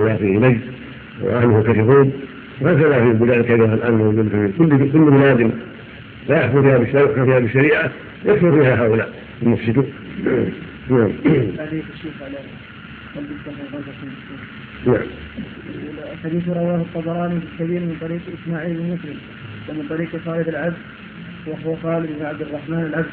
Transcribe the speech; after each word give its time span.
ويأتي 0.00 0.24
نجد 0.24 0.60
وأهله 1.22 1.62
كثيرون 1.62 2.12
وهكذا 2.60 3.04
في 3.04 3.10
البلاد 3.10 3.44
كثيرة 3.44 3.74
الآن 3.74 3.94
موجود 3.94 4.28
في 4.28 4.52
كل 4.58 4.92
كل 4.92 5.10
بلاد 5.10 5.50
لا 6.28 6.44
يحكم 6.44 6.62
فيها 6.62 6.78
بالشريعة 6.78 7.24
فيها 7.24 7.38
بالشريعة 7.38 7.90
يكفر 8.24 8.52
فيها 8.52 8.86
هؤلاء 8.86 9.12
المفسدون. 9.42 9.86
نعم. 10.90 11.10
نعم. 14.86 15.02
الحديث 16.12 16.48
رواه 16.48 16.76
الطبراني 16.76 17.40
في 17.40 17.46
الكبير 17.52 17.80
من 17.80 17.96
طريق 18.00 18.20
إسماعيل 18.42 18.76
بن 18.76 18.82
مسلم 18.82 19.16
ومن 19.68 19.88
طريق 19.88 20.08
خالد 20.24 20.48
العبد 20.48 20.76
وهو 21.46 21.76
خالد 21.76 22.08
بن 22.18 22.26
عبد 22.26 22.40
الرحمن 22.42 22.80
العبد. 22.80 23.10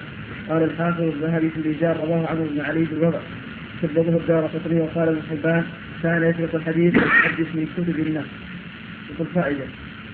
قال 0.50 0.64
الحافظ 0.64 1.02
الذهبي 1.02 1.50
في 1.50 1.58
الرجال 1.58 1.98
رواه 1.98 2.28
عمرو 2.28 2.44
بن 2.44 2.62
علي 2.62 2.84
بالوضع 2.84 3.20
كذبه 3.82 4.18
الدار 4.18 4.46
قطري 4.46 4.80
وقال 4.80 5.10
ابن 5.10 5.22
حبان 5.30 5.64
كان 6.04 6.24
يسبق 6.24 6.56
الحديث 6.56 6.96
ويحدث 6.96 7.56
من 7.56 7.68
كتب 7.78 8.00
الناس 8.00 8.26
يقول 9.10 9.28
فائدة. 9.36 9.66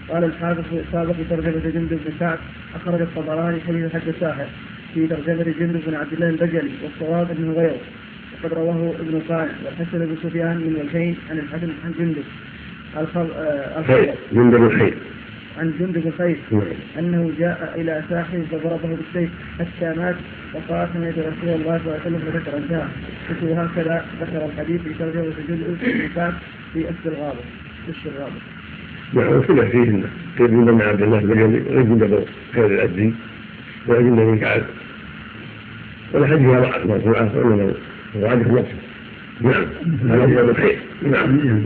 قال 0.09 0.23
الحافظ 0.23 0.61
في 0.61 0.81
إصابة 0.89 1.15
ترجمة 1.29 1.71
جندب 1.73 1.99
بن 2.05 2.11
سعد 2.19 2.39
أخرج 2.75 3.01
الطبراني 3.01 3.61
حديث 3.67 3.93
حد 3.93 4.07
الساحر 4.07 4.45
في 4.93 5.07
ترجمة 5.07 5.53
جندب 5.59 5.81
بن 5.87 5.95
عبد 5.95 6.13
الله 6.13 6.29
البجلي 6.29 6.71
والصواب 6.83 7.31
انه 7.31 7.53
غيره. 7.53 7.79
وقد 8.33 8.53
رواه 8.53 8.93
ابن 8.99 9.21
قائم 9.29 9.55
والحسن 9.65 9.99
بن 9.99 10.15
سفيان 10.23 10.57
من 10.57 10.75
وجهين 10.81 11.15
عن 11.29 11.37
الحسن 11.39 11.69
عن 11.85 11.91
جندب. 11.99 12.23
الخير 13.77 14.13
جندب 14.31 14.63
الخير. 14.63 14.93
عن 15.57 15.73
جندب 15.79 16.07
الخير 16.07 16.37
نعم. 16.51 16.61
أنه 16.99 17.31
جاء 17.39 17.73
إلى 17.75 18.03
ساحل 18.09 18.43
فضربه 18.51 18.95
بالسيف 18.95 19.29
حتى 19.59 19.99
مات 19.99 20.15
وقال 20.53 20.89
سمعت 20.93 21.13
رسول 21.13 21.49
الله 21.49 21.77
صلى 21.77 21.85
الله 21.85 21.91
عليه 21.91 22.01
وسلم 22.01 22.19
فذكر 22.19 22.57
انتهى 22.57 22.87
هكذا 23.53 24.05
ذكر 24.21 24.45
الحديث 24.45 24.81
في 24.81 24.93
ترجمه 24.93 25.33
جندب 25.47 25.77
بن 26.15 26.33
في 26.73 26.89
أسد 26.89 27.05
الغابة 27.05 27.39
وش 27.89 28.05
الغابة. 28.05 28.33
نعم 29.13 29.37
وكل 29.37 29.67
فيه 29.67 30.03
كيف 30.37 30.51
من 30.51 30.81
عبد 30.81 31.01
الله 31.01 31.19
بن 31.19 31.89
جندب 31.89 32.25
خير 32.53 32.65
الازدي 32.65 33.13
ولا 33.87 34.01
جندب 34.01 34.23
بن 34.23 34.37
كعب 34.37 34.63
ولا 36.13 36.27
حديث 36.27 36.47
ضعف 36.47 36.85
مرفوعه 36.85 37.37
وانما 37.37 37.73
الراجح 38.15 38.47
نفسه 38.47 38.75
نعم 39.41 39.65
هذا 40.09 40.41
هو 40.41 40.49
الخير 40.49 40.79
نعم. 41.11 41.63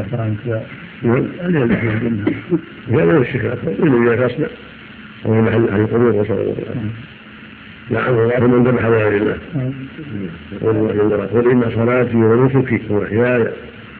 نعم 1.04 1.26
هذا 1.40 1.60
هو 1.60 1.64
الاكبر 1.64 2.12
انه 3.84 4.14
اذا 4.14 4.28
تصنع 4.28 4.48
وهو 5.26 5.42
محل 5.42 5.70
أهل 5.70 5.82
القبور 5.82 6.16
وصلى 6.16 6.42
الله 6.42 6.52
وسلم 6.52 6.92
نعم 7.90 8.14
الله 8.14 8.48
من 8.48 8.64
ذبح 8.64 8.86
لغير 8.86 9.22
الله 9.22 9.38
يقول 10.52 10.76
الله 10.76 10.94
جل 10.94 11.14
وعلا 11.14 11.26
قل 11.26 11.52
إن 11.52 11.72
صلاتي 11.76 12.16
ونسكي 12.18 12.82
ومحياي 12.90 13.48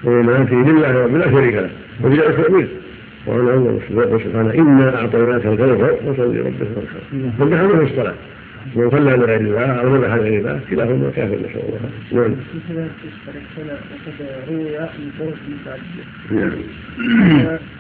ومماتي 0.04 0.56
لله 0.56 1.04
رب 1.04 1.16
لا 1.16 1.32
شريك 1.32 1.56
له 1.56 1.70
وبذلك 2.04 2.50
امرت 2.50 2.70
وأنا 3.28 3.54
اول 3.54 3.80
سبحانه 4.24 4.54
انا 4.54 4.96
أعطيناك 5.02 5.46
الكوثر 5.46 5.96
فصل 5.96 6.36
لربك 6.36 6.68
وانحر 6.78 7.32
فالنحر 7.40 7.68
له 7.68 7.84
الصلاة. 7.84 8.14
من 8.76 8.90
صلى 8.92 9.12
لغير 9.18 9.40
الله 9.40 9.66
أو 9.66 9.96
ذبح 9.96 10.14
لغير 10.16 10.40
الله 10.40 10.62
كلاهما 10.70 11.12
كافر 11.16 11.36
نسال 11.36 11.62
الله. 11.68 11.80
نعم. 12.12 12.36
وقد 13.92 14.18
روي 14.50 14.80
من 15.00 15.12
طرق 15.20 15.80
نعم. 16.32 16.52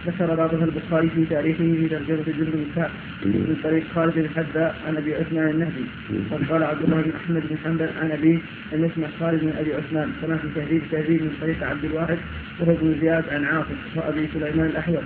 ذكر 0.07 0.35
بعضها 0.35 0.65
البخاري 0.65 1.09
في 1.09 1.25
تاريخه 1.25 1.57
في 1.57 1.87
ترجمة 1.89 2.23
جند 2.25 2.49
بن 2.53 2.65
كعب 2.75 2.89
من 3.25 3.55
طريق 3.63 3.83
خالد 3.95 4.13
بن 4.15 4.29
حذاء 4.35 4.75
عن 4.87 4.97
أبي 4.97 5.15
عثمان 5.15 5.49
النهدي. 5.49 5.85
وقال 6.31 6.63
عبد 6.63 6.83
الله 6.83 7.01
بن 7.01 7.11
أحمد 7.23 7.43
بن 7.49 7.57
حنبل 7.63 7.89
عن 8.01 8.11
ابي 8.11 8.39
ان 8.73 8.85
يسمع 8.85 9.07
خالد 9.19 9.43
من 9.43 9.55
أبي 9.59 9.73
عثمان. 9.73 10.09
كما 10.21 10.37
في 10.37 10.47
تهذيب 10.55 10.81
تهذيب 10.91 11.21
من 11.21 11.31
طريق 11.41 11.63
عبد 11.63 11.85
الواحد 11.85 12.17
وهو 12.59 12.75
بن 12.81 12.95
زياد 13.01 13.23
عن 13.31 13.45
عاصم 13.45 13.75
وأبي 13.95 14.27
سليمان 14.33 14.65
الأحول. 14.65 15.03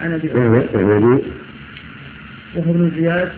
عن 0.00 0.12
ابي 0.12 0.30
عثمان 0.30 1.22
وهو 2.56 2.70
ابن 2.70 2.90
زياد 2.96 3.28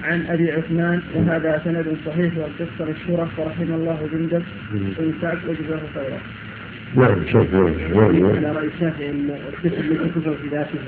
عن 0.03 0.25
أبي 0.29 0.51
عثمان 0.51 1.01
وهذا 1.15 1.61
سند 1.63 1.97
صحيح 2.05 2.33
والقصة 2.37 2.91
مشهورة 2.91 3.29
فرحم 3.37 3.73
الله 3.73 4.09
جندب 4.13 4.43
بن 4.71 5.13
سعد 5.21 5.37
وجزاه 5.47 5.81
خيرا. 5.93 6.19
نعم 6.95 7.25
شوف 7.31 7.55
على 7.55 8.51
رأي 8.55 8.67
الشافعي 8.67 9.09
أن 9.09 9.29
الذي 9.65 9.95
كفر 9.95 10.35
في 10.41 10.47
ذاته 10.51 10.79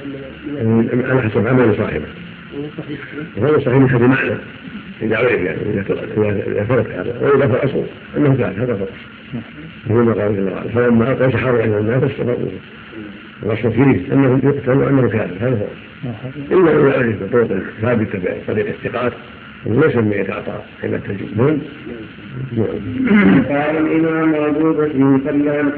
على 1.11 1.21
حسب 1.21 1.47
عمل 1.47 1.77
صاحبه. 1.77 2.05
وهذا 3.37 3.59
صحيح. 3.59 3.75
من 3.75 3.89
حيث 3.89 4.01
المعنى 4.01 4.37
إذا 5.01 5.17
عرف 5.17 5.31
يعني 5.31 5.59
إذا 6.47 6.63
فرق 6.63 6.89
هذا 6.99 7.19
وإذا 7.21 7.47
فرق 7.47 7.63
اصل 7.63 7.83
أنه 8.17 8.35
كان 8.35 8.61
هذا 8.61 8.75
فرق. 8.75 8.89
مثل 9.85 9.93
ما 9.93 10.13
قال 10.13 10.35
جل 10.35 10.53
وعلا 10.53 10.69
فلما 10.69 11.11
القوا 11.11 11.29
سحروا 11.29 11.61
عند 11.61 11.73
الناس 11.73 12.03
استفرقوا 12.03 12.49
والاصل 13.43 13.71
فيه 13.71 14.13
انهم 14.13 14.41
يقتلوا 14.43 14.89
انه 14.89 15.09
كافر 15.09 15.35
هذا 15.39 15.59
هو 15.59 15.67
إلا 16.51 16.71
ان 16.71 16.87
يعرف 16.87 17.23
بطرق 17.23 17.63
ثابتة 17.81 18.19
بطريق 18.19 18.67
الثقات 18.67 19.13
وليس 19.65 19.95
من 19.95 20.11
يتعاطى 20.11 20.59
حين 20.81 20.91
نعم. 21.37 21.57
قال 23.49 23.77
الإمام 23.77 24.35
أبو 24.35 24.73
بكر 24.73 24.91
بن 24.93 25.21
سلام 25.25 25.71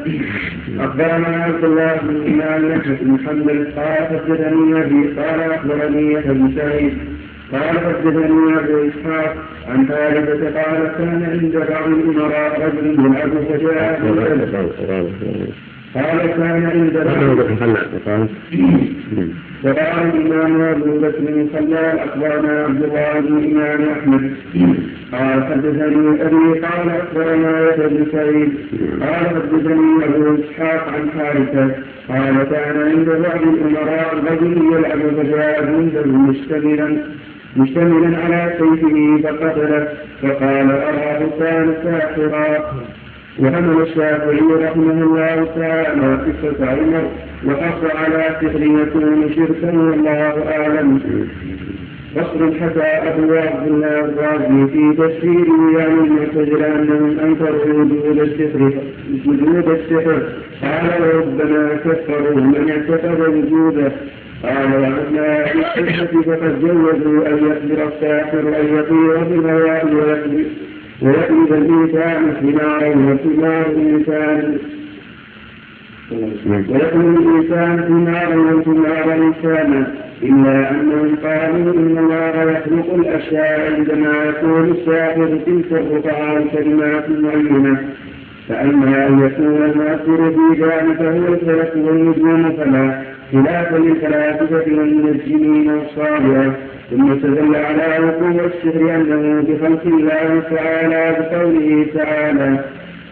أخبرنا 0.80 1.44
عبد 1.44 1.64
الله 1.64 1.96
بن 2.04 2.42
أحمد 2.42 2.98
بن 3.02 3.18
حنبل 3.28 3.72
قال 3.76 4.08
حدثني 4.08 4.82
أبي 4.82 5.08
قال 5.20 5.42
أخبرني 5.52 6.14
يحيى 6.14 6.34
بن 6.34 6.52
سعيد 6.56 6.94
قال 7.52 7.80
حدثني 7.80 8.58
أبو 8.60 8.90
إسحاق 8.90 9.36
عن 9.68 9.86
ثالثة 9.86 10.62
قال 10.62 10.92
كان 10.98 11.24
عند 11.32 11.56
بعض 11.70 11.88
الأمراء 11.88 12.62
رجل 12.62 13.06
يلعب 13.06 13.30
فجاء 13.30 14.00
قال 15.96 16.28
كان 16.28 16.66
عند 16.66 16.94
بعض 18.06 18.28
وقال 19.64 20.10
الامام 20.16 20.62
ابو 20.62 21.00
بكر 21.00 21.20
بن 21.20 21.48
خلال 21.54 22.00
اخبرنا 22.00 22.64
عبد 22.64 22.84
الله 22.84 23.20
بن 23.20 23.38
الامام 23.38 23.90
احمد 23.90 24.34
قال 25.12 25.44
حدثني 25.46 26.22
ابي 26.22 26.60
قال 26.60 26.90
اخبرنا 26.90 27.70
يحيى 27.70 27.88
بن 27.88 28.06
سعيد 28.12 28.52
قال 29.02 29.26
حدثني 29.28 30.06
ابو 30.06 30.38
اسحاق 30.44 30.88
عن 30.94 31.10
حارثه 31.18 31.76
قال 32.10 32.44
كان 32.52 32.82
عند 32.92 33.10
بعض 33.10 33.42
الامراء 33.42 34.16
رجل 34.32 34.58
يلعب 34.74 35.00
فجاء 35.18 35.64
عنده 35.66 36.06
مشتملا 36.06 36.98
مشتملا 37.58 38.18
على 38.18 38.54
سيفه 38.60 39.22
فقتله 39.24 39.88
فقال 40.22 40.72
أراه 40.72 41.20
كان 41.40 41.74
ساحرا 41.84 42.74
وحمل 43.44 43.82
الشافعي 43.82 44.40
رحمه 44.66 45.04
الله 45.04 45.48
تعالى 45.56 46.18
قصة 46.26 46.66
عمر 46.72 47.04
وحص 47.48 47.96
على 47.96 48.24
سحر 48.42 48.62
يكون 48.62 49.32
شركا 49.36 49.78
والله 49.78 50.52
أعلم. 50.52 51.00
فصل 52.16 52.54
حكى 52.60 52.82
أبو 52.82 53.34
عبد 53.34 53.68
الله 53.68 54.00
الرازي 54.00 54.68
في 54.72 54.94
تفسيره 54.98 55.82
عن 55.84 56.06
المعتزلة 56.06 56.68
أنهم 56.68 57.20
أنكروا 57.20 57.74
وجود 57.74 58.20
السحر. 58.20 58.72
وجود 59.26 59.70
السحر. 59.70 60.22
قال 60.64 61.16
ربنا 61.16 61.76
كفروا 61.86 62.36
من 62.36 62.70
اعتقد 62.70 63.20
وجوده. 63.20 63.92
قال 64.44 64.74
وأما 64.82 65.46
في 65.46 65.60
السنة 65.60 66.22
فقد 66.22 66.62
جوزوا 66.62 67.28
أن 67.28 67.38
يخبر 67.38 67.88
الساحر 67.88 68.40
أن 68.40 68.78
يطير 68.78 69.24
بالهواء 69.24 69.86
ويقلب 71.02 71.54
الإنسان 71.54 72.36
حمارا 72.40 72.90
وحمار 72.90 73.66
الإنسان. 73.66 74.58
ويقلب 76.12 77.18
الإنسان 77.18 77.84
حمارا 77.88 78.36
وحمار 78.36 79.14
إنسانا 79.14 79.94
إلا 80.24 80.72
أنهم 80.72 81.16
قالوا 81.24 81.74
إن 81.74 81.98
الله 81.98 82.52
يخلق 82.52 82.94
الأشياء 82.94 83.76
عندما 83.76 84.24
يكون 84.24 84.72
الساحر 84.72 85.40
تلك 85.46 85.72
الرقعة 85.72 86.44
كلمات 86.54 87.10
معينة. 87.10 87.78
فأما 88.50 89.08
أن 89.08 89.20
يكون 89.20 89.64
المؤثر 89.64 90.32
في 90.32 90.62
ذلك 90.62 91.02
هو 91.02 91.34
الفلك 91.34 91.74
والنجوم 91.76 92.52
فلا 92.58 93.02
خلافا 93.32 93.78
للفلاسفة 93.78 94.66
والمنجمين 94.68 95.70
والصابرة 95.70 96.56
ثم 96.92 97.12
استدل 97.12 97.56
على 97.56 98.06
وقوع 98.06 98.46
السحر 98.46 98.96
أنه 98.96 99.42
بخلق 99.42 99.86
الله 99.86 100.44
تعالى 100.56 101.16
بقوله 101.20 101.86
تعالى 101.96 102.60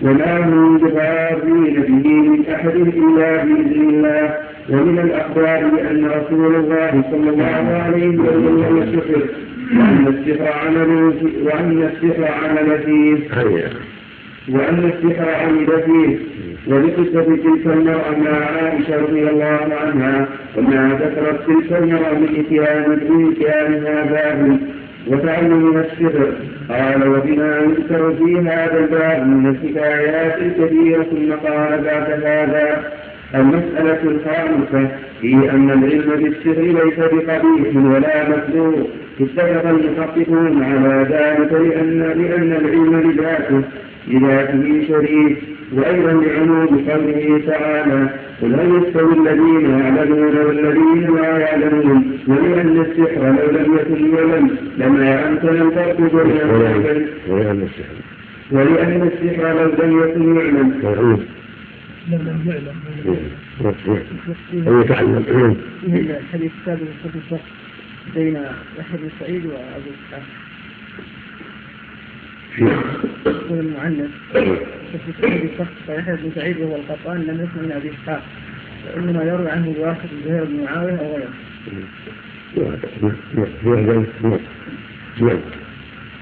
وما 0.02 0.38
هم 0.38 0.78
بضارين 0.78 1.82
به 1.82 2.10
من 2.10 2.44
أحد 2.54 2.76
إلا 2.76 3.44
بإذن 3.44 3.90
الله 3.90 4.34
ومن 4.70 5.00
الأخبار 5.00 5.70
بأن 5.70 6.06
رسول 6.06 6.56
الله 6.56 7.04
صلى 7.12 7.30
الله 7.30 7.82
عليه 7.86 8.18
وسلم 8.18 8.84
السحر 8.84 9.22
وأن 9.76 10.08
السحر 10.08 10.48
عمل 10.66 11.14
وأن 11.44 11.90
السحر 11.94 12.32
عمل 12.44 12.80
فيه 12.86 13.18
وأن 14.52 14.92
السحر 14.94 15.30
عمل 15.30 15.84
فيه 15.86 16.18
ولقصة 16.68 17.24
تلك 17.24 17.66
المرأة 17.66 18.18
مع 18.18 18.32
عائشة 18.32 19.02
رضي 19.02 19.30
الله 19.30 19.68
عنها 19.82 20.28
وما 20.58 21.00
ذكرت 21.02 21.48
تلك 21.48 21.72
المرأة 21.82 22.14
من 22.14 22.44
إتيان 22.46 22.90
من 22.90 23.32
إتيانها 23.32 24.04
باب 24.04 24.60
وتعلم 25.08 25.78
السر 25.78 26.34
قال 26.70 27.08
وبما 27.08 27.58
يذكر 27.58 28.14
في 28.14 28.38
هذا 28.40 28.80
الباب 28.80 29.28
من 29.28 29.50
الحكايات 29.50 30.38
الكثيرة 30.42 31.04
ثم 31.04 31.32
قال 31.48 31.82
بعد 31.82 32.12
هذا. 32.24 32.92
المسألة 33.36 34.00
الخامسة 34.04 34.90
في 35.22 35.34
أن 35.34 35.70
العلم 35.70 36.24
بالسر 36.24 36.62
ليس 36.62 37.00
بقبيح 37.00 37.76
ولا 37.76 38.30
مكروه. 38.30 38.88
اتفق 39.22 39.70
المحققون 39.70 40.64
على 40.64 41.08
ذلك 41.10 41.54
لأن 41.54 42.00
لأن 42.00 42.52
العلم 42.52 43.12
بذاته 43.12 43.62
بذاته 44.08 44.88
شريف 44.88 45.38
وأيضا 45.74 46.12
لعموم 46.12 46.68
قوله 46.90 47.42
تعالى. 47.48 48.10
قل 48.42 48.54
هل 48.54 48.84
يستوي 48.84 49.14
الذين 49.14 49.66
يعلمون 49.80 50.38
والذين 50.38 51.16
لا 51.16 51.38
يعلمون. 51.38 52.20
ولأن 52.28 52.82
السحر 52.82 53.24
لو 53.38 53.48
لم 53.58 53.78
يكن 53.78 54.16
يعلم 54.16 54.58
لما 54.78 55.30
أمكن 55.30 55.48
الفرق 55.48 55.98
بين 55.98 56.38
ولأن 57.28 57.62
السحر 57.62 57.98
ولأن 58.52 59.10
السحر 59.12 59.46
لو 59.54 59.68
لم 59.84 59.92
يكن 60.04 60.36
يعلم. 60.36 60.70
لم 62.12 62.26
يعلم. 62.46 62.78
أو 64.68 64.82
يتعلم. 64.82 65.56
الحديث 65.84 66.52
السابق 66.62 67.42
بين 68.16 68.36
يحيى 68.80 68.98
بن 69.02 69.10
سعيد 69.20 69.46
وأبو 69.46 69.90
إسحاق. 69.96 70.47
يقول 72.58 73.60
المعنف 73.60 74.12
في 74.32 75.50
الشخص 75.54 75.72
يحيى 75.90 76.16
بن 76.16 76.32
سعيد 76.36 76.58
وهو 76.60 76.76
القطان 76.76 77.22
لم 77.22 77.36
يسمع 77.36 77.62
من 77.64 77.72
أبي 77.72 77.92
إسحاق 77.92 78.24
وإنما 78.96 79.24
يروي 79.24 79.50
عنه 79.50 79.74
الواحد 79.78 80.10
زهير 80.26 80.44
بن 80.44 80.64
معاوية 80.64 81.00
أو 81.00 81.16
غيره. 81.16 81.34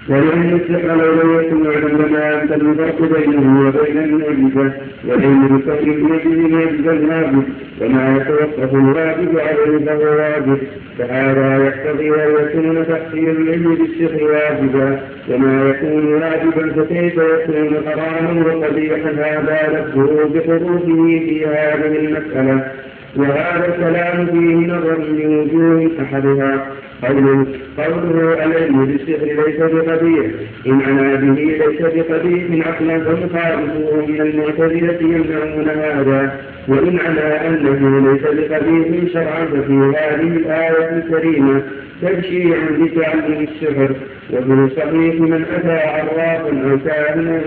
لو 0.09 0.17
لم 0.17 0.55
يكن 0.55 1.65
يعلم 1.65 2.05
لما 2.05 2.41
أنت 2.41 2.51
الفرق 2.51 3.01
بينه 3.01 3.67
وبين 3.67 3.97
المعجزة 3.97 4.73
والعلم 5.07 5.47
بالفقر 5.47 5.87
يجري 5.87 6.35
المعجزة 6.35 6.91
الواجب 6.91 7.43
وما 7.81 8.17
يتوقف 8.17 8.73
الواجب 8.73 9.39
عليه 9.39 9.85
فهو 9.85 10.17
واجب 10.17 10.57
فهذا 10.97 11.65
يقتضي 11.65 12.09
أن 12.09 12.31
يكون 12.31 12.85
تحصيل 12.87 13.29
العلم 13.29 13.75
بالسحر 13.75 14.23
واجبا 14.23 14.99
وما 15.29 15.69
يكون 15.69 16.13
واجبا 16.13 16.83
فكيف 16.83 17.13
يكون 17.17 17.77
حراما 17.85 18.45
وقبيحا؟ 18.45 19.09
هذا 19.09 19.69
لفظه 19.73 20.27
بحروفه 20.27 21.19
في 21.25 21.45
هذه 21.45 21.95
المسألة. 21.97 22.71
وهذا 23.15 23.65
الكلام 23.67 24.25
فيه 24.25 24.73
نظر 24.73 24.97
من 25.00 25.35
وجوه 25.39 25.91
أحدها. 26.01 26.67
قوله 27.03 27.45
قوله 27.77 28.45
العلم 28.45 28.85
بالسحر 28.85 29.25
ليس 29.25 29.59
بقبيح. 29.59 30.25
إن 30.67 30.81
عنا 30.81 31.15
به 31.15 31.41
ليس 31.41 31.81
بقبيح 31.81 32.67
عقلا 32.67 33.00
فمخالفوه 33.00 34.06
من 34.06 34.21
المعتزلة 34.21 34.97
يمنعون 35.01 35.69
هذا. 35.69 36.39
وإن 36.67 37.00
على 37.00 37.47
أنه 37.47 38.12
ليس 38.12 38.21
بقبيح 38.21 39.13
شرعا 39.13 39.45
ففي 39.45 39.94
هذه 39.97 40.27
الآية 40.38 40.97
الكريمة 40.97 41.62
تبشيع 42.01 42.57
بتعلم 42.79 43.47
السحر. 43.47 43.95
وفي 44.33 44.53
الصحيح 44.53 45.15
من 45.19 45.45
أتى 45.56 45.77
عرافا 45.88 46.71
أو 46.71 46.77
كاهنا 46.85 47.41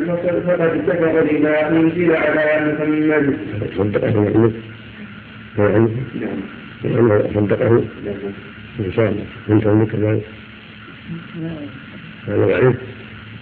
فقد 0.47 0.83
كفر 0.89 1.27
بما 1.31 1.69
أنزل 1.71 2.17
على 2.17 2.47
محمد. 2.73 3.37
نعم. 5.57 6.41
صدقه 7.35 7.85
إن 8.81 8.93
شاء 8.93 9.09
الله 9.11 9.25
أنت 9.51 9.67
عندك 9.67 9.91
كذلك 9.93 10.25
هذا 12.29 12.47
ضعيف 12.47 12.77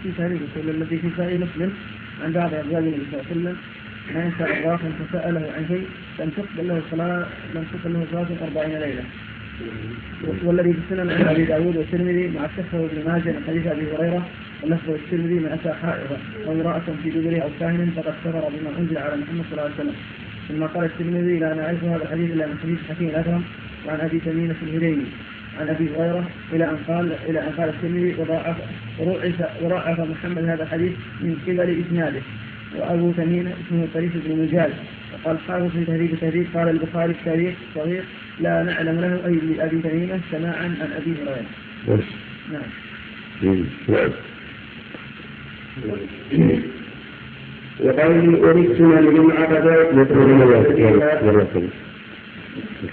في 0.02 0.10
تاريخ 0.18 0.40
الذي 0.56 0.98
في 0.98 1.08
سائل 1.16 1.40
مسلم 1.40 1.72
عن 2.24 2.32
بعض 2.32 2.54
أزواج 2.54 2.82
النبي 2.82 3.02
صلى 3.12 3.20
الله 3.20 3.30
عليه 3.30 3.30
وسلم 3.30 3.56
ما 4.14 4.24
ينسى 4.24 4.44
الراف 4.44 4.80
فسأله 4.82 5.52
عن 5.56 5.66
شيء 5.68 5.86
لم 6.18 6.30
تقبل 6.30 6.68
له 6.68 6.82
صلاة 6.90 7.26
لم 7.54 7.64
تقبل 7.72 7.94
له 7.94 8.06
صلاة 8.12 8.26
أربعين 8.46 8.78
ليلة 8.78 9.04
والذي 10.44 10.72
في 10.72 10.78
السنن 10.78 11.10
عند 11.10 11.28
أبي 11.28 11.44
داود 11.44 11.76
والترمذي 11.76 12.28
مع 12.28 12.44
الشيخ 12.44 12.66
بن 12.72 13.12
ماجه 13.12 13.30
من 13.32 13.44
حديث 13.48 13.66
أبي 13.66 13.92
هريرة 13.92 14.26
واللفظ 14.62 14.90
الترمذي 14.90 15.34
من 15.34 15.46
أتى 15.46 15.72
حائضا 15.72 16.18
أو 16.46 16.52
امرأة 16.52 16.82
في 17.02 17.10
دبره 17.10 17.38
أو 17.38 17.48
كاهن 17.60 17.92
فقد 17.96 18.14
كفر 18.24 18.30
بما 18.30 18.78
أنزل 18.78 18.98
على 18.98 19.16
محمد 19.16 19.44
صلى 19.50 19.52
الله 19.52 19.62
عليه 19.62 19.74
وسلم 19.74 19.94
ثم 20.48 20.62
قال 20.64 20.84
الترمذي 20.84 21.38
لا 21.38 21.54
نعرف 21.54 21.84
هذا 21.84 22.02
الحديث 22.02 22.30
إلا 22.30 22.46
من 22.46 22.58
حديث 22.62 22.78
حكيم 22.90 23.08
الاكرم 23.08 23.42
وعن 23.86 24.00
أبي 24.00 24.20
تميمه 24.20 24.54
الهريمي 24.62 25.06
عن 25.60 25.68
أبي 25.68 25.90
هريرة 25.96 26.30
إلى 26.52 26.64
أن 26.64 26.76
قال 26.88 27.12
إلى 27.28 27.40
أن 27.40 27.52
قال 27.58 27.68
الترمذي 27.68 28.14
وضاعف 28.18 28.56
وضاعف 29.62 30.00
محمد 30.00 30.44
هذا 30.44 30.62
الحديث 30.62 30.92
من 31.20 31.36
قبل 31.46 31.84
إسناده 31.86 32.20
وأبو 32.76 33.12
تميمه 33.12 33.52
اسمه 33.66 33.86
طريف 33.94 34.12
بن 34.16 34.42
مجال 34.42 34.72
وقال 35.14 35.38
حافظ 35.38 35.70
في 35.70 35.84
تهذيب 35.84 36.12
التهذيب 36.12 36.46
قال 36.54 36.68
البخاري 36.68 37.14
في 37.14 37.20
التاريخ 37.20 37.54
صغير 37.74 38.04
لا 38.40 38.62
نعلم 38.62 39.00
له 39.00 39.26
أي 39.26 39.34
لابي 39.34 39.82
تميمه 39.82 40.20
سماعا 40.30 40.76
عن 40.80 40.92
أبي 40.96 41.14
هريرة. 41.22 41.46
نعم. 42.52 42.62
نعم. 43.88 44.10
وقال 47.80 48.34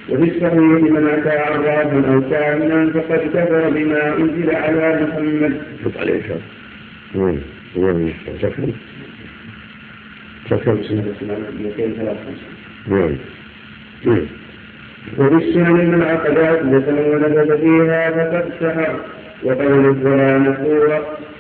وفي 0.10 0.24
الصحيح 0.24 0.54
من 0.94 1.08
اتى 1.08 1.30
عرافا 1.30 2.14
أو 2.14 2.22
كاهنا 2.30 2.90
فقد 2.94 3.20
كفر 3.34 3.70
بما 3.70 4.18
أنزل 4.18 4.56
على 4.56 5.08
محمد. 5.08 5.62
عليه 6.00 6.22
شر. 6.28 6.40
وين؟ 12.90 13.18
وين؟ 14.06 14.28
وفي 15.18 15.36
السنن 15.36 15.92
من 15.92 16.02
عقبات 16.04 16.62
ونفذ 16.62 17.58
فيها 17.62 18.12
فقد 18.12 18.46
سحر 18.60 19.00
وقول 19.44 19.86
الظلام 19.86 20.42
مشهورا 20.50 21.00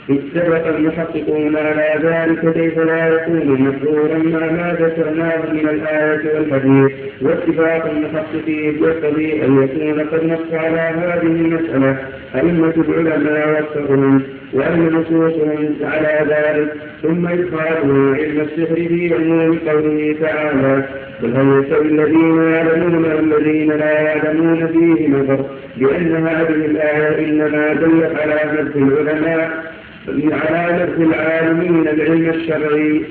اتفق 0.09 0.67
المحققون 0.67 1.55
على 1.55 1.99
ذلك 2.03 2.53
كيف 2.53 2.79
لا 2.79 3.07
يكون 3.07 3.47
مشهورا 3.47 4.17
مع 4.17 4.51
ما 4.51 4.77
ذكرناه 4.79 5.51
من 5.53 5.69
الآية 5.69 6.35
والحديث. 6.35 6.91
واتفاق 7.21 7.85
المحققين 7.89 8.83
يقتضي 8.83 9.45
أن 9.45 9.63
يكون 9.63 10.07
قد 10.07 10.23
نص 10.25 10.53
على 10.53 10.79
هذه 10.79 11.21
المسألة. 11.21 11.97
أئمة 12.35 12.73
العلماء 12.77 13.49
وأكثرهم 13.49 14.23
وأن 14.53 14.87
نصوصهم 14.87 15.75
على 15.81 16.25
ذلك. 16.29 16.73
ثم 17.03 17.27
إدخاله 17.27 18.15
علم 18.15 18.41
السحر 18.41 18.75
في 18.75 19.13
عموم 19.13 19.59
قوله 19.67 20.15
تعالى 20.21 20.83
قل 21.21 21.35
هل 21.35 21.63
يستوي 21.63 21.87
الذين 21.87 22.53
يعلمون 22.53 23.05
والذين 23.05 23.71
لا 23.71 24.01
يعلمون 24.01 24.67
فيه 24.67 25.07
نظر 25.07 25.45
لأن 25.77 26.27
هذه 26.27 26.65
الآية 26.65 27.25
إنما 27.25 27.73
دلت 27.73 28.19
على 28.19 28.39
مدح 28.53 28.75
العلماء 28.75 29.73
على 30.07 30.83
نفس 30.83 30.97
العالمين 30.99 31.87
العلم 31.87 32.29
الشرعي. 32.29 33.01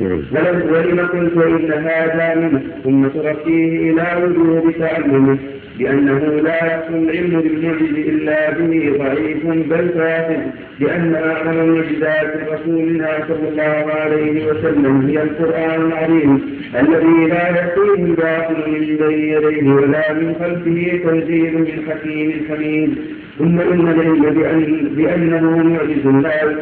ولم 0.00 1.00
قلت 1.12 1.36
إن 1.36 1.72
هذا 1.72 2.34
منه. 2.34 2.62
ثم 2.84 3.08
تركيه 3.08 3.90
إلى 3.90 4.24
وجوب 4.24 4.72
تعلمه 4.78 5.38
لأنه 5.78 6.18
لا 6.18 6.64
يحصل 6.66 6.94
العلم 6.94 7.40
بالمعجز 7.40 8.08
إلا 8.08 8.50
به 8.50 8.92
ضعيف 8.98 9.46
بل 9.46 9.88
فاسد 9.88 10.42
لأن 10.80 11.14
أعظم 11.14 11.60
المعجزات 11.60 12.34
رسولنا 12.52 13.18
صلى 13.28 13.48
الله 13.48 13.92
عليه 13.92 14.46
وسلم 14.46 15.06
هي 15.06 15.22
القرآن 15.22 15.80
العظيم 15.86 16.40
الذي 16.80 17.28
لا 17.28 17.48
يأتيه 17.48 18.04
الباطل 18.04 18.70
من 18.70 18.96
بين 18.96 19.34
يديه 19.34 19.72
ولا 19.72 20.12
من 20.12 20.34
خلفه 20.40 21.10
تنزيل 21.10 21.58
من 21.58 21.82
حكيم 21.88 22.46
حميد. 22.48 22.98
ثم 23.38 23.60
إن 23.60 23.88
العلم 23.88 24.22
بأن 24.22 24.88
بأنه 24.96 25.56
معجز 25.56 26.06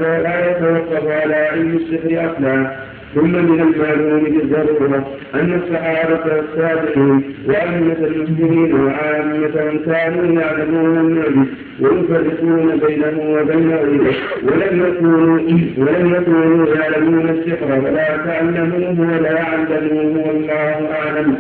لا 0.03 0.51
يتوقف 0.51 1.07
على 1.09 1.35
علم 1.35 1.77
السحر 1.77 2.31
أصلا 2.31 2.77
ثم 3.15 3.33
من 3.33 3.61
المعلوم 3.61 4.25
بالضرورة 4.25 5.07
أن 5.35 5.61
الصحابة 5.63 6.37
والتابعين 6.37 7.23
وأئمة 7.49 8.07
المسلمين 8.07 8.75
وعامة 8.75 9.81
كانوا 9.87 10.41
يعلمون 10.41 10.99
المعجز 10.99 11.49
ويفرقون 11.81 12.81
بينه 12.87 13.19
وبين 13.19 13.71
غيره. 13.71 14.15
ولم 14.43 14.87
يكونوا 14.87 15.41
ولم 15.79 16.15
يكونوا 16.15 16.75
يعلمون 16.75 17.29
السحر 17.29 17.81
ولا 17.85 18.17
تعلموه 18.17 19.01
ولا 19.01 19.45
علموه 19.45 20.27
والله 20.27 20.93
أعلم. 20.93 21.37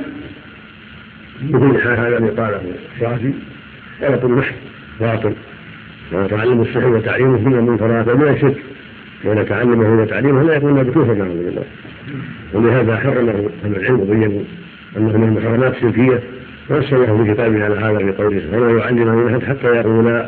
هذا 1.85 2.19
ما 2.19 2.29
قاله 2.29 2.61
الشافعي 2.95 3.33
غلط 4.03 4.25
محض 4.25 4.55
باطل. 5.01 5.33
وتعلم 6.13 6.63
السحر 6.63 6.89
وتعليمه 6.89 7.49
من 7.49 7.55
المنكرات 7.55 8.09
ومن 8.09 8.29
الشرك 8.29 8.57
لأن 9.25 9.47
تعلمه 9.47 10.03
وتعليمه 10.03 10.43
لا 10.43 10.57
يكون 10.57 10.83
بكفر 10.83 11.15
نعوذ 11.15 11.45
بالله 11.45 11.65
ولهذا 12.53 12.97
حرمه 12.97 13.51
أهل 13.65 13.77
العلم 13.77 14.01
وبينوا 14.01 14.43
أنه 14.97 15.19
من 15.19 15.29
المحرمات 15.29 15.75
الشركية. 15.77 16.21
ونص 16.71 16.93
الله 16.93 17.25
في 17.25 17.35
كتابه 17.35 17.65
على 17.65 17.75
هذا 17.75 17.99
في 17.99 18.13
قوله 18.23 18.79
يعلمه 18.79 19.31
أحد 19.31 19.43
حتى 19.43 19.67
يقول. 19.67 20.27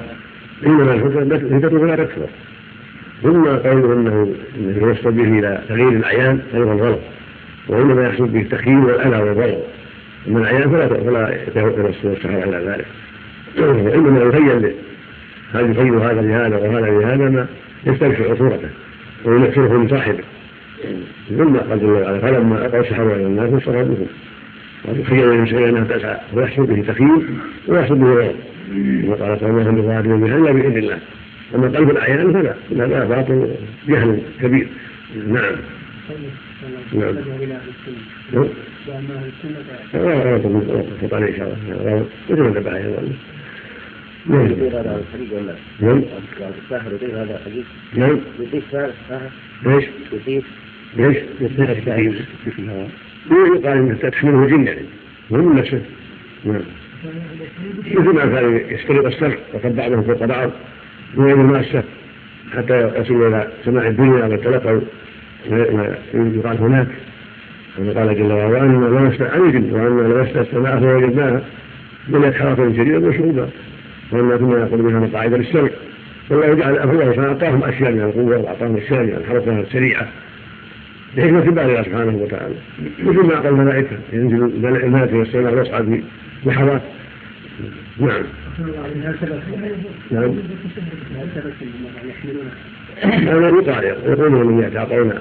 إنما 0.66 0.94
الفتنه 0.94 1.68
فلا 1.68 1.96
تكثر 1.96 2.26
ثم 3.22 3.44
قوله 3.44 3.92
إنه 3.92 4.34
يوصل 4.58 5.12
به 5.12 5.38
إلى 5.38 5.62
تغيير 5.68 5.88
الأعيان 5.88 6.40
أيضا 6.54 6.72
غلط 6.72 7.00
وإنما 7.68 8.08
يحصل 8.08 8.26
به 8.26 8.40
التخيير 8.40 8.78
والأذى 8.78 9.22
والضرر 9.22 9.58
أما 10.28 10.40
الأعيان 10.40 10.70
فلا 10.70 10.88
فلا 10.88 11.42
يتوسل 11.46 12.12
السحر 12.12 12.42
على 12.42 12.66
ذلك. 12.66 12.86
وانما 13.58 14.20
يخيل 14.20 14.72
هل 15.54 15.70
يخيل 15.70 15.94
هذا 15.94 16.20
لهذا 16.20 16.56
وهذا 16.56 16.86
لهذا 16.86 17.28
ما 17.28 17.46
يستبشر 17.86 18.34
خطورته 18.34 18.68
وينفره 19.24 19.84
لصاحبه 19.84 20.24
ثم 21.28 21.56
قال 21.56 21.80
جل 21.80 21.86
وعلا 21.86 22.18
فلما 22.18 22.66
اقوا 22.66 22.80
السحر 22.80 23.02
على 23.02 23.26
الناس 23.26 23.52
استرهبوهم 23.52 24.06
يخيل 24.84 25.28
من 25.28 25.46
شيء 25.46 25.68
انها 25.68 25.84
تسعى 25.84 26.16
ويحصل 26.32 26.66
به 26.66 26.82
تخيير 26.88 27.20
ويحصل 27.68 27.94
به 27.94 28.14
غير 28.14 28.34
كما 28.72 29.14
قال 29.14 29.38
الله 29.80 29.94
عليه 29.94 30.08
وسلم 30.08 30.20
بها 30.20 30.36
الا 30.36 30.52
بإذن 30.52 30.76
الله. 30.76 30.98
أما 31.54 31.78
قلب 31.78 31.90
الأعيان 31.90 32.32
فلا 32.32 32.54
هذا 32.86 33.04
باطل 33.04 33.50
جهل 33.88 34.20
كبير. 34.42 34.68
نعم. 35.28 35.56
نعم 36.92 37.14
نعم 38.32 38.48
لا 39.94 40.24
لا 40.24 40.38
تقول 40.38 41.12
عليه 41.12 41.28
ان 41.28 41.36
شاء 41.36 41.58
الله 41.80 42.06
مثل 42.30 42.42
ما 42.42 42.60
تبع 42.60 42.72
نعم 44.26 44.44
نعم 45.80 46.02
الساحر 46.64 46.92
يطير 46.92 47.22
هذا 47.22 47.40
حديث 47.44 47.66
نعم 47.94 48.20
يطير 48.40 48.62
الساحر 48.72 49.30
ليش؟ 49.66 49.84
يطير 50.12 50.42
ليش؟ 50.96 51.16
يطير 51.40 51.72
الساحر 51.72 52.12
في 52.44 52.58
الهواء 52.58 52.90
يقال 53.30 53.66
ان 53.66 54.10
تحمله 54.12 54.46
جن 54.46 54.66
يعني 54.66 54.86
مو 55.30 55.42
من 55.42 55.56
نفسه 55.56 55.82
نعم 56.44 56.62
مثل 57.86 58.12
ما 58.12 58.26
كان 58.26 58.74
يسترق 58.74 59.06
السرق 59.06 59.38
وقد 59.54 59.76
بعضهم 59.76 60.02
فوق 60.02 60.24
بعض 60.24 60.50
من 61.14 61.34
ما 61.34 61.60
السرق 61.60 61.84
حتى 62.56 63.00
يصل 63.00 63.26
إلى 63.26 63.52
سماع 63.64 63.86
الدنيا 63.86 64.24
وتلقوا 64.24 64.80
يقال 66.14 66.58
هناك. 66.58 66.88
كما 67.76 67.92
قال 67.92 68.16
جل 68.16 68.32
وعلا 68.32 68.62
وانا 68.62 68.86
لمسنا 68.86 69.28
عن 69.28 69.40
الجن 69.40 69.72
وانا 69.72 70.14
لمسنا 70.14 70.40
السماء 70.42 70.80
فوجدناها 70.80 71.42
من 72.08 72.34
حركه 72.34 72.72
شديده 72.72 72.98
مشروبا 72.98 73.48
وانا 74.12 74.36
كنا 74.36 74.64
نقول 74.64 74.82
بها 74.82 75.00
مقاعد 75.00 75.34
للسرق 75.34 75.72
والله 76.30 76.54
جعل 76.54 76.78
افواه 76.78 77.12
فاعطاهم 77.12 77.64
أشياء 77.64 77.92
من 77.92 78.00
القوة 78.00 78.38
وأعطاهم 78.38 78.76
أشياء 78.76 79.02
من 79.02 79.14
الحركة 79.14 79.60
السريعة. 79.60 80.08
بحكمة 81.16 81.40
بالغة 81.40 81.82
سبحانه 81.82 82.16
وتعالى. 82.16 82.54
مثل 82.98 83.26
ما 83.26 83.34
قال 83.34 83.46
الملائكة 83.46 83.98
ينزل 84.12 84.36
الملائكة 84.44 85.16
من 85.16 85.22
السماء 85.22 85.54
ويصعد 85.54 86.02
بلحظات 86.44 86.82
نعم. 88.00 88.22
نعم. 90.10 90.34
هذا 93.04 93.48
يقال 93.48 93.84
يقولون 93.84 94.46
من 94.46 94.62
يتعاطون 94.62 95.12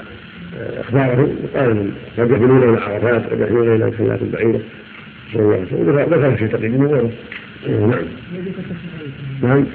أخباره 0.79 1.29
يقال 1.43 1.75
من 1.75 1.91
قد 2.17 2.31
يحملون 2.31 2.69
إلى 2.69 2.81
عرفات 2.81 3.29
قد 3.29 3.39
يحملون 3.39 3.75
إلى 3.75 3.85
الفلات 3.85 4.21
البعيره 4.21 4.61
صلى 5.33 5.41
الله 5.41 5.53
عليه 5.53 5.65
وسلم. 5.65 6.13
ذكر 6.13 6.35
في 6.37 6.47
تقييد 6.47 6.75
وغيره 6.75 7.11
نعم. 7.67 8.01
نعم. 9.41 9.65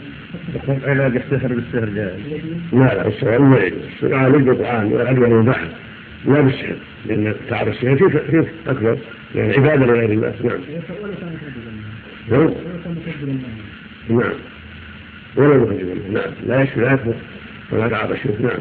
العلاج 0.68 1.16
السحر 1.16 1.54
بالسحر 1.54 1.85
جائز 1.85 2.21
لا 2.73 2.78
لا 2.78 3.09
السحر 3.09 3.38
ما 3.38 3.59
يجوز. 3.59 3.80
العلاج 4.02 4.42
بالقرآن 4.42 4.92
والعدوى 4.92 5.32
والبحر 5.32 5.66
لا 6.26 6.40
بالسحر 6.40 6.76
لأن 7.06 7.35
تعب 7.49 7.68
السحر 7.68 7.97
فيه 7.97 8.18
فيه 8.18 8.52
أكبر. 8.66 8.99
يعني 9.35 9.54
عبادة 9.54 9.87
لغير 9.87 10.12
الله. 10.12 10.35
نعم. 10.44 10.61
نعم. 12.30 12.50
نعم. 14.09 14.32
ولا 15.37 15.54
يخرج 15.54 15.76
نعم. 16.12 16.30
لا 16.47 16.62
يشفي 16.62 16.80
لا 16.80 16.92
يكفر 16.92 17.14
نعم 18.41 18.61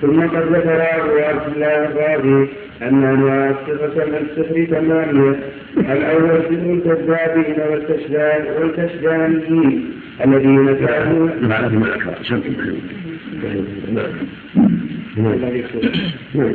ثم 0.00 0.20
قد 0.20 0.52
ذكر 0.52 0.82
ابو 0.82 1.18
عبد 1.18 1.54
الله 1.54 1.86
الرازي 1.86 2.48
أن 2.82 3.04
أنواع 3.04 3.50
الصفة 3.50 4.04
من 4.04 4.14
السحر 4.14 4.64
ثمانيه 4.64 5.38
الأول 5.78 6.42
سحر 6.42 6.72
الكذابين 6.72 7.60
والكشدان 7.70 8.46
والكشدانيين 8.58 9.92
الذين 10.24 10.86
كانوا 10.86 11.28
معنى 11.40 11.76
ما 11.76 11.86
ذكر 11.86 12.14
نعم. 12.30 14.12
نعم 16.34 16.54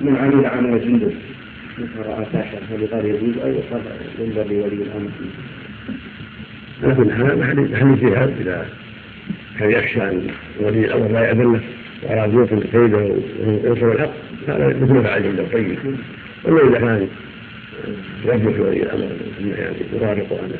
من 0.00 0.16
عمل 0.16 0.46
عمل 0.46 0.80
جنده 0.80 1.12
راى 1.78 2.26
ساحر 2.32 2.58
فلقال 2.70 3.06
يجوز 3.06 3.38
أو 3.38 3.48
يصاب 3.48 3.82
ينظر 4.18 4.44
لولي 4.44 4.82
الامر 4.82 5.10
على 6.82 6.94
كل 6.94 7.12
حال 7.12 7.38
محل 7.38 7.92
اجتهاد 7.92 8.34
اذا 8.40 8.66
كان 9.58 9.70
يخشى 9.70 10.02
أن 10.02 10.26
ولي 10.60 10.84
الأمر 10.84 11.08
لا 11.08 11.20
يأذن 11.20 11.60
واراد 12.02 12.32
يوصل 12.34 12.62
كيده 12.62 12.98
وينصر 13.46 13.92
الحق؟ 13.92 14.10
هذا 14.48 14.66
مثل 14.66 14.92
ما 14.92 15.02
فعل 15.02 15.26
عنده 15.26 15.44
طيب 15.52 15.78
أما 16.48 16.60
إذا 16.60 16.78
كان 16.78 17.08
يرجو 18.24 18.64
ولي 18.64 18.82
الأمر 18.82 19.08
يعني 19.40 19.76
يفارق 19.94 20.40
عنه 20.42 20.54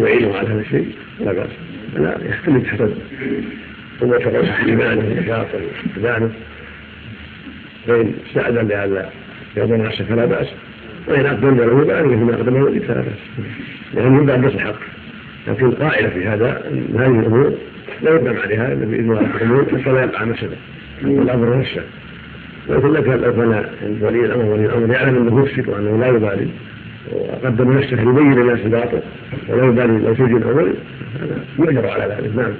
يعينه 0.00 0.36
على 0.36 0.48
هذا 0.48 0.60
الشيء 0.60 0.88
لا 1.20 1.32
بأس. 1.32 1.50
لا 1.96 2.18
يختلف 2.28 2.66
حسب 2.66 2.94
قوة 4.00 4.44
إيمانه 4.66 5.16
ونشاطه 5.18 5.60
واستدانه 5.86 6.30
فإن 7.86 8.12
استأذن 8.26 8.68
لئلا 8.68 9.08
يظن 9.56 9.82
نفسه 9.82 10.04
فلا 10.04 10.24
بأس. 10.24 10.46
وإن 11.08 11.26
أقدم 11.26 11.56
له 11.56 11.98
ذلك 11.98 12.08
فيما 12.08 12.34
اقدمه 12.34 12.62
ولي 12.62 12.80
فلا 12.80 13.00
باس 13.00 13.46
لأنه 13.94 14.08
من 14.08 14.26
باب 14.26 14.44
الحق. 14.44 14.80
لكن 15.48 15.66
القاعده 15.66 16.08
في 16.08 16.26
هذا 16.26 16.68
ان 16.70 16.96
هذه 16.98 17.20
الأمور 17.20 17.54
لا 18.02 18.10
يقدم 18.10 18.36
عليها 18.44 18.72
إلا 18.72 18.84
بإذن 18.86 19.10
الله. 19.10 19.28
حتى 19.28 19.92
لا 19.92 20.00
يقع 20.00 20.24
مسألة 20.24 20.56
الأمر 21.02 21.58
نفسه 21.58 21.82
لكن 22.68 22.92
لك 22.92 23.04
كان 23.04 23.98
ولي 24.02 24.24
الأمر 24.24 24.44
ولي 24.44 24.66
الأمر 24.66 24.94
يعلم 24.94 25.16
أنه 25.16 25.34
مفسد 25.34 25.68
وأنه 25.68 25.98
لا 26.00 26.06
يبالي. 26.06 26.48
وقدم 27.12 27.78
نفسه 27.78 27.96
ليبين 27.96 28.34
للناس 28.34 28.60
الباطل 28.60 29.00
ولا 29.48 29.64
يبالي 29.64 29.98
لو 29.98 30.14
سجن 30.14 30.42
أو 30.42 30.58
هذا 30.58 30.74
يؤجر 31.58 31.90
على 31.90 32.04
ذلك. 32.14 32.36
نعم. 32.36 32.52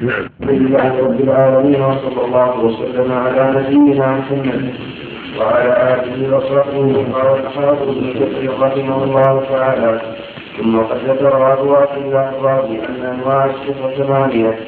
نعم. 0.00 0.26
الحمد 0.42 0.60
لله 0.60 0.98
رب 0.98 1.20
العالمين 1.20 1.80
وصلى 1.80 2.24
الله 2.24 2.64
وسلم 2.64 3.12
على 3.12 3.42
نبينا 3.56 4.18
محمد 4.18 4.74
وعلى 5.38 5.70
آله 5.94 6.36
وصحبه 6.36 6.86
وأصحابه 7.14 7.84
بن 7.84 8.48
رحمه 8.60 9.04
الله 9.04 9.44
تعالى. 9.48 10.00
ثم 10.58 10.78
قد 10.80 10.98
ذكر 11.08 11.36
الله 11.96 12.28
الرازي 12.28 12.78
أن 12.88 13.04
أنواع 13.04 13.44
السحر 13.44 14.04
ثمانية. 14.04 14.58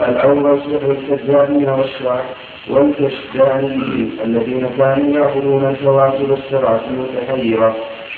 الأول 0.00 0.60
سحر 0.60 0.90
الكذابين 0.90 1.68
والشعر 1.68 2.24
والكشدانيين 2.70 4.10
الذين 4.24 4.68
كانوا 4.78 5.18
يأخذون 5.18 5.64
الكواكب 5.64 6.32
السبعه 6.32 6.80
المتحيرة 6.90 7.76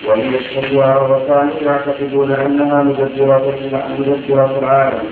وهي 0.09 0.28
الشجاعه 0.38 1.12
وكانوا 1.12 1.55
يعتقدون 1.62 2.31
أنها 2.33 2.83
مدبره 2.83 3.55
مدبره 3.99 4.59
العالم 4.59 5.05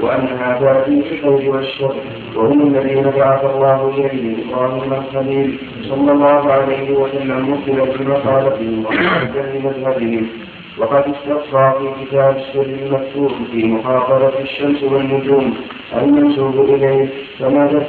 وأنها 0.00 0.58
تأتي 0.60 0.90
بالخير 0.96 1.50
والشر 1.50 1.94
وهم 2.36 2.74
الذين 2.76 3.02
بعث 3.02 3.44
الله 3.44 3.88
إليهم 3.88 4.36
إبراهيم 4.48 4.92
الخليل 4.92 5.58
صلى 5.82 6.12
الله 6.12 6.52
عليه 6.52 6.90
وسلم 6.90 7.50
مثلا 7.50 7.84
بمقالتهم 7.84 8.84
وحاجا 8.86 9.42
لمذهبهم 9.54 10.26
وقد 10.78 11.04
استصفى 11.14 11.72
في 11.78 12.04
كتاب 12.04 12.36
السر 12.36 12.62
المكتوب 12.62 13.32
في 13.52 13.64
محاضرة 13.66 14.32
الشمس 14.40 14.82
والنجوم. 14.82 15.54
المنسوب 15.96 16.70
إليه؟ 16.70 17.08
كما 17.38 17.86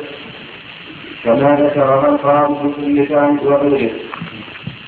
كما 1.24 1.56
ذكرها 1.56 2.10
القاضي 2.10 2.74
في 2.74 2.80
اللسان 2.80 3.40
وغيره. 3.46 3.92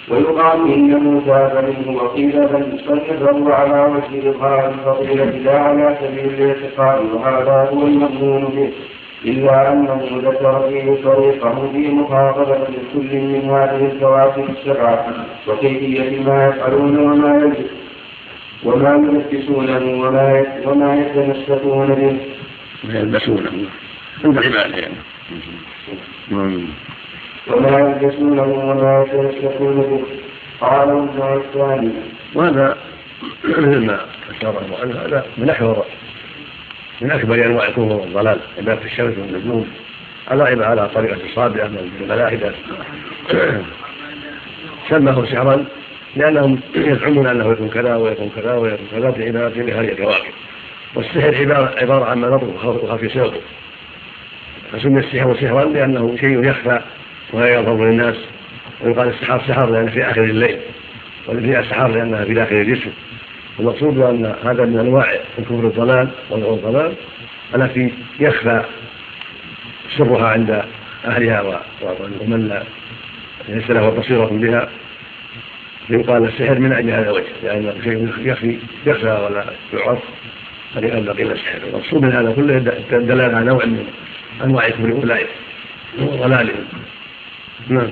ويقال 0.09 0.73
إنه 0.73 1.21
تاب 1.25 1.65
منه 1.65 1.97
وقيل 2.03 2.31
بل 2.31 2.79
صنفه 2.87 3.53
على 3.53 3.93
وجه 3.93 4.29
إظهار 4.29 4.69
الفضيلة 4.69 5.25
لا 5.25 5.59
على 5.59 5.97
سبيل 6.01 6.33
الاعتقاد 6.33 7.13
وهذا 7.13 7.69
هو 7.73 7.87
المظنون 7.87 8.45
به. 8.45 8.71
إلا 9.25 9.73
أنه 9.73 10.07
ذكر 10.23 10.69
فيه 10.69 11.03
طريقه 11.03 11.69
في 11.71 11.87
مخاطبة 11.87 12.65
كل 12.93 13.21
من 13.21 13.49
هذه 13.49 13.85
الكواكب 13.91 14.49
السبعة. 14.49 15.05
وكيفية 15.47 16.23
ما 16.23 16.47
يفعلون 16.47 16.97
وما 16.99 17.37
يجب 17.37 17.87
وما 18.63 18.95
يلبسونه 18.95 19.77
وما 19.77 20.45
وما 20.65 20.95
يتمسكون 20.95 21.87
به. 21.87 22.17
ويلبسونه 22.89 23.51
عند 24.25 24.37
عباده 24.37 24.77
يعني. 24.77 24.95
وما 27.47 27.79
يلبسونه 27.79 28.43
وما 28.43 29.05
يتمسكون 29.07 29.75
به. 29.81 30.03
قال 30.61 30.89
النوع 30.89 31.35
الثاني 31.35 31.91
وهذا 32.35 32.77
مثل 33.43 33.85
ما 33.85 33.99
اشار 34.37 34.63
عنه. 34.81 34.95
هذا 34.95 35.25
من 35.37 35.49
احور 35.49 35.85
من 37.01 37.11
أكبر 37.11 37.45
أنواع 37.45 37.67
الكفر 37.67 37.81
والضلال. 37.81 38.39
عبادة 38.57 38.85
الشمس 38.85 39.17
والنجوم. 39.17 39.67
على 40.27 40.65
على 40.65 40.89
طريقة 40.95 41.25
الصابئه 41.25 41.67
من 41.67 41.91
الملاحده 42.01 42.51
سماه 44.89 45.25
سحرا 45.25 45.65
لأنهم 46.15 46.59
يزعمون 46.75 47.27
أنه 47.27 47.51
يكون 47.51 47.69
كذا 47.69 47.95
ويكون 47.95 48.31
كذا 48.35 48.53
ويكون 48.53 48.87
كذا 48.91 49.11
في 49.11 49.27
عبادة 49.27 49.61
لهذه 49.61 49.91
الكواكب 49.91 50.33
والسحر 50.95 51.35
عبارة, 51.35 51.79
عبارة 51.79 52.05
عن 52.05 52.17
ما 52.17 52.29
نطق 52.29 52.65
وخفي 52.65 53.09
سيره 53.09 53.41
فسمي 54.71 54.99
السحر 54.99 55.35
سحرا 55.35 55.65
لأنه 55.65 56.17
شيء 56.19 56.43
يخفى 56.43 56.81
ولا 57.33 57.53
يظهر 57.53 57.85
للناس. 57.85 58.15
ويقال 58.81 59.07
السحر 59.07 59.41
سحر 59.47 59.69
لأنه 59.69 59.91
في 59.91 60.11
آخر 60.11 60.23
الليل. 60.23 60.59
والذي 61.27 61.59
السحر 61.59 61.87
لأنها 61.87 62.25
في 62.25 62.33
داخل 62.33 62.55
الجسم. 62.55 62.91
المقصود 63.59 63.97
أن 63.97 64.35
هذا 64.43 64.65
من 64.65 64.79
أنواع 64.79 65.13
الكفر 65.39 65.67
الضلال 65.67 66.09
والضلال 66.29 66.93
التي 67.55 67.93
يخفى 68.19 68.63
سرها 69.97 70.27
عند 70.27 70.63
أهلها 71.05 71.61
ومن 72.21 72.63
ليس 73.49 73.69
له 73.69 73.89
بصيرة 73.89 74.25
بها. 74.25 74.69
يقال 75.89 76.25
السحر 76.25 76.60
من 76.60 76.74
أجل 76.74 76.89
هذا 76.89 77.10
الوجه 77.10 77.25
لأن 77.44 77.82
شيء 77.84 78.10
يخفي 78.20 78.60
يخفى 78.86 79.12
ولا 79.12 79.46
يعرف 79.74 80.00
قد 80.75 80.86
قيل 81.10 81.32
السحر 81.32 81.60
المقصود 81.67 82.01
من 82.01 82.12
هذا 82.12 82.32
كله 82.32 82.58
دلالة 82.91 83.38
على 83.38 83.46
نوع 83.46 83.65
من 83.65 83.88
أنواع 84.44 84.70
كفر 84.70 84.91
أولئك 84.91 85.27
وضلالهم 86.00 86.65
نعم. 87.70 87.89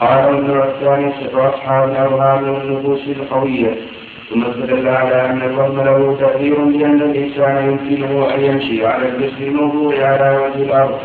قال 0.00 0.34
ابن 0.34 0.50
عثمان 0.50 1.12
سر 1.20 1.54
أصحاب 1.54 1.90
الاوهام 1.90 2.48
والنفوس 2.48 3.00
القوية. 3.08 3.76
ثم 4.30 4.44
استدل 4.44 4.88
على 4.88 5.30
أن 5.30 5.42
الوهم 5.42 5.80
له 5.80 6.16
تاثير 6.20 6.54
بأن 6.54 7.02
الإنسان 7.02 7.70
يمكنه 7.70 8.34
أن 8.34 8.40
يمشي 8.40 8.86
على 8.86 9.08
الجسر 9.08 9.46
الموضوع 9.46 9.94
على 9.94 10.36
وجه 10.36 10.62
الأرض. 10.62 11.00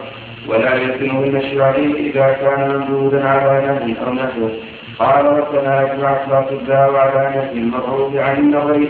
ولا 0.48 0.76
يمكنه 0.76 1.24
المشي 1.24 1.62
عليه 1.64 2.12
اذا 2.12 2.38
كان 2.42 2.78
ممدودا 2.78 3.28
على 3.30 3.68
نهج 3.68 3.96
أو 4.08 4.14
نحوه 4.14 4.52
قال 5.00 5.26
ربنا 5.26 5.82
اجمعت 5.82 6.28
الاطباء 6.28 6.96
على 6.96 7.36
نهج 7.36 7.58
المرعوب 7.58 8.18
عن 8.18 8.38
النظر 8.38 8.88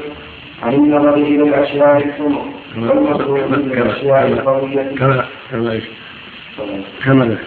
عن 0.64 0.74
النظر 0.74 1.16
من 1.16 1.42
الاشياء 3.72 4.28
القويه 4.28 4.92
كما 4.98 5.26
كما 7.06 7.06
كما 7.06 7.38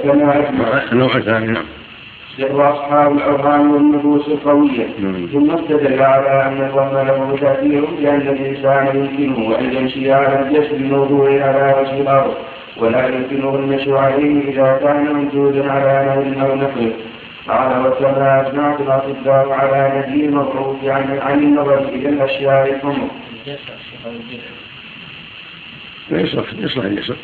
اجمع 0.00 0.34
النوع 0.92 1.16
الثاني 1.16 1.46
نعم 1.46 1.64
سر 2.38 2.70
أصحاب 2.74 3.16
الأوهام 3.16 3.74
والنفوس 3.74 4.28
القوية 4.28 4.86
ثم 5.32 5.50
استدل 5.50 6.02
على 6.02 6.46
أن 6.46 6.64
الوهم 6.66 7.06
له 7.06 7.36
تأثير 7.40 7.90
لأن 8.00 8.20
الإنسان 8.20 8.96
يمكنه 8.96 9.58
أن 9.58 9.76
يمشي 9.76 10.12
على 10.12 10.42
الجسد 10.42 10.74
الموضوع 10.74 11.28
على 11.28 11.74
وجه 11.80 12.00
الأرض 12.00 12.34
ولا 12.76 13.06
يمكنه 13.08 13.54
المشي 13.54 13.92
عليه 13.92 14.50
إذا 14.50 14.78
كان 14.82 15.14
موجودا 15.14 15.72
على 15.72 16.24
نهر 16.30 16.50
أو 16.50 16.56
نحوه 16.56 16.92
قال 17.48 17.86
وكما 17.86 18.46
أجمعت 18.46 18.80
الأطباء 18.80 19.50
على 19.50 20.02
نهي 20.06 20.24
المبعوث 20.24 20.84
عن 20.84 21.18
عن 21.18 21.38
النظر 21.38 21.88
إلى 21.88 22.08
الأشياء 22.08 22.74
الحمر. 22.74 23.08
يصلح 26.10 26.44
يصلح 26.58 26.84
الجسر 26.84 27.16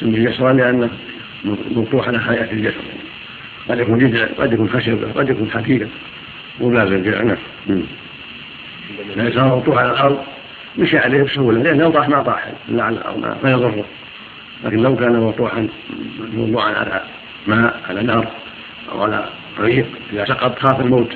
سمي 0.00 0.24
جسرا 0.24 0.52
لأنه 0.52 0.90
مفتوح 1.70 2.08
على 2.08 2.20
حياة 2.20 2.52
الجسر 2.52 2.80
قد 3.68 3.78
يكون 3.78 3.98
جذع 3.98 4.26
قد 4.38 4.52
يكون 4.52 4.68
خشبة 4.68 5.12
قد 5.12 5.28
يكون 5.28 5.50
حكيمة 5.50 5.88
ولازم 6.60 6.94
الجذع 6.94 7.22
نعم. 7.22 7.82
إذا 9.16 9.30
كان 9.30 9.48
مفتوح 9.48 9.78
على 9.78 9.90
الأرض 9.90 10.24
مشي 10.78 10.98
عليه 10.98 11.22
بسهولة 11.22 11.62
لأنه 11.62 11.90
طاح 11.90 12.08
ما 12.08 12.22
طاح 12.22 12.52
إلا 12.68 12.84
على 12.84 12.96
الأرض 12.96 13.36
ما 13.44 13.50
يضره. 13.50 13.84
لكن 14.64 14.76
لو 14.76 14.96
كان 14.96 15.20
مطروحا 15.20 15.68
موضوعا 16.34 16.72
على 16.72 17.04
ماء 17.46 17.80
على 17.88 18.02
نهر 18.02 18.26
أو 18.92 19.02
على 19.02 19.28
طريق 19.58 19.86
إذا 20.12 20.24
سقط 20.24 20.58
خاف 20.58 20.80
الموت 20.80 21.12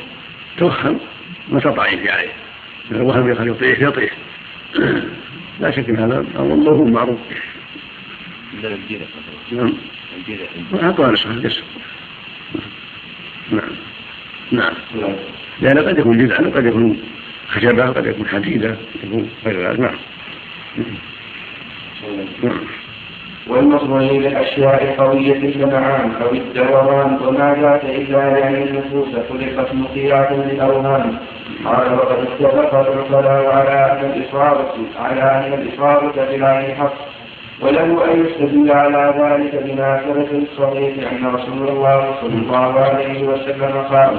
توهم 0.58 1.00
ما 1.48 1.58
استطاع 1.58 1.92
يمشي 1.92 2.10
عليه. 2.10 2.32
الوهم 2.90 3.48
يطيح 3.48 3.80
يطيح. 3.80 4.12
لا 5.60 5.70
شك 5.70 5.88
إن 5.88 5.96
هذا 5.96 6.24
أمر 6.38 6.84
معروف. 6.84 7.18
نعم. 9.52 9.72
أعطاه 10.82 11.10
نسخة 11.10 11.30
الجسر 11.30 11.62
نعم. 13.50 13.62
نعم. 14.52 14.74
لأن 15.60 15.78
قد 15.78 15.98
يكون 15.98 16.18
جذعا 16.18 16.38
قد 16.38 16.66
يكون 16.66 17.00
خشبة 17.48 17.86
قد 17.86 18.06
يكون 18.06 18.28
حديدة 18.28 18.70
قد 18.70 19.04
يكون 19.04 19.30
غير 19.46 19.68
ذلك. 19.68 19.80
نعم. 19.80 19.94
نعم. 22.42 22.60
والمصدر 23.46 23.98
إلى 23.98 24.28
الأشياء 24.28 24.94
قوية 24.98 25.36
الجمعان 25.36 26.12
أو 26.22 26.32
الدوران 26.32 27.18
وما 27.26 27.56
ذات 27.60 27.84
إلا 27.84 28.38
يعني 28.38 28.62
النفوس 28.62 29.08
خلقت 29.28 29.74
مطيعة 29.74 30.32
للأوهام. 30.32 31.18
قال 31.64 31.92
وقد 31.92 32.18
اتفق 32.18 32.74
العقلاء 32.74 33.56
على 33.56 33.92
أن 33.92 34.10
الإصابة 34.10 34.68
على 34.98 35.22
أن 35.22 35.52
الإصابة 35.52 36.24
بالعين 36.30 36.74
حق. 36.74 37.15
وله 37.60 38.12
أن 38.12 38.26
يستدل 38.26 38.70
على 38.72 39.14
ذلك 39.20 39.52
بما 39.64 39.90
ثبت 40.04 40.30
الصحيح 40.42 41.12
أن 41.12 41.26
رسول 41.26 41.68
الله 41.68 42.14
صلى 42.20 42.34
الله 42.34 42.80
عليه 42.80 43.22
وسلم 43.22 43.72
قال 43.92 44.12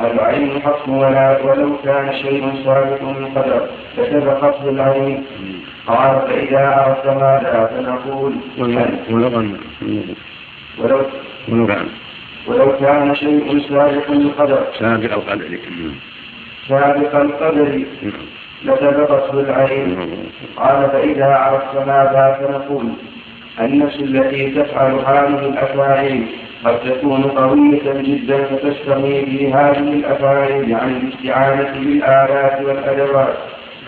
العين 0.00 0.62
حق 0.62 0.88
ولا 0.88 1.42
ولو 1.42 1.76
كان 1.84 2.12
شيء 2.22 2.52
سابق 2.64 3.02
من 3.02 3.26
قدر 3.36 3.66
فسبقته 3.96 4.68
العين. 4.68 5.24
قال 5.86 6.14
فإذا 6.28 6.64
أردت 6.86 7.06
هذا 7.06 7.66
فنقول؟ 7.66 8.32
ولو 10.78 11.00
ولو 11.48 11.66
كان 11.66 11.86
ولو 12.46 12.72
كان 12.80 13.14
شيء 13.14 13.60
سابق 13.68 14.10
القدر. 14.10 14.62
سابق 14.78 15.12
القدر. 15.12 15.58
سابق 16.68 17.14
القدر 17.16 17.84
لسبقته 18.64 19.40
العين. 19.40 20.08
قال 20.56 20.90
فإذا 20.90 21.24
عرفت 21.24 21.76
ماذا 21.86 22.38
فنقول. 22.40 22.84
النفس 23.60 23.96
التي 24.00 24.50
تفعل 24.50 24.92
هذه 24.92 25.38
الأفاعيل 25.48 26.26
قد 26.64 26.78
تكون 26.80 27.22
قوية 27.22 28.02
جدا 28.02 28.44
فتستغني 28.44 29.26
في 29.26 29.52
هذه 29.52 29.78
الأفاعيل 29.78 30.74
عن 30.74 30.90
الاستعانة 30.90 31.72
بالآلات 31.78 32.62
والأدوات 32.62 33.34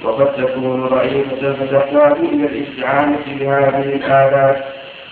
وقد 0.05 0.33
تكون 0.33 0.87
ضعيفة 0.87 1.53
فتحتاج 1.53 2.13
إلى 2.33 2.47
الاستعانة 2.47 3.19
بهذه 3.41 3.83
الآلات. 3.83 4.65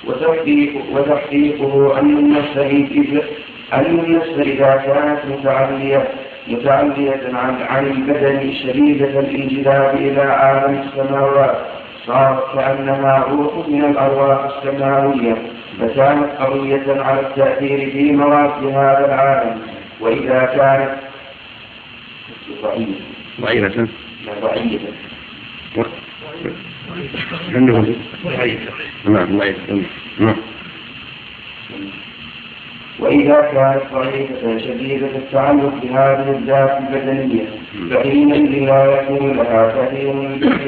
وتحقيق 0.07 0.73
وتحقيقه 0.92 1.99
أن 1.99 2.18
النفس 2.18 2.57
أن 3.73 3.85
النفس 3.85 4.29
إذا 4.38 4.83
كانت 4.87 5.18
متعلية 5.38 6.09
متعلية 6.49 7.21
عن 7.35 7.63
عن 7.63 7.87
البدن 7.87 8.53
شديدة 8.53 9.21
الانجذاب 9.21 9.95
إلى 9.97 10.21
عالم 10.23 10.83
السماوات. 10.83 11.57
صارت 12.07 12.55
كأنها 12.55 13.25
روح 13.31 13.69
من 13.69 13.85
الأرواح 13.85 14.39
السماوية 14.45 15.37
فكانت 15.81 16.31
قوية 16.41 17.03
على 17.03 17.21
التأثير 17.21 17.91
في 17.91 18.13
مواد 18.13 18.65
هذا 18.65 19.05
العالم. 19.07 19.61
وإذا 20.01 20.45
كانت 20.57 21.09
ضعيفة 22.63 22.93
ضعيفة 23.41 23.89
ضعيفة 24.43 24.89
ضعيفة 28.25 28.73
نعم 29.05 29.39
ضعيفة 29.39 29.83
نعم. 30.19 30.37
وإذا 33.01 33.41
كانت 33.53 33.83
ضعيفة 33.95 34.59
شديدة 34.59 35.07
التعلق 35.07 35.73
بهذه 35.83 36.31
الذات 36.31 36.79
البدنية 36.79 37.45
فحينئذ 37.91 38.65
لا 38.65 39.01
يكون 39.01 39.37
لها 39.37 39.71
تأثير 39.71 40.13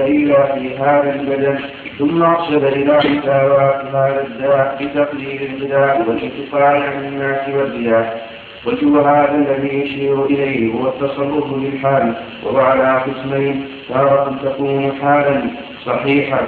إلا 0.07 0.55
في 0.55 0.77
هذا 0.79 1.15
البدن. 1.21 1.59
ثم 1.99 2.23
أرشد 2.23 2.65
إلى 2.65 2.97
مساواة 2.97 3.83
هذا 3.93 4.27
الذات 4.27 4.83
بتقليل 4.83 5.43
الغذاء 5.43 6.05
والانقطاع 6.09 6.81
عن 6.81 7.05
الناس 7.05 7.49
والرياح. 7.49 8.15
وجه 8.67 9.01
هذا 9.01 9.35
الذي 9.35 9.79
يشير 9.79 10.25
إليه 10.25 10.73
هو 10.75 10.89
التصرف 10.89 11.55
بالحال 11.55 12.15
وهو 12.45 12.59
على 12.59 13.03
قسمين 13.03 13.65
تارة 13.89 14.37
تكون 14.45 14.93
حالا 15.03 15.43
صحيحة 15.87 16.41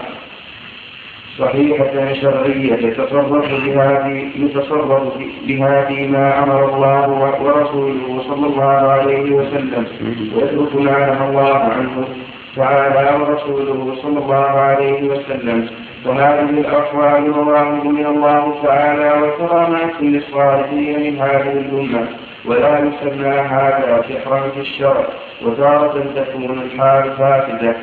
صحيحة 1.39 2.13
شرعية 2.13 2.87
يتصرف 2.87 3.51
بها 3.65 4.09
يتصرف 4.37 5.03
بها 5.47 5.85
فيما 5.85 6.43
أمر 6.43 6.75
الله 6.75 7.11
ورسوله 7.43 8.23
صلى 8.29 8.47
الله 8.47 8.91
عليه 8.93 9.31
وسلم. 9.31 9.87
ويترك 10.35 10.75
ما 10.75 10.99
نهى 11.07 11.29
الله 11.29 11.59
عنه 11.59 12.05
تعالى 12.57 13.23
ورسوله 13.23 13.97
صلى 14.03 14.19
الله 14.19 14.49
عليه 14.69 15.09
وسلم. 15.09 15.69
وهذه 16.07 16.51
الأحوال 16.51 17.31
مواهب 17.31 17.87
من 17.87 18.07
الله 18.07 18.55
تعالى 18.63 19.23
وكرامات 19.23 19.95
للصالحين 20.01 21.01
من 21.01 21.21
هذه 21.21 21.53
الأمة. 21.53 22.07
ولا 22.47 22.79
يسمى 22.79 23.35
هذا 23.57 24.05
سحرا 24.09 24.41
في 24.55 24.61
الشرع 24.61 25.07
وتارة 25.43 26.05
تكون 26.17 26.63
الحال 26.63 27.05
فاسدة. 27.19 27.77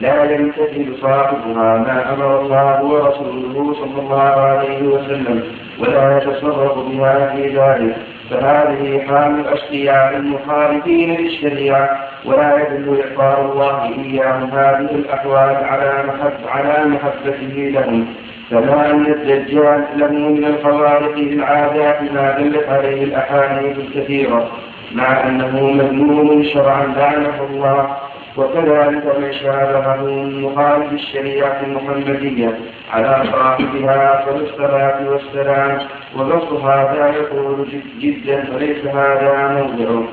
لا 0.00 0.34
يمتثل 0.34 0.96
صاحبها 1.00 1.78
ما 1.78 2.14
أمر 2.14 2.40
الله 2.40 2.84
ورسوله 2.84 3.74
صلى 3.74 4.00
الله 4.00 4.40
عليه 4.40 4.82
وسلم 4.82 5.42
ولا 5.78 6.16
يتصرف 6.18 6.78
بها 6.78 7.32
في 7.36 7.48
ذلك. 7.48 7.96
فهذه 8.30 9.00
حال 9.08 9.40
الأشقياء 9.40 10.16
المخالفين 10.16 11.16
للشريعة 11.16 11.90
ولا 12.24 12.62
يدل 12.62 13.00
إعطاء 13.00 13.52
الله 13.52 13.82
إياهم 13.84 14.50
هذه 14.50 14.90
الأحوال 14.94 15.56
على 15.64 16.04
محب 16.08 16.48
على 16.48 16.84
محبته 16.88 17.70
لهم. 17.74 18.06
كما 18.50 18.90
أن 18.90 19.06
الدجال 19.06 19.84
له 19.96 20.08
من 20.12 20.44
الخوارق 20.44 21.16
العادات 21.16 22.12
ما 22.12 22.38
دلت 22.38 22.68
عليه 22.68 23.04
الأحاديث 23.04 23.78
الكثيرة 23.78 24.50
مع 24.94 25.26
أنه 25.26 25.60
مذموم 25.60 26.44
شرعا 26.44 26.86
لعنه 26.86 27.46
الله 27.50 27.96
وكذلك 28.36 29.18
من 29.18 29.32
شابهه 29.32 30.06
مخالف 30.24 30.92
الشريعة 30.92 31.60
المحمدية 31.66 32.58
على 32.90 33.24
صاحبها 33.32 34.24
فالصلاة 34.26 35.08
والسلام 35.10 35.78
وقصد 36.16 36.64
هذا 36.64 37.08
يقول 37.16 37.66
جدا 38.00 38.54
وليس 38.54 38.86
هذا 38.86 39.48
موضعه 39.48 40.08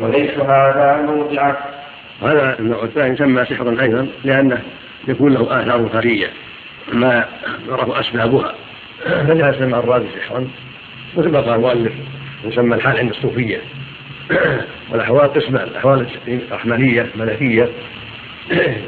وليس 0.00 0.38
هذا 0.38 1.06
موضعه 1.06 1.56
هذا 2.22 2.58
النوع 2.58 2.84
الثاني 2.84 3.14
يسمى 3.14 3.44
سحرا 3.44 3.76
أيضا 3.80 4.06
لأنه 4.24 4.58
يكون 5.08 5.34
له 5.34 5.62
آثار 5.62 5.88
خفيه 5.88 6.26
ما 6.92 7.24
يعرف 7.68 7.90
أسبابها. 7.90 8.54
فلهذا 9.04 9.58
سمى 9.58 9.78
الرازي 9.78 10.06
سحرا 10.20 10.48
مثل 11.16 11.28
ما 11.28 11.40
قال 11.40 11.54
المؤلف 11.54 11.92
يسمى 12.44 12.74
الحال 12.74 12.98
عند 12.98 13.10
الصوفية. 13.10 13.60
والاحوال 14.90 15.32
قسمان 15.32 15.68
الأحوال 15.68 16.06
رحمانيه 16.52 17.06
ملكيه 17.14 17.68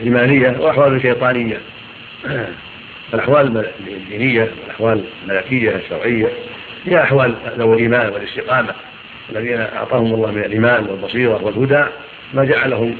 إيمانية 0.03 0.57
وأحوال 0.59 1.03
شيطانية. 1.03 1.61
الأحوال 3.15 3.67
الدينية 3.87 4.51
والاحوال 4.63 5.05
الملكية 5.23 5.77
الشرعية 5.77 6.29
هي 6.85 7.03
أحوال 7.03 7.35
ذوي 7.59 7.77
الإيمان 7.77 8.09
والاستقامة. 8.13 8.75
الذين 9.31 9.61
أعطاهم 9.61 10.15
الله 10.15 10.31
من 10.31 10.45
الإيمان 10.45 10.87
والبصيرة 10.87 11.45
والهدى 11.45 11.85
ما 12.35 12.45
جعلهم 12.45 12.97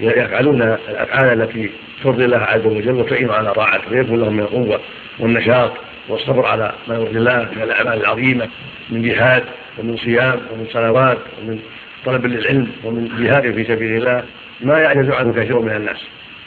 يفعلون 0.00 0.62
الأفعال 0.62 1.42
التي 1.42 1.70
ترضي 2.02 2.24
الله 2.24 2.38
عز 2.38 2.66
وجل 2.66 2.90
وتعين 2.94 3.30
على 3.30 3.52
طاعته 3.52 3.90
ويكون 3.90 4.20
لهم 4.20 4.32
من 4.32 4.40
القوة 4.40 4.80
والنشاط 5.18 5.72
والصبر 6.08 6.46
على 6.46 6.72
ما 6.88 6.94
يرضي 6.94 7.18
الله 7.18 7.48
من 7.56 7.62
الأعمال 7.62 8.00
العظيمة 8.00 8.48
من 8.90 9.02
جهاد. 9.02 9.44
ومن 9.78 9.96
صيام 9.96 10.40
ومن 10.52 10.66
صلوات 10.72 11.18
ومن 11.42 11.58
طلب 12.04 12.26
للعلم 12.26 12.68
ومن 12.84 13.08
جهاد 13.18 13.54
في 13.54 13.64
سبيل 13.64 13.96
الله 13.96 14.22
ما 14.60 14.78
يعجز 14.78 15.10
عنه 15.10 15.32
كثير 15.32 15.60
من 15.60 15.76
الناس. 15.76 15.98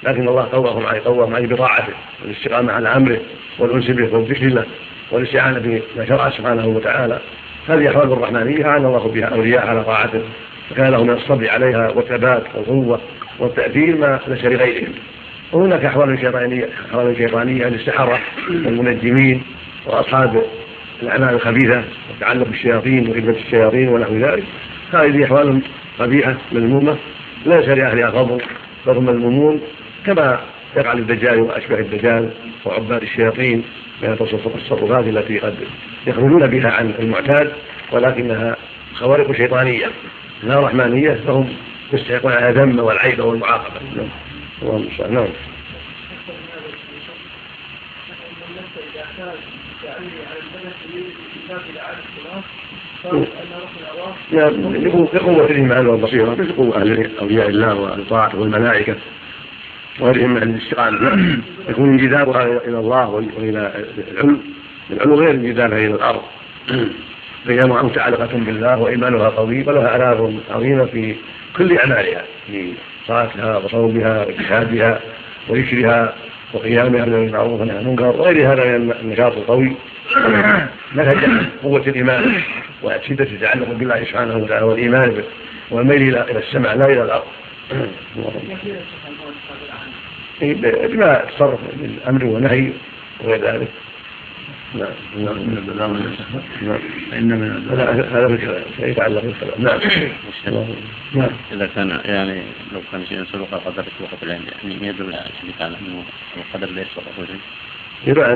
لكن 0.03 0.27
الله 0.27 0.47
قواهم 0.51 0.85
عليه 0.85 1.01
قواهم 1.01 1.35
عليه 1.35 1.47
بطاعته 1.47 1.93
والاستقامة 2.23 2.73
على 2.73 2.89
أمره 2.89 3.19
والأنس 3.59 3.91
به 3.91 4.13
والذكر 4.13 4.45
له 4.45 4.65
والاستعانة 5.11 5.59
بما 5.59 6.05
شرع 6.05 6.29
سبحانه 6.29 6.67
وتعالى. 6.67 7.19
هذه 7.67 7.89
احوال 7.89 8.11
الرحمانيه 8.11 8.65
أعان 8.65 8.85
الله 8.85 9.07
بها 9.07 9.25
أولياء 9.25 9.67
على 9.67 9.83
طاعته 9.83 10.21
وكان 10.71 10.91
له 10.91 11.03
من 11.03 11.09
الصبر 11.09 11.49
عليها 11.49 11.89
والثبات 11.89 12.43
والقوة 12.55 13.01
والتأثير 13.39 13.97
ما 13.97 14.19
ليس 14.27 14.45
لغيرهم 14.45 14.93
وهناك 15.51 15.85
أحوال 15.85 16.19
شيطانية 16.19 16.69
أحوال 16.89 17.17
شيطانية 17.17 17.65
للسحره 17.65 18.19
والمنجمين 18.49 19.43
وأصحاب 19.85 20.43
الاعمال 21.01 21.29
الخبيثة 21.29 21.83
والتعلق 22.09 22.47
بالشياطين 22.47 23.09
وخدمه 23.09 23.35
الشياطين 23.37 23.89
ونحو 23.89 24.13
ذلك. 24.13 24.43
هذه 24.93 25.25
أحوال 25.25 25.61
قبيحة 25.99 26.35
مذمومة 26.51 26.97
ليس 27.45 27.67
لأهلها 27.67 28.11
فضل 28.11 28.41
بل 28.87 28.97
هم 28.97 29.05
مذمومون 29.05 29.61
كما 30.05 30.39
يقع 30.77 30.93
للدجال 30.93 31.41
واشباه 31.41 31.79
الدجال 31.79 32.29
وعباد 32.65 33.01
الشياطين 33.01 33.63
من 34.03 34.09
التصرفات 34.09 35.07
التي 35.07 35.39
قد 35.39 35.55
يخرجون 36.07 36.47
بها 36.47 36.71
عن 36.71 36.93
المعتاد 36.99 37.51
ولكنها 37.91 38.55
خوارق 38.93 39.31
شيطانية 39.31 39.91
لا 40.43 40.59
رحمانية 40.59 41.19
فهم 41.27 41.49
يستحقون 41.93 42.31
الذم 42.31 42.79
والعيب 42.79 43.19
والمعاقبة. 43.19 43.79
نعم. 45.09 45.27
يكون 54.31 55.05
قوة 55.05 55.45
الإيمان 55.45 55.87
والبصيرة 55.87 56.29
مثل 56.31 56.51
قوة 56.51 56.77
أهل 56.77 57.17
أولياء 57.19 57.49
الله 57.49 58.35
والملائكة 58.35 58.95
وغيرهم 59.99 60.33
من 60.33 60.43
الاستقامة 60.43 61.39
يكون 61.69 61.89
انجذابها 61.89 62.43
إلى 62.43 62.79
الله 62.79 63.09
وإلى 63.09 63.85
العلم 64.11 64.39
العلو 64.91 65.15
غير 65.15 65.31
انجذابها 65.31 65.77
إلى 65.77 65.95
الأرض. 65.95 66.21
فهي 67.45 67.59
متعلقة 67.59 68.29
بالله 68.33 68.79
وإيمانها 68.79 69.29
قوي 69.29 69.63
ولها 69.63 69.95
آثار 69.95 70.33
عظيمة 70.51 70.85
في 70.85 71.15
كل 71.57 71.77
أعمالها 71.77 72.23
في 72.47 72.73
صلاتها 73.07 73.57
وصومها 73.57 74.25
وإجتهادها 74.25 74.99
وذكرها. 75.49 76.13
وقيامها 76.53 77.05
بالمعروف 77.05 77.59
والنهي 77.59 77.77
عن 77.77 77.83
المنكر 77.83 78.05
وغير 78.05 78.53
هذا 78.53 78.77
من 78.77 78.91
النشاط 78.91 79.37
القوي. 79.37 79.75
نتج 80.95 81.17
قوة 81.63 81.81
الإيمان 81.87 82.41
وشدة 82.83 83.23
التعلق 83.23 83.71
بالله 83.71 84.03
سبحانه 84.03 84.37
وتعالى 84.37 84.65
والإيمان 84.65 85.23
والميل 85.71 86.17
إلى 86.17 86.39
السماء 86.39 86.77
لا 86.77 86.85
إلى 86.85 87.03
الأرض. 87.03 87.27
بما 90.91 91.25
تصرف 91.35 91.59
من 91.59 91.99
أمر 92.07 92.25
ونهي 92.25 92.69
وغير 93.23 93.41
ذلك. 93.41 93.67
نعم 94.77 94.89
نعم 95.17 95.93
من 97.11 97.27
نعم 97.27 97.69
هذا 98.11 98.57
يتعلق 98.79 99.23
نعم 99.59 99.79
نعم 101.13 101.29
إذا 101.51 101.69
كان 101.75 102.01
يعني 102.05 102.41
لو 102.73 102.81
كان 102.91 103.05
شيء 103.05 103.23
سبق 103.33 103.53
القدر 103.53 103.83
وقت 104.01 104.23
العلم 104.23 104.45
يعني 104.63 104.79
ما 104.81 104.87
يدل 104.87 105.15
على 105.15 105.29
كان 105.59 105.73
أنه 105.73 106.03
القدر 106.37 106.69
لا 106.73 106.81
يسبق 106.81 107.27
شيء 107.27 107.39
يبقى 108.07 108.35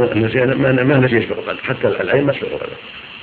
ما 0.56 0.84
ما 0.84 0.98
نسي 0.98 1.16
يسبق 1.16 1.38
القدر 1.38 1.60
حتى 1.64 1.88
العين 1.88 2.24
ما 2.24 2.34
يسبق 2.34 2.52
القدر 2.52 2.78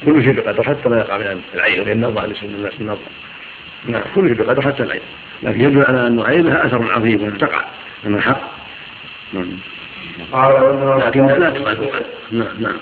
كل 0.05 0.25
شيء 0.25 0.33
بقدر 0.33 0.63
حتى 0.63 0.89
ما 0.89 0.99
يقع 0.99 1.19
من 1.19 1.41
العين 1.55 1.85
لأن 1.85 2.05
النظر 2.05 2.27
ليس 2.27 2.43
الناس 2.81 2.99
نعم 3.87 4.03
كل 4.15 4.29
شيء 4.29 4.47
بقدر 4.47 4.63
حتى 4.63 4.83
العين 4.83 5.03
لكن 5.43 5.61
يدل 5.61 5.85
على 5.89 6.07
أنه 6.07 6.25
عين 6.25 6.47
لها 6.47 6.67
أثر 6.67 6.93
عظيم 6.93 7.23
وأنها 7.23 7.39
تقع 7.39 7.65
من 8.05 8.15
الحق 8.15 8.41
نعم 9.33 9.47
لكن 10.99 11.27
لا 11.27 11.51
تقع 11.51 11.75
نعم 12.33 12.61
نعم 12.61 12.77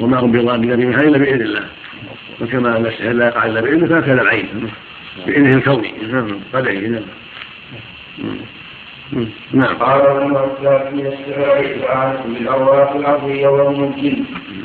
وما 0.00 0.20
هم 0.20 0.32
بضارين 0.32 0.76
بها 0.76 1.00
إلا 1.00 1.18
بإذن 1.18 1.40
الله. 1.40 1.64
وكما 2.40 2.76
ان 2.76 2.86
السحر 2.86 3.12
لا 3.12 3.26
يقع 3.26 3.46
إلا 3.46 3.60
باذنه 3.60 3.86
فهكذا 3.86 4.22
العين. 4.22 4.70
بإذنه 5.26 5.56
الكوني 5.56 5.94
نعم. 6.12 6.40
نعم. 6.54 7.02
نعم. 9.52 9.74
قال 9.76 10.00
والمعتاد 10.00 10.94
من 10.94 11.06
السحر 11.06 11.60
الاستعانة 11.60 12.22
بالأرواح 12.26 12.92
الأرضية 12.92 13.48
وهم 13.48 13.84
الجن 13.84 14.24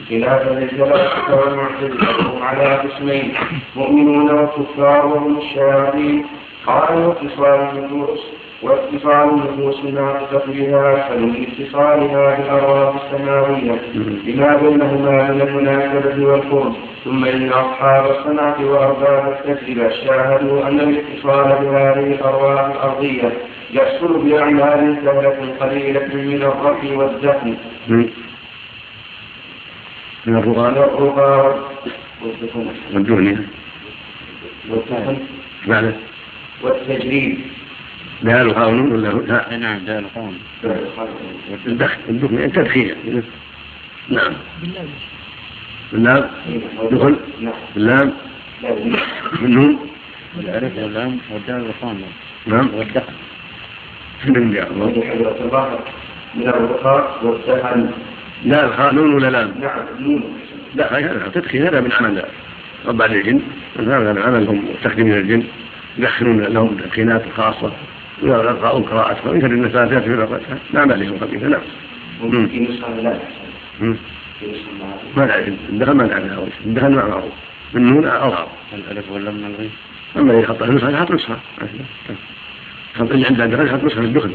خلافا 0.10 0.50
للفلاسفة 0.50 1.36
والمعتزلة 1.36 2.46
على 2.46 2.76
قسمين 2.76 3.34
مؤمنون 3.76 4.32
وكفار 4.32 5.06
وهم 5.06 5.38
الشياطين 5.38 6.26
قال 6.66 6.98
واتصال 6.98 7.60
النفوس 7.78 8.20
واتصال 8.62 9.30
النفوس 9.30 9.84
ناقصة 9.86 10.44
بها 10.48 11.08
أسهل 11.08 11.22
من 11.22 11.48
اتصالها 11.48 12.36
بالأرواح 12.38 12.96
السماوية 13.06 13.82
لما 14.26 14.56
بينهما 14.56 15.32
من 15.32 15.42
المناسبة 15.42 16.26
والقرب 16.26 16.76
ثم 17.06 17.26
إن 17.26 17.50
أصحاب 17.50 18.12
الصنعة 18.12 18.66
وأرباب 18.66 19.38
التجربة 19.48 19.90
شاهدوا 19.90 20.68
أن 20.68 20.80
الاتصال 20.80 21.66
بهذه 21.66 22.14
الأرواح 22.14 22.66
الأرضية 22.66 23.32
يحصل 23.74 24.26
بأعمال 24.26 24.98
سهلة 25.06 25.54
قليلة 25.60 26.08
من 26.14 26.44
الرفي 26.44 26.96
والدفن 26.96 27.56
من 30.26 30.36
الرقى. 30.36 30.62
والدهن 32.94 33.46
والدفن 34.70 35.18
بعده 35.68 35.94
والتجريب. 36.64 37.38
دال 38.22 38.54
قانون 38.54 38.92
ولا 38.92 39.08
لا؟ 39.08 39.58
نعم 39.58 39.80
دال 39.80 40.06
قانون 40.16 40.40
الدخل 41.68 41.98
الدخل 42.10 42.34
التدخين 42.34 42.96
نعم. 44.10 44.34
باللام. 45.92 46.30
دخل. 46.92 47.16
باللام. 47.76 48.14
بالنون 49.42 49.80
الألف 50.40 50.78
واللام 50.78 51.18
والدال 51.32 51.62
والقانون 51.62 52.12
نعم. 52.48 52.70
والدخل. 52.74 53.14
من 54.26 54.52
جاء 54.54 54.74
من 56.36 56.48
الرخاء 56.48 57.26
والدهن 57.26 57.92
لا 58.46 58.66
القانون 58.66 59.14
ولا 59.14 59.30
لام؟ 59.30 59.54
نعم 59.62 59.86
نون 60.00 60.24
لا 60.76 61.00
هذا 61.00 61.32
تدخين 61.34 61.68
هذا 61.68 61.82
من 61.82 61.92
عمل. 61.92 62.24
ربع 62.86 63.06
الجن 63.06 63.42
هذا 63.80 64.14
من 64.14 64.22
عملهم 64.22 64.66
تخدم 64.84 65.06
من 65.06 65.14
الجن. 65.14 65.44
يدخلون 65.98 66.44
لهم 66.44 66.78
تدخينات 66.78 67.24
خاصة. 67.38 67.72
إذا 68.24 68.42
ألقى 68.42 68.70
قراءة 68.70 69.18
وإن 69.26 69.42
كان 69.42 69.52
النساء 69.52 70.00
في 70.00 70.14
رقبتها 70.14 70.58
لا 70.74 70.86
مانع 70.86 71.18
خبيثة 71.18 71.48
نعم 71.48 71.62
في 72.48 72.60
نسخة 72.60 72.96
لا؟ 72.96 73.20
ما 75.18 75.26
لا 75.26 75.48
الدخل 75.48 75.92
ما 75.92 76.08
نعرفها 76.08 76.48
الدخل 76.66 76.90
ما 76.90 77.06
معروف 77.06 77.34
من 77.74 77.84
نون 77.84 78.06
أظهر 78.06 78.48
الألف 78.74 79.12
ولا 79.12 79.32
من 79.32 79.46
الغين 79.46 79.72
أما 80.18 80.40
إذا 80.40 80.48
حط 80.48 80.64
نسخة 80.64 80.90
يحط 80.90 81.12
نسخة. 81.12 81.38
خط 82.96 83.12
اللي 83.12 83.28
عنده 83.28 83.46
الدخل 83.46 83.68
يحط 83.68 83.84
نسخة 83.84 84.02
الدخل 84.02 84.32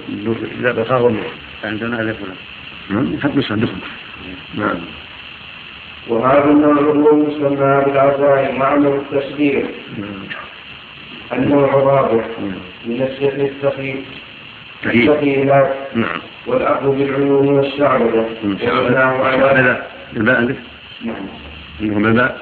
إذا 0.61 0.73
بخار 0.73 1.03
والنور 1.03 1.33
عندنا 1.65 2.01
ألف 2.01 2.17
ولا 2.23 2.33
نعم 2.91 3.15
يحط 3.15 3.37
نسخة 3.37 3.55
الدخل 3.55 3.77
نعم. 4.55 4.79
وهذا 6.09 6.45
النوع 6.45 6.75
هو 6.75 7.29
يسمى 7.29 7.85
بالعزاء 7.85 8.57
معمل 8.59 8.87
التسبيح. 9.13 9.65
النوع 11.33 11.65
الرابع 11.65 12.25
من 12.87 13.03
السحر 13.03 13.41
الثقيل. 13.41 14.05
الثقيلات 14.87 15.75
نعم. 15.95 16.21
والأخذ 16.47 16.97
بالعيون 16.97 17.49
والشعبدة 17.49 18.27
ومنعه 18.45 19.25
على 19.25 19.39
شعبدة 19.39 19.83
الباء 20.17 20.39
ألف 20.39 20.57
نعم. 21.05 21.17
إنهم 21.81 22.07
الباء؟ 22.07 22.41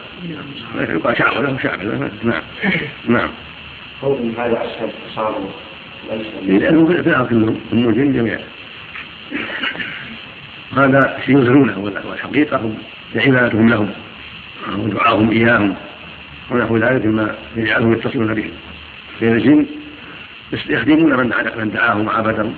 يقال 0.74 1.18
شعبدة 1.18 1.53
وشعبدة 1.53 2.11
نعم. 2.22 2.42
نعم. 3.09 3.29
قول 4.03 4.33
هذا 4.38 4.62
أسهل 4.64 4.90
صار 5.14 5.50
لأنه 6.42 6.87
في 6.87 6.92
الآخر 6.92 7.29
كلهم 7.29 7.61
النوجين 7.72 8.12
جميعا. 8.12 8.40
هذا 10.76 11.18
شيء 11.26 11.38
يظهرونه 11.38 11.79
والحقيقة 11.79 12.57
هم 12.57 12.79
عبادتهم 13.14 13.68
لهم 13.68 13.90
ودعاهم 14.79 15.31
إياهم 15.31 15.74
ونحو 16.50 16.76
ذلك 16.76 17.07
مما 17.07 17.35
يجعلهم 17.57 17.92
يتصلون 17.92 18.35
بهم 18.35 18.50
بين 19.20 19.33
الجن 19.33 19.66
يخدمون 20.68 21.16
من 21.16 21.33
من 21.59 21.70
دعاهم 21.70 22.06
وعبدهم 22.06 22.54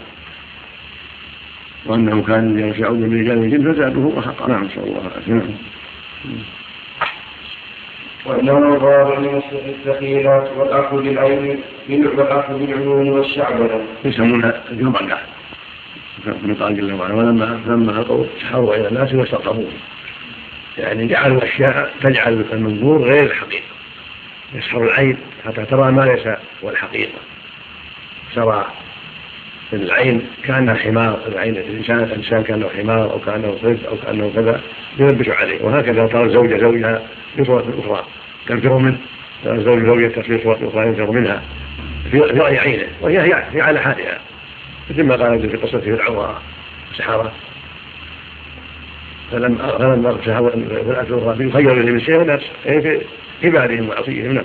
وانه 1.87 2.23
كان 2.23 2.75
يعود 2.79 2.99
من 2.99 3.21
رجال 3.21 3.39
الجن 3.39 3.73
فزادوه 3.73 4.19
وحقا 4.19 4.49
نعم 4.49 4.65
نسال 4.65 4.83
الله. 4.83 5.01
العافيه 5.01 5.33
نعم. 5.33 5.43
وإنه 8.27 8.59
الرابع 8.59 9.19
من 9.19 9.43
الثقيلات 9.69 10.51
والأخذ 10.57 11.03
بالعين 11.03 11.61
والأخذ 11.89 12.59
بالعيون 12.59 13.09
والشعبدة 13.09 13.81
يسمونها 14.05 14.63
الجمعة 14.71 15.19
من 16.27 16.55
قال 16.61 16.77
جل 16.77 16.93
وعلا 16.93 17.15
ولما 17.15 17.61
لما 17.67 17.93
القوا 17.93 18.25
سحروا 18.41 18.75
إلى 18.75 18.89
الناس 18.89 19.15
واسترقبوه 19.15 19.71
يعني 20.79 21.07
جعلوا 21.07 21.45
أشياء 21.45 21.95
تجعل 22.03 22.45
المنظور 22.53 23.03
غير 23.03 23.25
الحقيقة 23.25 23.65
يسحر 24.55 24.85
العين 24.85 25.17
حتى 25.47 25.65
ترى 25.65 25.93
ما 25.93 26.03
ليس 26.03 26.27
هو 26.65 26.71
الحقيقة. 26.71 27.19
ترى 28.35 28.67
العين 29.73 30.27
كأنها 30.45 30.75
حمار 30.75 31.19
العين 31.27 31.57
الإنسان 31.57 31.99
الإنسان 31.99 32.43
كأنه 32.43 32.69
حمار 32.69 33.13
أو 33.13 33.19
كأنه 33.19 33.59
صيد 33.63 33.85
أو 33.85 33.97
كأنه 33.97 34.33
كذا 34.35 34.61
يلبس 34.99 35.29
عليه. 35.29 35.65
وهكذا 35.65 36.07
ترى 36.07 36.25
الزوجة 36.25 36.61
زوجها 36.61 37.03
في 37.37 37.45
صورة 37.45 37.75
أخرى. 37.79 38.05
تنفر 38.47 38.79
منه 38.79 38.99
ترى 39.45 39.59
الزوج 39.59 39.87
زوجته 39.87 40.23
في 40.23 40.43
صورة 40.43 40.59
أخرى 40.63 40.87
ينفر 40.87 41.11
منها 41.11 41.43
في 42.11 42.21
رأي 42.21 42.59
عينه 42.59 42.89
وهي 43.01 43.21
هي 43.21 43.61
على 43.61 43.81
حالها. 43.81 44.19
مثل 44.91 45.03
ما 45.03 45.17
قال 45.17 45.51
في 45.51 45.57
قصة 45.57 45.81
فرعون 45.81 46.35
والسحره 46.89 47.33
فلما 49.33 49.79
فلما 49.79 50.11
ارتهوا 50.11 50.51
في 50.51 50.57
الاخرى 50.57 51.47
يخير 51.47 51.93
من 51.93 52.01
شيء 52.01 52.39
في 52.65 53.01
عبادهم 53.45 53.89
وعصيهم 53.89 54.33
نعم. 54.33 54.45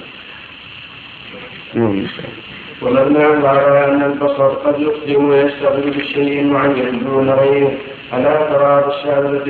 ومبناه 2.82 3.48
على 3.48 3.86
أن 3.86 4.04
البصر 4.04 4.48
قد 4.48 4.80
يقدم 4.80 5.30
ويستغل 5.30 5.90
بشيء 5.90 6.44
معين 6.44 7.00
دون 7.04 7.30
غيره 7.30 7.72
ألا 8.14 8.36
ترى 8.36 8.84
بالشهادة 8.86 9.44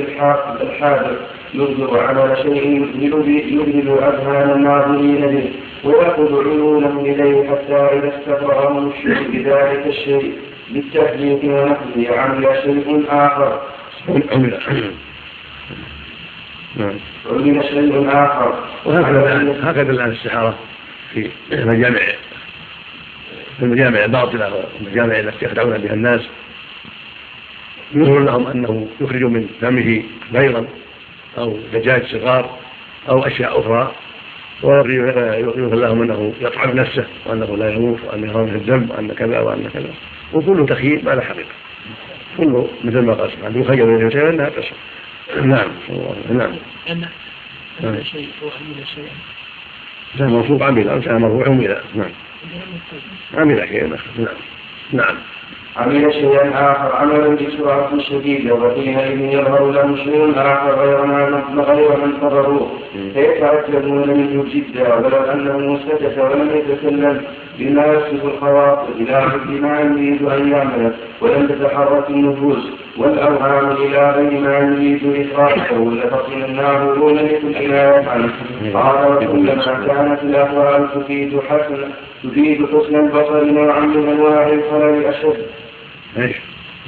الحاضر 0.62 1.16
يظهر 1.54 2.00
على 2.00 2.36
شيء 2.36 2.88
يذهل 2.98 3.88
أذهان 3.88 4.50
الناظرين 4.50 5.26
به. 5.26 5.52
ويأخذ 5.84 6.48
عيونهم 6.48 7.00
إليه 7.00 7.50
حتى 7.50 7.74
إذا 7.74 8.18
استفرغهم 8.18 8.90
الشيء 8.90 9.28
بذلك 9.32 9.86
الشيء 9.86 10.32
بالتحديث 10.70 11.44
ونحوه 11.44 12.18
عمل 12.18 12.56
شيء 12.62 13.04
آخر. 13.10 13.60
عمل 16.80 17.64
شيء 17.64 18.08
آخر. 18.08 18.54
وهكذا 18.84 19.56
هكذا 19.62 19.92
الآن 19.92 20.10
السحرة 20.10 20.58
في 21.14 21.30
مجامع 21.50 21.98
في 23.58 23.64
المجامع 23.64 24.04
الباطلة 24.04 24.64
والمجامع 24.80 25.18
التي 25.18 25.44
يخدعون 25.44 25.78
بها 25.78 25.94
الناس. 25.94 26.20
يظهر 27.94 28.18
لهم 28.18 28.46
أنه 28.46 28.88
يخرج 29.00 29.22
من 29.22 29.48
فمه 29.60 30.02
بيضا 30.32 30.66
أو 31.38 31.58
دجاج 31.72 32.06
صغار 32.06 32.50
أو 33.08 33.26
أشياء 33.26 33.60
أخرى. 33.60 33.92
ويظهر 34.62 35.74
لهم 35.74 36.02
أنه 36.02 36.32
يطعم 36.40 36.70
نفسه 36.70 37.06
وأنه 37.26 37.56
لا 37.56 37.72
يموت 37.72 37.98
وأن 38.04 38.28
يرون 38.28 38.46
في 38.46 38.56
الذنب 38.56 38.90
وأن 38.90 39.12
كذا 39.12 39.40
وأن 39.40 39.70
كذا. 39.74 39.90
وكله 40.32 40.66
تخيل 40.66 41.04
ما 41.04 41.10
لا 41.10 41.20
حقيقة. 41.20 41.54
كله 42.36 42.68
مثل 42.84 42.98
ما 42.98 43.14
قال 43.14 43.30
سبحانه 43.30 43.60
يخيل 43.60 43.86
من 43.86 43.96
الإنسان 43.96 44.26
أنها 44.26 44.48
تشرب 44.48 44.76
نعم. 45.36 45.70
نعم. 46.30 46.54
أن 47.84 48.04
شيء 48.04 48.28
وعمل 48.42 48.86
شيئا. 48.94 49.10
كان 50.18 50.28
موصوف 50.28 50.62
عمل 50.62 51.04
كان 51.04 51.16
مرفوع 51.20 51.46
عمل 51.46 51.82
نعم. 51.94 52.10
عمل 53.34 53.68
شيئا 53.68 53.86
نعم. 53.86 54.36
نعم. 54.92 55.16
عمل 55.76 56.14
شيئا 56.14 56.50
آخر 56.72 56.96
عملا 56.96 57.36
بسرعة 57.36 57.98
شديدة 57.98 58.54
وحينئذ 58.54 59.20
يظهر 59.20 59.70
له 59.70 59.96
شيء 59.96 60.32
آخر 60.36 60.70
غير 60.80 61.06
ما 61.06 61.42
غير 61.56 61.88
ما 61.98 62.04
انتظروه. 62.04 62.68
فيتعجبون 63.14 64.08
منه 64.08 64.44
جدا 64.54 64.94
ولو 64.94 65.18
أنه 65.32 65.78
سكت 65.88 66.18
ولم 66.18 66.50
يتكلم 66.56 67.20
بما 67.58 67.86
يصف 67.86 68.24
الخواطر 68.24 68.88
إلى 68.98 69.26
ما 69.60 69.80
يريد 69.80 70.22
أن 70.22 70.48
يعمل 70.52 70.92
ولم 71.20 71.46
تتحرك 71.46 72.10
النفوس 72.10 72.70
والأوهام 72.98 73.70
إلى 73.70 74.10
غير 74.10 74.40
ما 74.40 74.58
يريد 74.58 75.28
إخراجه 75.32 75.78
لفطن 75.78 76.44
النار 76.44 76.94
لكل 76.94 77.68
ما 77.68 77.96
يفعل. 77.96 78.30
قال 78.74 79.12
وكلما 79.12 79.84
كانت 79.86 80.22
الأحوال 80.22 80.88
تفيد 80.94 81.40
حسن 81.48 81.78
تفيد 82.24 82.66
حسن 82.66 82.96
البصر 82.96 83.44
نوعا 83.44 83.80
من 83.80 84.08
أنواع 84.08 84.46
الخلل 84.48 85.04
أشد. 85.04 85.37
إيش؟ 86.16 86.36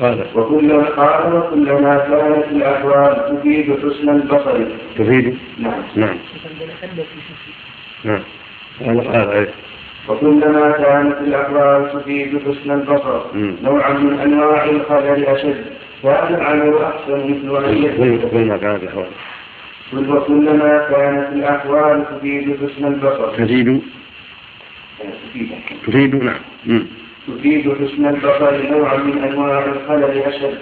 قال 0.01 0.27
وكلما 0.35 0.85
قال 0.85 1.35
وكلما 1.35 1.99
كانت 1.99 2.45
الأحوال 2.53 3.37
تفيد 3.37 3.77
حسن 3.79 4.09
البصر. 4.09 4.59
تفيد؟ 4.97 5.39
نعم. 5.59 5.83
نعم. 5.97 6.17
نعم. 8.05 8.23
قال 9.01 9.31
إيه 9.31 9.49
وكلما 10.09 10.71
كانت 10.71 11.17
الأحوال 11.21 11.93
تفيد 11.93 12.39
حسن 12.39 12.71
البصر. 12.71 13.21
نوعا 13.63 13.93
من 13.93 14.21
أنواع 14.21 14.65
الخلل 14.65 15.27
أشد. 15.27 15.65
كان 16.03 16.35
العمل 16.35 16.75
أحسن 16.83 17.31
مثل 17.31 17.65
أن 17.65 18.29
كلما 18.31 18.57
كانت 18.57 18.83
الأحوال 18.83 19.09
وكلما 19.93 20.89
كانت 20.91 21.33
الأحوال 21.33 22.05
تفيد 22.11 22.57
حسن 22.57 22.87
البصر. 22.87 23.37
تزيد 23.37 23.83
تفيد. 25.87 26.25
نعم. 26.25 26.41
تفيد 27.39 27.73
حسن 27.75 28.07
البصر 28.07 28.71
نوعا 28.71 28.97
من 28.97 29.19
أنواع 29.19 29.65
الخلل 29.65 30.23
أشد 30.23 30.59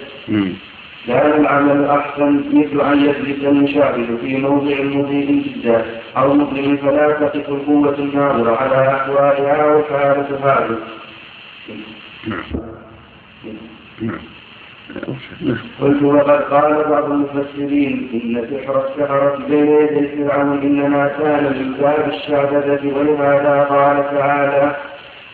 كان 1.07 1.41
العمل 1.41 1.85
أحسن 1.85 2.43
مثل 2.53 2.81
أن 2.81 2.99
يجلس 3.05 3.43
المشاهد 3.43 4.17
في 4.21 4.37
موضع 4.37 4.81
مضيء 4.81 5.43
جدا 5.45 5.85
أو 6.17 6.33
مظلم 6.33 6.77
فلا 6.77 7.11
تقف 7.11 7.49
القوة 7.49 7.95
الناظرة 7.99 8.55
على 8.55 8.95
أحوالها 8.95 9.75
وحالة 9.75 10.39
هذا. 10.43 10.77
نعم. 12.27 12.43
نعم. 14.01 14.19
قلت 15.81 16.03
وقد 16.03 16.41
قال 16.41 16.89
بعض 16.89 17.11
المفسرين 17.11 18.09
إن 18.13 18.47
سحر 18.51 18.87
السحرة 18.87 19.45
بين 19.49 19.67
يدي 19.67 20.07
فرعون 20.07 20.61
إنما 20.61 21.07
كان 21.07 21.43
من 21.43 21.73
باب 21.73 22.09
الشعبذة 22.09 22.93
ولهذا 22.97 23.63
قال 23.63 24.17
تعالى 24.17 24.75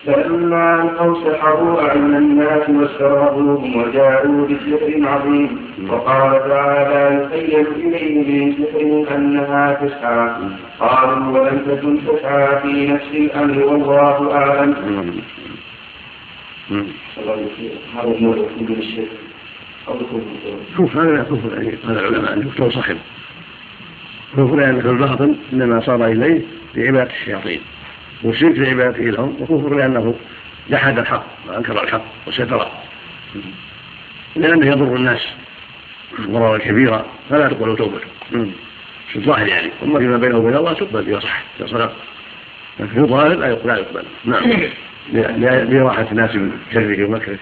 فلما 0.06 0.82
ألقوا 0.82 1.14
سحروا 1.24 1.88
أعين 1.88 2.16
الناس 2.16 2.70
واسترهبوهم 2.70 3.76
وجاءوا 3.76 4.46
بسحر 4.46 5.08
عظيم 5.08 5.60
وقال 5.88 6.48
تعالى 6.48 7.24
يخيل 7.24 7.66
إليه 7.66 8.46
من 8.46 8.52
سحرهم 8.52 9.06
أنها 9.06 9.72
تسعى 9.72 10.30
قالوا 10.80 11.38
ولم 11.38 11.58
تكن 11.66 11.98
تسعى 12.06 12.60
في 12.62 12.86
نفس 12.86 13.10
الأمر 13.14 13.64
والله 13.64 14.34
أعلم. 14.34 14.74
شوف 20.76 20.96
هذا 20.96 21.22
كفر 21.22 21.54
يعني 21.54 21.76
قال 21.86 21.98
العلماء 21.98 22.32
انه 22.32 22.50
كفر 22.50 22.70
صخب 22.70 22.96
كفر 24.36 24.60
يعني 24.60 24.82
في 24.82 24.90
الباطن 24.90 25.36
إنما 25.52 25.80
صار 25.80 26.06
إليه 26.06 26.40
بعبادة 26.76 27.10
الشياطين. 27.10 27.60
والشرك 28.22 28.58
لعبادته 28.58 29.02
لهم 29.02 29.36
وكفر 29.40 29.74
لأنه 29.74 30.14
جحد 30.70 30.98
الحق 30.98 31.24
وأنكر 31.48 31.82
الحق 31.82 32.02
وستره 32.26 32.70
لأنه 34.36 34.66
يضر 34.66 34.96
الناس 34.96 35.26
ضررا 36.20 36.58
كبيرا. 36.58 37.06
فلا 37.30 37.48
تقبل 37.48 37.76
توبته 37.76 38.06
في 39.08 39.16
الظاهر 39.16 39.46
يعني؟ 39.46 39.70
اما 39.82 39.98
فيما 39.98 40.16
بينه 40.16 40.38
وبين 40.38 40.56
الله 40.56 40.72
تقبل 40.72 41.08
يصح 41.08 41.42
يصح 41.60 41.90
لكن 42.80 42.86
في 42.86 42.98
الظاهر 42.98 43.34
لا 43.34 43.46
يقبل. 43.48 44.04
نعم. 44.24 44.52
لراحة 45.72 46.06
الناس 46.12 46.34
من 46.34 46.58
شره 46.72 47.04
ومكره. 47.04 47.38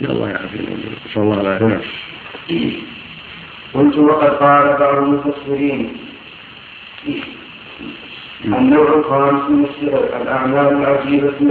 يا 0.00 0.08
الله 0.08 0.28
يعافينا 0.30 0.70
نسأل 1.06 1.22
الله 1.22 1.40
العافية 1.40 1.80
قلت 3.74 3.96
وقد 3.96 4.30
قال 4.30 4.76
بعض 4.76 4.96
المفسرين 4.96 5.96
النوع 8.44 8.88
الخامس 8.94 9.50
من 9.50 9.66
الأعمال 10.22 10.68
العجيبة 10.76 11.28
التي 11.28 11.44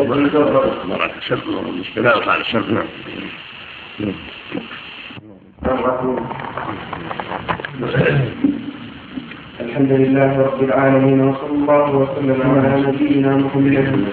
نعم 2.70 2.86
الحمد 9.62 9.92
لله 9.92 10.42
رب 10.42 10.64
العالمين 10.64 11.22
وصلى 11.22 11.52
الله 11.52 11.96
وسلم 11.96 12.42
على 12.42 12.82
نبينا 12.88 13.36
محمد 13.36 14.06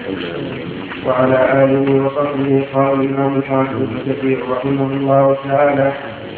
وعلى 1.05 1.63
آله 1.63 2.05
وصحبه 2.05 2.65
قال 2.73 3.01
الإمام 3.01 3.35
الحافظ 3.35 3.81
ابن 3.81 3.97
كثير 4.07 4.39
رحمه 4.49 4.87
الله 4.93 5.37
تعالى. 5.43 5.93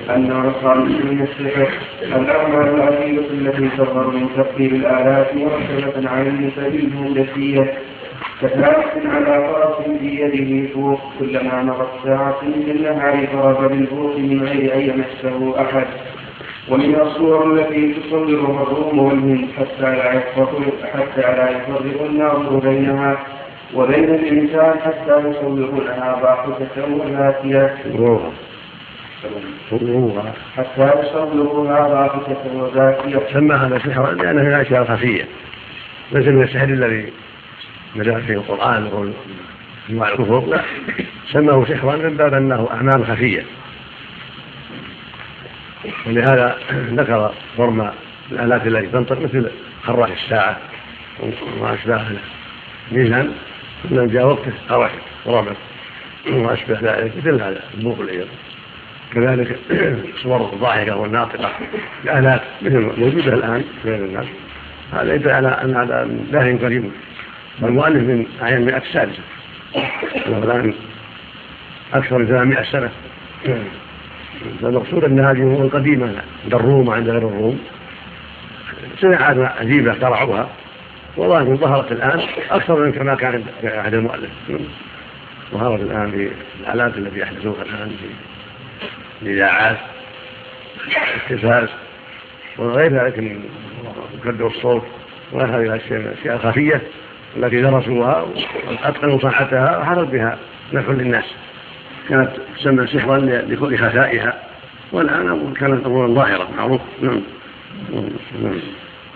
النوع 0.09 0.43
الخامس 0.45 0.91
من 1.05 1.21
السحر 1.21 1.67
الأعمال 2.03 2.67
العظيمة 2.75 3.21
التي 3.31 3.77
تظهر 3.77 4.07
من 4.07 4.29
تقدير 4.37 4.71
الآلات 4.71 5.35
مرتبة 5.35 6.09
على 6.09 6.29
النسب 6.29 6.75
الهندسية 6.75 7.73
كثابت 8.41 9.05
على 9.05 9.47
فرس 9.47 9.87
بيده 10.01 10.73
فوق 10.73 10.99
كلما 11.19 11.63
مضت 11.63 11.89
ساعة 12.03 12.37
من 12.43 12.71
النهار 12.75 13.27
ضرب 13.35 13.69
بالفوق 13.71 14.17
من 14.17 14.43
غير 14.43 14.75
أن 14.75 14.81
يمسه 14.81 15.61
أحد. 15.61 15.87
ومن 16.69 16.95
الصور 16.95 17.53
التي 17.53 17.93
تصورها 17.93 18.63
الروم 18.63 18.99
والهند 18.99 19.47
حتى 19.57 19.81
لا 19.81 20.13
يفرق 20.13 20.73
حتى 20.93 21.21
لا 21.21 21.49
يفرق 21.49 22.05
الناظر 22.05 22.59
بينها 22.59 23.17
وبين 23.75 24.03
الإنسان 24.03 24.79
حتى 24.79 25.29
يصور 25.29 25.83
لها 25.83 26.19
ضاحكة 26.21 26.85
حتى 30.57 30.91
يصورها 30.99 31.87
ضاحكة 31.87 32.53
وذاتية 32.53 33.33
سمى 33.33 33.55
هذا 33.55 33.77
سحرا 33.77 34.11
لأنه 34.11 34.41
من 34.41 34.47
الأشياء 34.47 34.81
الخفية 34.81 35.27
ليس 36.11 36.27
من 36.27 36.43
السحر 36.43 36.63
الذي 36.63 37.13
نزل 37.95 38.21
فيه 38.21 38.33
القرآن 38.33 38.83
وهو 38.83 39.07
انواع 39.89 40.09
الكفر 40.09 40.45
لا 40.45 40.61
سماه 41.31 41.65
سحرا 41.65 41.95
من 41.95 42.17
باب 42.17 42.33
أنه 42.33 42.69
اعمال 42.71 43.05
خفية. 43.05 43.45
ولهذا 46.07 46.57
ذكر 46.71 47.31
ضرم 47.57 47.91
الآلات 48.31 48.67
التي 48.67 48.87
تنطق 48.87 49.21
مثل 49.21 49.51
خراش 49.83 50.09
الساعة 50.11 50.57
وما 51.19 51.73
اشباه 51.73 52.05
ميزان. 52.91 53.31
كلما 53.89 54.07
جاء 54.07 54.27
وقته 54.27 54.51
خرج 54.69 54.89
ضربت 55.27 55.57
واشبه 56.29 56.79
ذلك. 56.81 57.11
مثل 57.17 57.41
هذا 57.41 57.63
البوق 57.77 57.99
والعياذ 57.99 58.27
كذلك 59.13 59.59
صور 60.23 60.53
الضاحكه 60.53 60.95
والناطقة 60.95 61.51
الآلات 62.03 62.41
مثل 62.61 62.79
موجودة 62.79 63.33
الآن 63.33 63.63
غير 63.85 64.05
الناس. 64.05 64.25
هذا 64.93 65.15
يدل 65.15 65.29
على 65.29 65.47
أن 65.47 65.75
هذا 65.75 66.09
لا 66.31 66.57
قريب 66.65 66.91
والمؤلف 67.61 68.03
من 68.03 68.25
أعيان 68.41 68.57
المئة 68.57 68.77
السادسة 68.77 69.21
الآن 70.27 70.73
أكثر 71.93 72.17
من 72.17 72.27
300 72.27 72.63
سنة. 72.63 72.89
فالمقصود 74.61 75.03
أن 75.03 75.19
هذه 75.19 75.31
الأمور 75.31 75.65
القديمة 75.65 76.05
عند 76.43 76.53
الروم 76.53 76.87
وعند 76.87 77.09
غير 77.09 77.27
الروم. 77.27 77.59
صناعات 79.01 79.37
عجيبة 79.37 79.91
اخترعوها 79.91 80.49
والله 81.17 81.43
ظهرت 81.43 81.91
الآن 81.91 82.21
أكثر 82.51 82.85
من 82.85 82.91
كما 82.91 83.15
كان 83.15 83.43
في 83.61 83.67
عهد 83.67 83.93
المؤلف. 83.93 84.29
ظهرت 85.53 85.81
الآن 85.81 86.11
في 86.11 86.29
الآلات 86.59 86.97
التي 86.97 87.19
يحدثوها 87.19 87.61
الآن 87.61 87.89
في 87.89 88.32
التلفاز 91.15 91.69
وغير 92.57 93.03
ذلك 93.03 93.19
من 93.19 93.43
مكبر 94.17 94.47
الصوت 94.47 94.83
وغير 95.31 95.47
هذه 95.47 95.61
الأشياء 95.61 96.35
الخفية 96.35 96.81
التي 97.37 97.61
درسوها 97.61 98.25
وأتقنوا 98.67 99.19
صحتها 99.19 99.77
وحصل 99.77 100.05
بها 100.05 100.37
نفع 100.73 100.91
للناس. 100.91 101.25
كانت 102.09 102.29
تسمى 102.57 102.87
سحرا 102.87 103.17
لكل 103.17 103.77
خفائها 103.77 104.43
والآن 104.91 105.53
كانت 105.53 105.85
أمورا 105.85 106.07
ظاهرة 106.07 106.47
معروف. 106.57 106.81
نعم. 107.01 107.21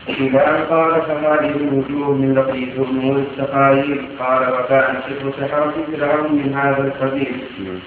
أن 0.10 0.64
قال 0.70 1.02
فهذه 1.02 1.56
الوجوه 1.56 2.12
من 2.14 2.36
لطيف 2.36 2.80
أمور 2.90 3.16
التقارير 3.18 4.08
قال 4.20 4.42
وكان 4.54 4.96
سحر 5.02 5.32
سحرة 5.40 5.74
فرعون 5.92 6.32
من 6.32 6.54
هذا 6.54 6.84
القبيل. 6.88 7.36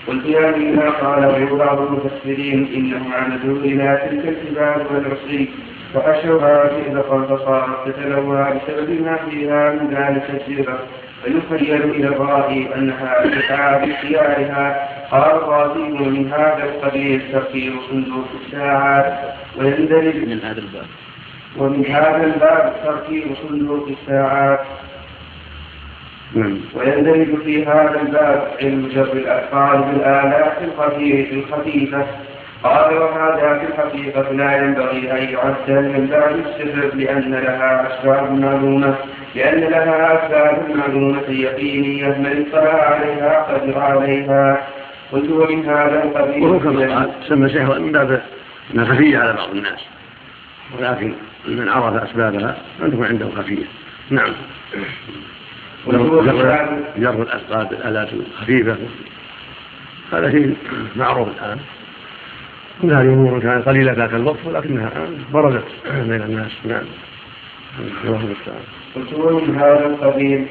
قلت 0.07 0.27
منها 0.57 0.91
قال 0.91 1.57
بعض 1.57 1.81
المفسرين 1.81 2.69
إنه 2.77 3.15
عمدوا 3.15 3.59
إلى 3.59 4.03
تلك 4.11 4.29
الجبال 4.29 4.87
والعصي 4.91 5.49
فأشرها 5.95 6.67
فإذا 6.67 7.03
فصارت 7.03 7.89
تتلوى 7.89 8.47
بسبب 8.55 9.03
ما 9.03 9.17
فيها 9.31 9.73
من 9.73 9.95
ذلك 9.95 10.41
الزئبق 10.41 10.79
فيخيل 11.25 11.83
إلى 11.83 12.07
الرائي 12.07 12.75
أنها 12.75 13.27
تسعى 13.27 13.87
باختيارها 13.87 14.89
قال 15.11 15.31
الرازي 15.31 15.81
ومن 15.81 16.33
هذا 16.33 16.65
القبيل 16.65 17.23
تفسير 17.33 17.73
صندوق 17.91 18.27
الساعات. 18.45 19.19
ويندرج 19.59 20.17
من 20.17 20.41
هذا 20.45 20.59
الباب. 20.59 20.87
ومن 21.57 21.87
هذا 21.87 22.25
الباب 22.25 22.73
تركيب 22.85 23.25
صندوق 23.49 23.89
الساعات. 23.89 24.61
نعم. 26.35 26.59
ويندرج 26.75 27.43
في 27.45 27.67
هذا 27.67 28.01
الباب 28.03 28.49
علم 28.61 28.89
جر 28.95 29.13
الأفعال 29.13 29.83
بالآلات 29.83 30.63
الخفيفة. 31.33 32.07
قال 32.63 32.99
وهذا 32.99 33.59
في 33.59 33.67
الحقيقة 33.67 34.33
لا 34.33 34.57
ينبغي 34.57 35.13
أن 35.13 35.35
يعد 35.35 35.71
من 35.71 36.07
باب 36.11 36.37
السر 36.37 36.97
لأن 36.97 37.35
لها 37.35 37.89
أسباب 37.89 38.33
معلومة. 38.33 38.95
لأن 39.35 39.61
لها 39.61 40.27
أسباب 40.27 40.77
معلومة 40.77 41.29
يقينية 41.29 42.09
من 42.09 42.47
اطلع 42.47 42.83
عليها 42.83 43.43
قدر 43.43 43.79
عليها. 43.79 44.67
قلت 45.13 45.31
ومن 45.31 45.65
هذا 45.65 46.05
القبيل 46.05 46.43
وهو 46.43 46.59
كما 46.59 47.11
سمى 47.29 47.49
سحرا 47.49 47.79
من 47.79 47.93
باب 47.93 48.23
خفية 48.79 49.19
على 49.19 49.33
بعض 49.33 49.51
الناس. 49.51 49.81
ولكن 50.79 51.13
من 51.49 51.69
عرف 51.69 52.03
أسبابها 52.03 52.57
ان 52.83 52.93
تكون 52.93 53.07
عنده 53.07 53.29
خفيه 53.37 53.65
نعم. 54.11 54.33
جر 56.97 57.23
الأسباب 57.23 57.73
الآلات 57.73 58.09
الخفيفة. 58.13 58.77
هذا 60.13 60.31
شيء 60.31 60.57
معروف 60.97 61.29
الآن. 61.29 61.59
كل 62.83 62.93
هذه 62.93 63.07
امور 63.07 63.41
كانت 63.41 63.69
قليلة 63.69 63.93
ذاك 63.93 64.15
الوقت 64.15 64.39
ولكنها 64.45 64.91
برزت 65.33 65.65
بين 65.87 66.23
الناس. 66.23 66.51
نعم. 66.65 66.85
الله 68.05 68.21
المستعان. 68.21 68.63
قلت 68.95 69.13
ومن 69.13 69.57
هذا 69.57 69.87
القبيل 69.87 70.47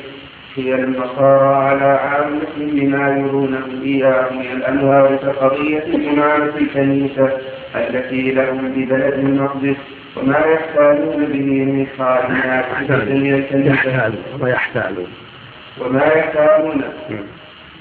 هي 0.56 0.76
النصارى 0.76 1.56
على 1.56 1.86
عامة 1.86 2.58
لما 2.58 3.10
يرونه 3.10 3.66
إياه 3.84 4.34
من 4.34 4.52
الأنوار 4.52 5.16
كقضية 5.16 5.84
إمامة 5.96 6.58
الكنيسة 6.58 7.38
التي 7.76 8.32
لهم 8.32 8.72
ببلد 8.72 9.14
المقدس. 9.14 9.78
وما 10.18 10.38
يحتالون 10.38 11.26
به 11.26 11.50
من 11.66 11.88
خارجات 11.98 12.66
من 13.10 13.34
الكنيسة 13.34 14.14
وما 15.80 16.06
يحتالون. 16.06 16.84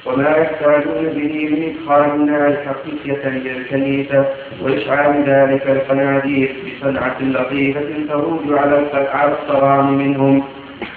وما 0.06 0.28
يحتاجون 0.36 1.04
به 1.16 1.48
من 1.50 1.74
إدخال 1.74 2.10
النار 2.14 2.56
حقيقة 2.66 3.28
إلى 3.28 3.56
الكنيسة 3.56 4.24
وإشعال 4.62 5.24
ذلك 5.26 5.66
القناديل 5.66 6.56
بصنعة 6.66 7.16
لطيفة 7.22 7.80
تروج 8.08 8.58
على 8.58 8.86
على 9.12 9.32
الصرام 9.42 9.98
منهم. 9.98 10.44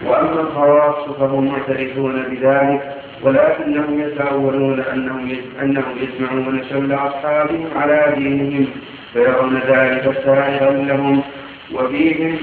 وأما 0.06 0.42
الخواص 0.42 1.10
فهم 1.20 1.46
معترفون 1.48 2.24
بذلك 2.30 2.82
ولكنهم 3.24 4.02
يتأولون 4.02 4.80
أنهم 4.80 5.32
أنهم 5.62 5.96
يجمعون 6.02 6.64
شمل 6.70 6.94
أصحابهم 6.94 7.68
على 7.76 8.14
دينهم. 8.18 8.68
فيرون 9.14 9.58
ذلك 9.58 10.22
سائغا 10.26 10.72
لهم 10.72 11.24
وفيهم 11.72 12.38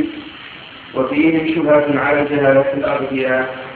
وفيهم 0.94 1.54
شبهة 1.54 2.00
على 2.00 2.22
الجهالة 2.22 2.72
الأغبياء 2.72 3.68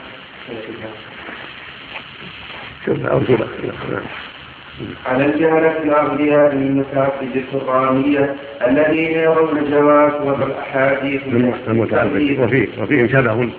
على 5.06 5.24
الجهلة 5.24 5.82
الأغنياء 5.82 6.54
من 6.54 6.66
المتعبد 6.66 7.36
القرآنية 7.36 8.36
الذين 8.66 9.10
يرون 9.10 9.70
جواز 9.70 10.12
وضع 10.12 10.46
الأحاديث 10.46 11.22
المتعبد 11.68 12.38
وفيه 12.40 12.68
وفيهم 12.82 13.08
شبه. 13.08 13.50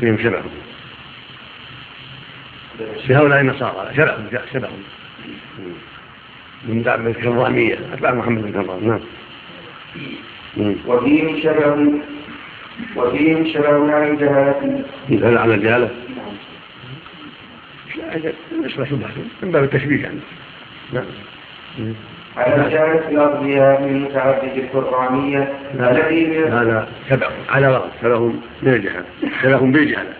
فيهم 0.00 0.18
شبه. 0.18 0.42
في 3.06 3.14
هؤلاء 3.14 3.40
النصارى. 3.40 3.94
شبه. 3.96 4.40
شبه. 4.52 4.68
من 6.64 6.82
دعم 6.82 7.06
الكرامية 7.06 7.78
أتباع 7.92 8.14
محمد 8.14 8.42
بن 8.42 8.52
كرام 8.52 9.00
نعم. 10.56 10.74
وفيهم 10.86 11.40
شبه 11.40 11.92
وفيهم 12.96 13.46
شبه 13.46 13.92
على 13.94 14.10
الجهالة 14.10 14.84
مثل 15.08 15.36
على 15.36 15.54
الجهالة 15.54 15.90
نسبة 18.64 18.84
شبهة. 18.84 19.10
من 19.42 19.50
باب 19.50 19.64
التشبيه 19.64 20.02
يعني. 20.02 20.18
نعم. 20.92 21.04
على 22.36 22.66
الجهالة 22.66 23.08
الأرضية 23.08 23.86
من 23.86 24.02
متعدد 24.02 24.56
القرآنية 24.56 25.52
الذي 25.74 26.38
هذا 26.38 26.88
شبه. 27.10 27.26
على 27.48 27.74
رأس. 27.74 27.90
شبههم 28.02 28.40
من 28.62 28.72
الجهالة. 28.72 29.06
شبههم 29.42 29.72
بالجهالة. 29.72 30.12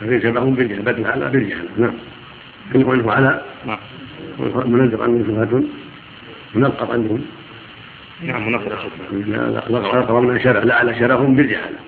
ففي 0.00 0.20
شبههم 0.20 0.54
بالجهالة. 0.54 0.82
بدل 0.82 1.06
على 1.06 1.30
بالجهالة. 1.30 1.68
نعم. 1.76 1.94
يقول 2.74 3.00
انه 3.00 3.12
على 3.12 3.42
نعم. 3.66 3.78
منزل 4.66 5.02
عنه 5.02 5.24
شبهة 5.26 5.62
منقط 6.54 6.90
عندهم 6.90 7.22
نعم 8.22 8.48
منقط 8.48 8.72
لا 9.12 9.62
لا 9.68 9.78
نقص 9.78 10.10
من 10.10 10.40
شرع 10.40 10.62
لا 10.62 10.74
على 10.74 10.94
شرفهم 10.94 11.34
بالجهالة 11.34 11.78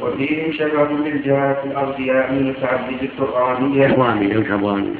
وفيهم 0.00 0.52
شبه 0.52 0.84
بالجهالة 0.84 1.64
الأرضياء 1.64 2.32
من 2.32 2.48
متعدد 2.48 3.02
القرآنية 3.02 3.88
كرامي 3.88 4.32
الكرامي 4.32 4.94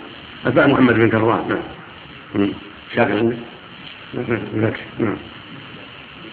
أتباع 0.47 0.67
محمد 0.67 0.95
بن 0.95 1.09
كرام 1.11 1.59
نعم 2.35 2.51
شاكر 2.97 3.35
عندك 4.15 4.77
نعم 4.99 5.17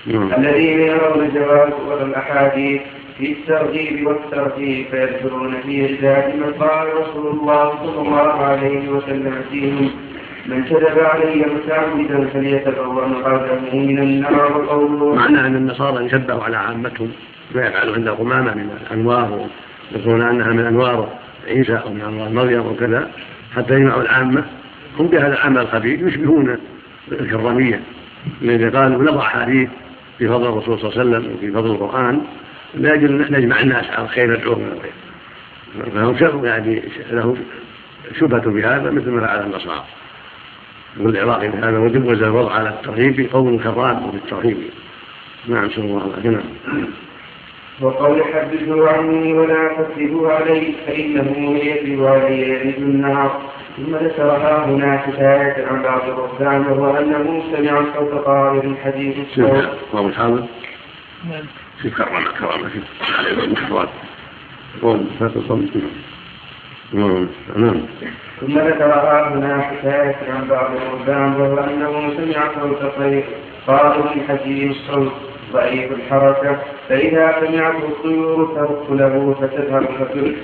نعم 0.05 0.34
الذين 0.34 0.80
يرون 0.80 1.32
جواز 1.34 2.01
الأحاديث 2.01 2.82
في 3.17 3.32
الترغيب 3.32 4.07
والترهيب 4.07 4.86
فيذكرون 4.91 5.53
في 5.65 5.86
إجزاء 5.86 6.36
من 6.38 6.53
قال 6.53 6.88
رسول 6.93 7.28
الله 7.28 7.70
صلى 7.86 8.01
الله 8.01 8.34
عليه 8.34 8.89
وسلم 8.89 9.43
فيهم 9.51 9.91
من 10.45 10.63
كذب 10.63 10.99
علي 10.99 11.45
متعمدا 11.45 12.27
فليتبوأ 12.33 13.07
مقعده 13.07 13.73
من 13.73 13.99
النار 13.99 14.57
وقوله 14.57 15.15
معنى 15.15 15.39
أن 15.39 15.55
النصارى 15.55 16.05
يشبهوا 16.05 16.43
على 16.43 16.57
عامتهم 16.57 17.11
ما 17.55 17.67
يفعلوا 17.67 17.95
عند 17.95 18.07
القمامة 18.07 18.53
من 18.53 18.69
الأنوار 18.81 19.47
يقولون 19.91 20.21
أنها 20.21 20.53
من 20.53 20.65
أنوار 20.65 21.09
عيسى 21.47 21.75
أو 21.75 21.93
من 21.93 22.01
أنوار 22.01 22.29
مريم 22.29 22.65
وكذا 22.65 23.11
حتى 23.55 23.73
يجمعوا 23.73 24.01
العامة. 24.01 24.43
هم 24.99 25.07
بهذا 25.07 25.33
العمل 25.33 25.57
الخبيث 25.57 26.01
يشبهون 26.01 26.57
الكرامية 27.11 27.81
الذي 28.41 28.69
قالوا 28.69 29.03
نضع 29.03 29.21
أحاديث 29.21 29.69
في 30.17 30.27
فضل 30.27 30.47
الرسول 30.47 30.79
صلى 30.79 30.89
الله 30.91 30.99
عليه 30.99 31.09
وسلم 31.09 31.35
وفي 31.35 31.51
فضل 31.51 31.71
القرآن. 31.71 32.21
لاجل 32.73 33.21
أن 33.21 33.33
نجمع 33.33 33.59
الناس 33.59 33.89
على 33.89 34.03
الخير 34.03 34.39
ندعوهم 34.39 34.61
إلى 34.61 34.73
الخير 34.73 36.13
فهم 36.13 36.45
يعني 36.45 36.83
له 37.11 37.37
شبهة 38.19 38.49
بهذا 38.49 38.91
مثل 38.91 39.09
ما 39.09 39.27
فعل 39.27 39.45
النصارى. 39.45 39.85
والعراقي 40.97 41.47
بهذا 41.47 41.79
وجوز 41.79 42.23
الوضع 42.23 42.53
على 42.53 42.69
الترهيب 42.69 43.29
قول 43.33 43.59
كرام 43.63 44.05
وفي 44.05 44.17
الترهيب 44.17 44.57
نعم 45.47 45.69
صلى 45.69 45.85
الله 45.85 46.01
عليه 46.01 46.29
وسلم 46.29 46.43
وقول 47.81 48.23
حدثوا 48.23 48.89
عني 48.89 49.33
ولا 49.33 49.67
تكذبوا 49.67 50.31
علي 50.31 50.75
فإنه 50.87 51.39
من 51.39 51.57
يكذب 51.57 52.05
علي 52.05 52.49
يلد 52.49 52.77
النار. 52.77 53.41
ثم 53.77 53.95
ذكرها 53.95 54.65
هنا 54.65 54.97
حكاية 54.97 55.67
عن 55.67 55.81
بعض 55.83 56.01
الرهبان 56.09 56.61
وهو 56.61 56.97
أنه 56.97 57.43
سمع 57.55 57.83
صوت 57.95 58.25
طائر 58.25 58.75
حديث 58.83 59.15
الصوت. 59.17 59.69
وأبو 59.93 60.11
حامد؟ 60.11 60.45
نعم. 61.29 61.43
في 61.81 61.89
كرامة 61.89 62.31
كرامة 62.39 62.69
في 62.69 62.81
فاتل 65.19 65.81
نعم 66.93 67.27
نعم 67.55 67.81
ثم 68.41 68.59
ذكر 68.59 68.93
هنا 69.33 69.61
حكاية 69.61 70.15
عن 70.29 70.47
بعض 70.47 70.71
الرهبان 70.75 71.41
وهو 71.41 71.57
أنه 71.57 72.13
سمع 72.17 72.47
صوت 72.61 72.93
طير. 72.97 73.23
قائل 73.67 74.03
حجيم 74.27 74.71
الصوت 74.71 75.11
ضعيف 75.53 75.91
الحركة. 75.91 76.57
فإذا 76.89 77.35
سمعته 77.39 77.87
الطيور 77.87 78.45
تدخله 78.45 79.35
فتذهب 79.41 79.85
فتلك 79.99 80.35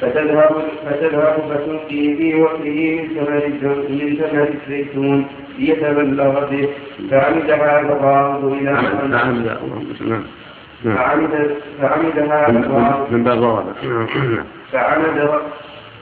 فتذهب 0.00 0.62
فتذهب 0.86 1.36
فتلقي 1.50 2.16
في 2.16 2.34
وجهه 2.34 3.02
من 3.02 3.08
ثمر 3.08 3.48
من 3.88 4.16
ثمر 4.16 4.48
الزيتون 4.48 5.26
ليتبلغ 5.58 6.50
به. 6.50 6.68
فعمدها 7.10 7.80
الغاضب 7.80 8.52
إلى 8.52 8.76
فعمد 8.76 9.56
فعمد 10.84 11.56
فعمدها 11.80 12.50
من 13.10 13.24
باب 13.24 13.64
فعمد 14.72 15.40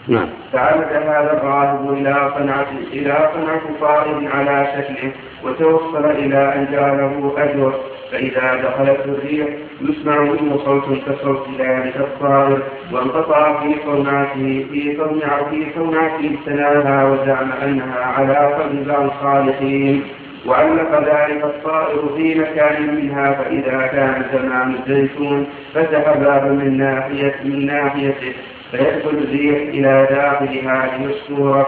نعم. 0.09 0.29
فعمد 0.53 0.93
هذا 0.93 1.33
الراهب 1.33 1.93
إلى 1.93 2.13
قنعة 2.13 2.67
إلى 2.93 3.13
قنعة 3.13 3.61
طائر 3.81 4.29
على 4.35 4.67
شكله 4.77 5.13
وتوصل 5.45 6.05
إلى 6.05 6.55
أن 6.55 6.69
جعله 6.73 7.35
أجر. 7.39 7.75
فإذا 8.13 8.55
دخلت 8.55 9.01
الريح 9.05 9.49
يسمع 9.81 10.21
منه 10.21 10.59
صوت 10.65 10.85
كصوت 11.07 11.49
ذلك 11.59 11.97
الطائر 11.97 12.63
وانقطع 12.93 13.63
في 13.63 13.75
قنعته 13.75 14.67
في 14.73 14.97
قنعته 14.97 15.51
في 15.51 15.65
قنعته 15.65 16.31
ابتلاها 16.35 17.05
وزعم 17.05 17.53
أنها 17.63 18.05
على 18.05 18.37
قدر 18.37 18.93
بعض 18.93 19.11
الصالحين 19.11 20.03
وعلق 20.47 20.99
ذلك 20.99 21.45
الطائر 21.45 22.09
في 22.17 22.35
مكان 22.35 22.95
منها 22.95 23.33
فإذا 23.33 23.87
كان 23.87 24.25
زمان 24.33 24.75
الزيتون 24.75 25.47
فتح 25.75 26.17
باب 26.17 26.47
من 26.47 26.79
ناحية 26.79 27.35
من 27.45 27.67
ناحيته. 27.67 28.35
فيدخل 28.71 29.19
الريح 29.19 29.57
إلى 29.69 30.07
داخل 30.11 30.59
هذه 30.69 31.05
الصورة 31.05 31.67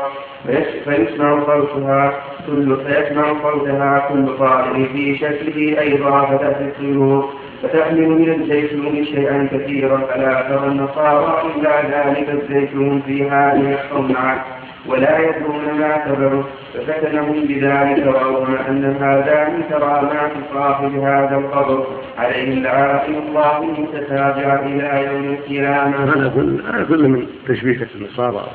فيسمع 0.84 1.46
صوتها 1.46 2.12
كل 2.46 2.76
فيسمع 2.76 3.42
صوتها 3.42 4.09
كل 4.09 4.38
طائر 4.38 4.88
في 4.92 5.18
شكله 5.18 5.80
أيضا 5.80 6.26
فتأتي 6.26 6.64
الطيور 6.64 7.32
فتحمل 7.62 8.09
من 8.09 8.32
الزيتون 8.32 9.05
شيئا 9.05 9.48
كثيرا 9.53 9.98
فلا 9.98 10.42
ترى 10.42 10.66
النصارى 10.66 11.42
إلا 11.55 11.82
ذلك 11.82 12.28
الزيتون 12.30 13.03
في 13.07 13.22
هذه 13.30 13.78
الصنعة. 13.84 14.61
ولا 14.87 15.18
يدرون 15.18 15.64
ما 15.80 15.97
تبعه 15.97 16.45
ففتنهم 16.74 17.45
بذلك 17.47 18.07
وأظن 18.07 18.57
أن 18.68 18.97
هذا 19.01 19.49
من 19.49 19.62
كرامات 19.68 20.33
صاحب 20.55 20.95
هذا 20.99 21.37
القبر. 21.37 21.87
عليه 22.18 22.55
العافية 22.55 23.18
الله 23.18 23.62
المتتابعة 23.62 24.66
إلى 24.66 25.07
يوم 25.07 25.35
القيامة. 25.35 26.05
هذا 26.05 26.33
كل 26.35 26.62
هذا 26.74 26.85
كل 26.85 27.09
من 27.09 27.26
تشبيه 27.49 27.89
النصارى 27.95 28.47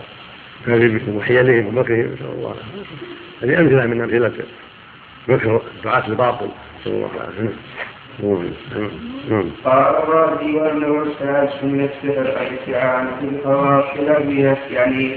كذبهم 0.65 1.15
وحيلهم 1.17 1.67
ومكرهم 1.67 2.13
نسأل 2.13 2.25
الله 2.25 2.55
هذه 3.43 3.59
أمثلة 3.59 3.85
من 3.85 4.01
أمثلة 4.01 4.31
مكر 5.27 5.61
دعاة 5.83 6.07
الباطل 6.07 6.49
نسأل 6.81 6.91
الله 6.91 7.09
العافية 7.15 7.49
قال 9.65 9.95
الرازي 9.95 10.53
وانه 10.55 11.03
في 13.19 13.25
الخواص 13.35 13.85
الابيض 13.99 14.57
يعني 14.71 15.15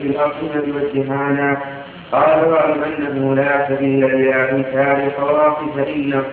قال 2.12 2.48
واعلم 2.48 2.82
أنه 2.82 3.34
لا 3.34 3.68
سبيل 3.68 4.04
إلى 4.04 4.50
انكار 4.50 5.06
الخواص 5.06 5.56
فانه 5.76 6.24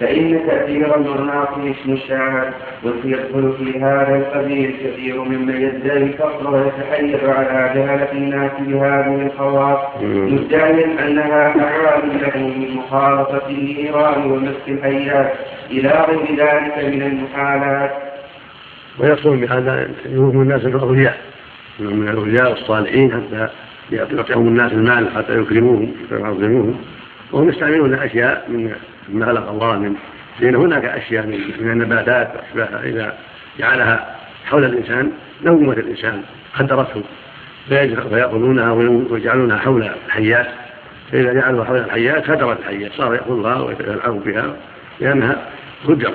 فإن 0.00 0.40
تأثير 0.46 0.96
المناط 0.96 1.48
اسم 1.48 1.92
الشاعر 1.92 2.52
ويدخل 2.84 3.52
في 3.58 3.78
هذا 3.78 4.16
القبيل 4.16 4.74
كثير 4.84 5.24
ممن 5.24 5.60
يدعي 5.60 5.96
الفقر 5.96 6.54
ويتحير 6.54 7.30
على 7.30 7.74
جهلة 7.74 8.12
الناس 8.12 8.50
بهذه 8.60 9.26
الخواص. 9.26 9.78
مدعيا 10.02 11.06
أنها 11.06 11.54
أعوان 11.60 12.08
له 12.18 12.38
من 12.38 12.76
مخالطة 12.76 13.48
النيران 13.48 14.30
ومسك 14.30 14.68
الحيات. 14.68 15.32
إلى 15.70 16.06
غير 16.08 16.36
ذلك 16.38 16.94
من 16.94 17.02
المحالات. 17.02 17.90
ويقصد 18.98 19.40
بهذا 19.40 19.88
يوهم 20.06 20.42
الناس 20.42 20.64
الأولياء 20.64 21.16
من 21.80 22.08
الأولياء 22.08 22.52
الصالحين 22.52 23.12
حتى 23.12 23.48
يعطيهم 23.92 24.48
الناس 24.48 24.72
المال 24.72 25.10
حتى 25.16 25.38
يكرموهم 25.38 25.92
ويعظموهم 26.12 26.80
وهم 27.32 27.48
يستعملون 27.48 27.94
أشياء 27.94 28.44
من 28.48 28.74
ما 29.08 29.26
خلق 29.26 29.48
الله 29.48 29.78
من 29.78 29.94
لأن 30.40 30.54
هناك 30.54 30.84
أشياء 30.84 31.26
من 31.60 31.70
النباتات 31.70 32.30
وأشباهها 32.36 32.82
إذا 32.84 33.14
جعلها 33.58 34.16
حول 34.44 34.64
الإنسان 34.64 35.12
نومة 35.44 35.72
الإنسان 35.72 36.22
قدرته 36.58 37.02
فيأخذونها 37.68 38.72
ويجعلونها 39.10 39.58
حول 39.58 39.90
الحيات. 40.06 40.46
فإذا 41.12 41.32
جعلوها 41.32 41.64
حول 41.64 41.78
الحيات 41.78 42.30
هدرت 42.30 42.60
الحيات. 42.60 42.92
صار 42.92 43.14
يأخذها 43.14 43.60
ويلعب 43.60 44.24
بها 44.24 44.56
لأنها 45.00 45.36
هجر 45.88 46.12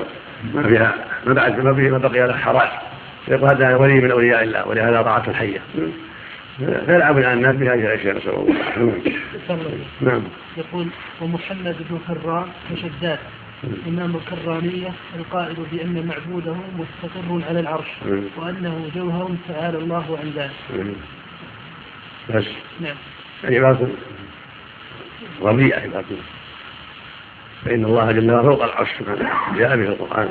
ما 0.53 0.63
فيها 0.63 0.95
ما 1.25 1.33
بعد 1.33 1.59
ما 1.59 1.97
بقي 1.97 2.27
لها 2.27 2.37
حراج 2.37 2.69
يقول 3.27 3.49
هذا 3.49 3.75
ولي 3.75 4.01
من 4.01 4.11
أولياء 4.11 4.43
الله 4.43 4.67
ولهذا 4.67 5.01
ضاعت 5.01 5.27
الحية. 5.27 5.59
فيلعب 6.57 7.17
الآن 7.17 7.37
الناس 7.37 7.55
بهذه 7.55 7.85
الأشياء 7.85 8.17
نسأل 8.17 8.33
الله. 9.49 9.79
نعم. 10.01 10.23
يقول 10.57 10.87
ومحمد 11.21 11.75
بن 11.89 11.99
حرام 12.07 12.47
وشداد 12.71 13.19
إمام 13.87 14.15
الكرانية 14.15 14.89
القائل 15.15 15.55
بأن 15.71 16.07
معبوده 16.07 16.55
مستقر 16.77 17.41
على 17.49 17.59
العرش 17.59 17.87
وأنه 18.37 18.89
جوهر 18.95 19.35
تعالى 19.47 19.77
الله 19.77 20.19
عن 20.21 20.31
ذلك. 20.35 20.95
بس. 22.29 22.45
نعم. 22.79 22.95
يعني 23.43 23.59
باطل 23.59 23.89
ربيعة 25.41 25.87
باطل 25.87 26.17
فإن 27.65 27.85
الله 27.85 28.11
جل 28.11 28.31
وعلا 28.31 28.49
فوق 28.49 28.63
العرش 28.63 28.89
سبحانه 28.99 29.29
جاء 29.57 29.77
به 29.77 29.83
القرآن. 29.83 30.29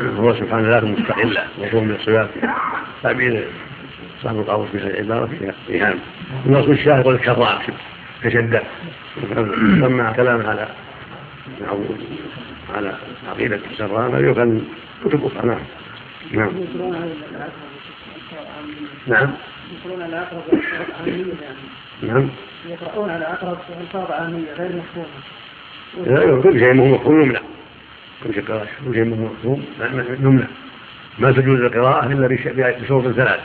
هو 0.00 0.34
سبحانه 0.34 0.68
ذاته 0.68 0.86
مستقلة 0.86 1.46
وهو 1.58 1.80
من 1.80 1.90
الصفات 1.90 2.30
تعبير 3.02 3.46
صاحب 4.22 4.38
القاموس 4.38 4.68
في 4.68 4.78
هذه 4.78 4.86
العبارة 4.86 5.26
فيها 5.26 5.54
إيهام 5.70 5.98
النص 6.46 6.68
الشاهد 6.68 7.00
يقول 7.00 7.14
الكرام 7.14 7.58
كشدة 8.22 8.62
سمى 9.80 10.12
كلام 10.16 10.46
على 10.46 10.68
على 12.74 12.94
عقيدة 13.28 13.60
السران 13.72 14.14
هذا 14.14 14.26
يقال 14.26 14.62
كتب 15.04 15.24
أخرى. 15.24 15.46
نعم. 15.46 15.58
نعم. 16.32 16.50
نعم. 19.06 19.30
يقرؤون 19.72 20.02
على 20.02 20.18
أقرب 20.18 20.42
عامية 21.00 21.24
نعم. 22.02 22.28
يقرؤون 22.68 23.10
على 23.10 23.24
أقرب 23.24 23.58
ألفاظ 23.80 24.10
عامية 24.10 24.52
غير 24.52 24.70
مفهومة. 24.76 25.08
لا 26.06 26.42
كل 26.42 26.58
شيء 26.58 26.72
مهم 26.72 26.92
مفهوم 26.92 27.22
يمنع 27.22 27.40
كل 28.24 28.34
شيء 28.34 28.44
كل 28.44 28.94
شيء 28.94 29.04
مهم 29.04 29.24
مفهوم 29.24 29.64
يمنع 30.20 30.46
ما 31.18 31.32
تجوز 31.32 31.60
القراءة 31.60 32.06
إلا 32.06 32.28
بشروط 32.80 33.14
ثلاث. 33.14 33.40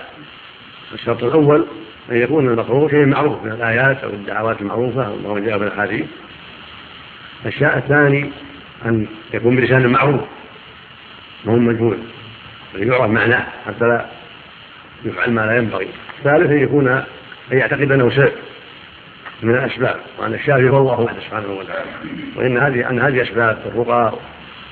الشرط 0.94 1.24
الأول 1.24 1.66
أن 2.12 2.18
يكون 2.18 2.48
المقروء 2.48 2.90
شيء 2.90 3.06
معروف 3.06 3.44
من 3.44 3.52
الآيات 3.52 4.04
أو 4.04 4.10
الدعوات 4.10 4.62
المعروفة 4.62 5.06
أو 5.06 5.34
ما 5.34 5.40
جاء 5.40 5.58
في 5.58 5.64
الأحاديث. 5.64 6.06
الشيء 7.46 7.78
الثاني 7.78 8.32
أن 8.86 9.08
يكون 9.34 9.56
بلسان 9.56 9.88
معروف 9.88 10.22
ما 11.46 11.54
هو 11.54 11.58
مجهول 11.58 11.98
يعرف 12.76 13.12
معناه 13.12 13.46
حتى 13.66 13.86
لا 13.86 14.06
يفعل 15.06 15.32
ما 15.32 15.42
لا 15.42 15.58
ينبغي. 15.58 15.88
الثالث 16.20 16.52
أن 16.52 16.60
يكون 16.60 16.88
أن 16.88 17.58
يعتقد 17.58 17.92
أنه 17.92 18.10
سبب 18.10 18.32
من 19.44 19.56
الأسباب 19.56 19.96
وأن 20.18 20.34
الشافي 20.34 20.70
هو 20.70 20.78
الله 20.78 21.00
وحده 21.00 21.20
سبحانه 21.20 21.52
وتعالى. 21.52 21.90
وإن 22.36 22.58
هذه 22.58 22.90
أن 22.90 23.00
هذه 23.00 23.22
أسباب 23.22 23.58
الرقى 23.66 24.14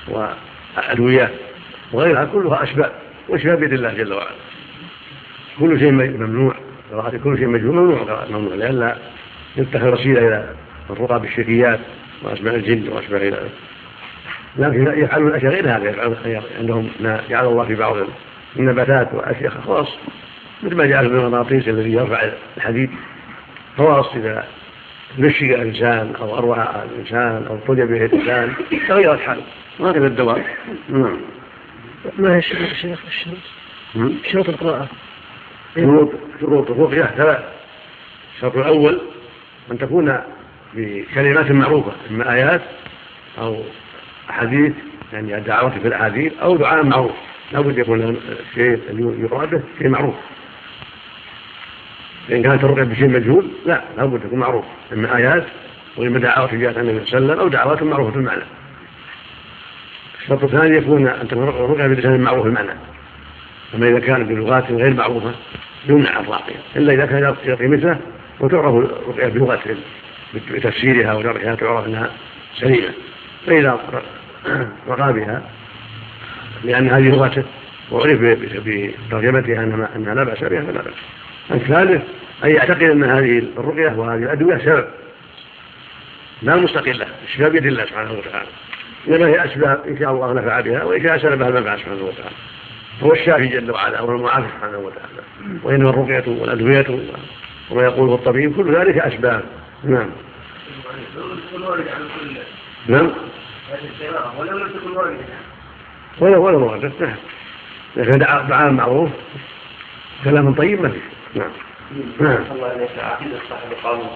والأدوية 0.08 1.30
وغيرها 1.92 2.24
كلها 2.24 2.64
أسباب 2.64 2.92
والأسباب 3.28 3.60
بيد 3.60 3.72
الله 3.72 3.92
جل 3.92 4.12
وعلا. 4.12 4.30
كل 5.60 5.78
شيء 5.78 5.92
ممنوع. 5.92 6.54
قراءة 6.92 7.16
كل 7.16 7.38
شيء 7.38 7.46
مجهول 7.46 7.74
ممنوع. 7.74 8.02
قراءة 8.02 8.32
ممنوع 8.32 8.54
لئلا 8.54 8.96
يتخذ 9.56 9.92
وسيلة 9.92 10.18
إلى 10.18 10.54
الرقى 10.90 11.20
بالشركيات 11.20 11.80
وأسماء 12.22 12.54
الجن 12.54 12.88
وأسماء 12.88 13.22
ذلك 13.22 13.50
لكن 14.56 15.02
يفعلون 15.02 15.34
أشياء 15.34 15.52
غير 15.52 15.76
هذا 15.76 15.90
يفعلون 15.90 16.16
عندهم 16.58 16.90
ما 17.00 17.20
جعل 17.30 17.46
الله 17.46 17.64
في 17.64 17.74
بعض 17.74 17.96
النباتات 18.58 19.14
وأشياء 19.14 19.60
خواص 19.60 19.88
مثل 20.62 20.74
ما 20.74 20.86
جعل 20.86 21.08
من 21.08 21.16
المغناطيس 21.16 21.68
الذي 21.68 21.92
يرفع 21.92 22.30
الحديد 22.56 22.90
خواص 23.76 24.14
إذا 24.14 24.44
نشق 25.18 25.42
الإنسان 25.42 26.12
أو 26.20 26.38
أروع 26.38 26.84
الإنسان 26.84 27.46
أو 27.46 27.54
ابتلي 27.54 27.86
به 27.86 28.04
الإنسان 28.04 28.52
تغيرت 28.88 29.20
حاله 29.20 29.42
وهكذا 29.78 30.06
الدواء. 30.06 30.44
نعم. 30.88 31.16
ما 32.18 32.34
هي 32.34 32.38
الشروط 32.38 32.70
الشيخ 32.70 32.98
الشروط 33.06 33.38
شروط 34.32 34.48
القراءة. 34.48 34.88
شروط 35.76 36.12
شروط 36.40 36.70
الرقية 36.70 37.02
ثلاث. 37.02 37.44
الشرط 38.36 38.56
الأول 38.56 39.00
أن 39.72 39.78
تكون 39.78 40.20
بكلمات 40.74 41.50
معروفة 41.50 41.92
إما 42.10 42.32
آيات 42.34 42.62
أو 43.38 43.56
أحاديث 44.30 44.72
يعني 45.12 45.38
الدعوات 45.38 45.72
في 45.72 45.88
الأحاديث 45.88 46.32
أو 46.42 46.56
دعاء 46.56 46.84
معروف. 46.84 47.12
لابد 47.52 47.78
يكون 47.78 48.16
الشيء 48.50 48.80
اللي 48.90 49.22
يقرأ 49.22 49.44
به 49.44 49.62
شيء 49.78 49.88
معروف. 49.88 50.14
فإن 52.28 52.42
كانت 52.42 52.64
الرقية 52.64 52.82
بشيء 52.82 53.08
مجهول 53.08 53.46
لا 53.66 53.82
لابد 53.96 54.20
تكون 54.20 54.38
معروف. 54.38 54.64
إما 54.92 55.16
آيات 55.16 55.44
وإما 55.96 56.18
دعوات 56.18 56.54
جاءت 56.54 56.78
عن 56.78 56.88
النبي 56.88 57.06
صلى 57.06 57.18
الله 57.18 57.32
عليه 57.32 57.34
وسلم 57.34 57.40
أو 57.40 57.48
دعوات 57.48 57.82
معروفة 57.82 58.16
المعنى 58.16 58.42
الشرط 60.22 60.44
الثاني 60.44 60.76
يكون 60.76 61.06
أن 61.06 61.28
تكون 61.28 61.48
الرقية 61.48 61.86
بلسان 61.86 62.20
معروف 62.20 62.46
المعنى 62.46 62.70
أما 63.74 63.88
إذا 63.88 63.98
كانت 63.98 64.28
بلغات 64.28 64.72
غير 64.72 64.94
معروفة 64.94 65.34
يمنع 65.88 66.20
الراقية 66.20 66.56
إلا 66.76 66.92
إذا 66.92 67.06
كان 67.06 67.36
يرقي 67.44 67.68
مثله 67.68 67.98
وتعرف 68.40 68.74
الرقية 68.74 69.28
بلغة 69.28 69.60
بتفسيرها 70.34 71.14
وشرحها 71.14 71.54
تعرف 71.54 71.86
أنها 71.86 72.10
سليمة. 72.60 72.88
فإذا 73.46 73.80
رقى 74.88 75.12
بها 75.18 75.42
لأن 76.64 76.90
هذه 76.90 77.08
لغته 77.08 77.44
وعرف 77.90 78.20
بترجمتها 78.20 79.62
أنها 79.96 80.14
لا 80.14 80.24
بأس 80.24 80.44
بها 80.44 80.62
فلا 80.62 80.82
بأس. 80.82 80.94
الثالث 81.50 82.02
أن 82.44 82.50
يعتقد 82.50 82.82
أن 82.82 83.04
هذه 83.04 83.42
الرقية 83.58 83.98
وهذه 83.98 84.22
الأدوية 84.22 84.58
سبب 84.58 84.86
لا 86.42 86.56
مستقلة 86.56 87.06
الشفاء 87.24 87.50
بيد 87.50 87.66
الله 87.66 87.84
سبحانه 87.84 88.12
وتعالى. 88.12 88.48
إنما 89.08 89.26
هي 89.26 89.44
أسباب 89.44 89.80
إن 89.88 89.98
شاء 89.98 90.10
الله 90.10 90.32
نفع 90.32 90.60
بها 90.60 90.84
وإن 90.84 91.02
شاء 91.02 91.18
سلبها 91.18 91.48
المنفعة 91.48 91.76
سبحانه 91.76 92.02
وتعالى. 92.02 92.36
هو 93.02 93.12
الشافي 93.12 93.46
جل 93.46 93.70
وعلا 93.70 94.00
هو 94.00 94.10
المعافي 94.10 94.46
سبحانه 94.56 94.78
وتعالى. 94.78 95.22
وإنما 95.62 95.90
الرقية 95.90 96.24
والأدوية 96.40 96.86
وما 97.70 97.82
يقوله 97.82 98.14
الطبيب 98.14 98.56
كل 98.56 98.76
ذلك 98.76 98.98
أسباب. 98.98 99.42
نعم. 99.84 100.10
نعم. 102.86 103.10
ولو 104.38 104.58
لم 104.58 104.68
تكن 104.68 104.96
واردة 104.96 105.18
ولو 106.18 106.46
ولو 106.46 106.66
واردة 106.66 106.92
نعم 107.00 107.16
لكن 107.96 108.18
دعاء 108.18 108.70
معروف. 108.70 109.10
كلام 110.24 110.54
طيب 110.54 110.82
ما 110.82 110.92
نعم. 111.34 111.50
نعم. 112.20 112.38
القانون 113.72 114.10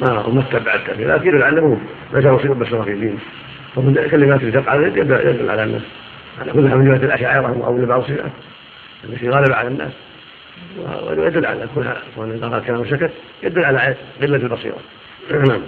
ما 0.00 0.28
ما 0.28 0.40
استبعدت 0.40 0.90
لكن 0.90 1.38
لعله 1.38 1.80
بشرى 2.12 2.38
في 2.84 2.92
الدين. 2.92 3.18
ومن 3.76 3.98
التي 3.98 4.50
تقع 4.50 4.74
يدل 4.74 5.50
على 5.50 5.64
الناس 5.64 5.82
على 6.40 6.52
كلها 6.52 6.74
من 6.74 6.84
جهه 6.84 7.06
الأشاعرة 7.06 7.66
أو 7.66 7.86
بعض 7.86 8.00
الصفات. 8.00 8.32
التي 9.04 9.28
غالب 9.28 9.52
على 9.52 9.68
الناس 9.68 9.92
ويدل 11.02 11.46
على 11.46 11.68
كونها 11.74 12.02
كون 12.16 12.44
قرأ 12.44 12.58
كلام 12.58 12.84
سكت 12.84 13.10
يدل 13.42 13.64
على 13.64 13.96
قله 14.20 14.36
البصيرة. 14.36 14.76
نعم. 15.30 15.62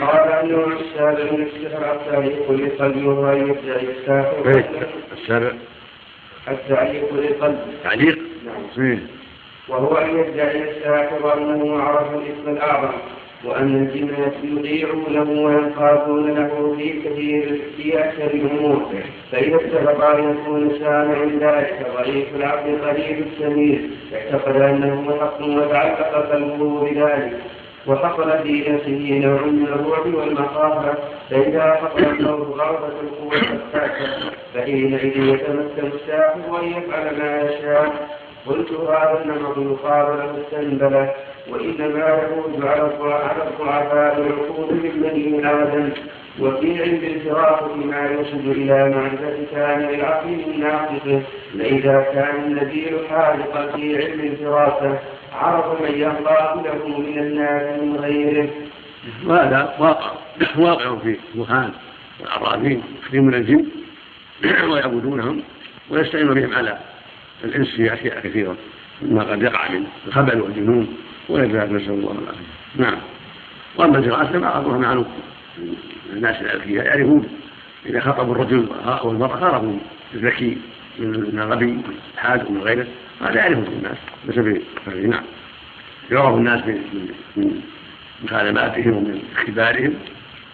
قال 0.00 0.32
أنه 0.32 0.66
السابع 0.80 1.32
من 1.32 1.46
السحر 1.46 1.92
التعليق 1.94 2.50
يدعي 3.32 3.88
الساحر 3.90 4.64
السابع. 5.12 5.52
التعليق 6.48 7.14
للقلب 7.14 7.58
تعليق؟ 7.84 8.18
نعم. 8.46 8.98
وهو 9.68 9.96
أن 9.96 10.18
يدعي 10.18 10.70
الساحر 10.70 11.38
أنه 11.38 11.82
عرف 11.82 12.14
الاسم 12.14 12.48
الأعظم. 12.48 12.92
وأن 13.44 13.76
الجنة 13.76 14.32
يطيعونه 14.44 15.30
وينقادون 15.44 16.34
له 16.34 16.74
في 16.78 16.92
كثير 17.02 17.60
في 17.76 17.98
أكثر 18.00 18.26
الأمور 18.26 18.82
فإذا 19.32 19.56
اتفق 19.56 20.04
أن 20.04 20.30
يكون 20.30 20.78
سامع 20.78 21.24
ذلك 21.24 21.86
ضعيف 21.94 22.36
العبد 22.36 22.80
قريب 22.84 23.26
السمير 23.26 23.80
اعتقد 24.14 24.56
أنه 24.60 25.16
حق 25.20 25.40
وتعلق 25.42 26.32
قلبه 26.32 26.80
بذلك. 26.90 27.32
وحصل 27.86 28.38
في 28.42 28.70
نفسه 28.70 29.20
نوع 29.24 29.40
من 29.42 29.66
الرعب 29.66 30.14
والمخافة 30.14 30.94
فإذا 31.30 31.74
حصل 31.74 32.04
الصوت 32.04 32.56
غربة 32.58 32.92
القوة 33.02 33.58
فحينئذ 34.54 35.16
يتمكن 35.16 35.86
الساحر 35.94 36.60
أن 36.60 36.64
يفعل 36.64 37.18
ما 37.18 37.42
يشاء. 37.42 38.08
قلت 38.46 38.72
هذا 38.72 39.22
النمط 39.24 39.58
يقال 39.58 40.18
له 40.18 40.34
السنبلة. 40.46 41.14
وإنما 41.50 41.98
يعود 41.98 42.64
على 42.64 42.82
الضعفاء 42.82 44.18
العقول 44.18 44.74
من 44.74 44.90
بني 45.02 45.50
آدم 45.50 45.90
وفي 46.40 46.82
عند 46.82 47.02
الفراق 47.04 47.76
ما 47.76 48.06
يرشد 48.06 48.46
إلى 48.46 48.90
معرفة 48.90 49.36
كامل 49.52 49.94
العقل 49.94 50.28
من 50.28 50.60
ناقصه 50.60 51.22
فإذا 51.58 52.06
كان 52.14 52.44
النبي 52.44 52.96
حالقا 53.10 53.66
في 53.76 53.96
علم 53.96 54.20
الفراسة 54.20 54.98
عرف 55.32 55.80
من 55.80 55.94
ينقاد 55.94 56.66
له 56.66 56.98
من 56.98 57.18
الناس 57.18 57.80
من 57.80 57.96
غيره. 57.96 58.48
وهذا 59.26 59.74
واقع 59.78 60.12
واقع 60.58 60.96
في 60.96 61.16
وهان 61.34 61.70
والعرابين 62.20 62.82
من 63.12 63.34
الجن 63.34 63.66
ويعبدونهم 64.70 65.42
ويستعين 65.90 66.34
بهم 66.34 66.54
على 66.54 66.78
الإنس 67.44 67.68
في 67.68 67.94
أشياء 67.94 68.20
كثيرة 68.20 68.56
مما 69.02 69.22
قد 69.22 69.42
يقع 69.42 69.70
من 69.70 69.84
الخبل 70.06 70.40
والجنون. 70.40 70.96
وغير 71.28 71.52
ذلك 71.52 71.72
نسأل 71.72 71.90
الله. 71.90 72.12
العافية 72.12 72.46
نعم. 72.76 72.98
وأما 73.76 73.98
الجراءة 73.98 74.38
ما 74.38 74.58
أظهر 74.58 74.78
معلوم 74.78 75.06
الناس 76.12 76.40
الأذكياء 76.40 76.86
يعرفون. 76.86 77.28
إذا 77.86 78.00
خطبوا 78.00 78.34
الرجل 78.34 78.68
أو 78.86 79.10
المرأة 79.10 79.44
عرفوا 79.44 79.78
الذكي 80.14 80.58
من 80.98 81.38
الغبي 81.38 81.80
الحاد 82.14 82.46
ومن 82.46 82.62
غيره. 82.62 82.86
هذا 83.20 83.34
يعرفه 83.34 83.72
الناس. 83.72 83.96
بسبب 84.28 84.62
نعم. 84.86 85.24
يعرف 86.10 86.34
الناس 86.34 86.60
من 87.36 87.60
مكالماتهم 88.22 88.96
ومن 88.96 89.22
اختبارهم. 89.36 89.94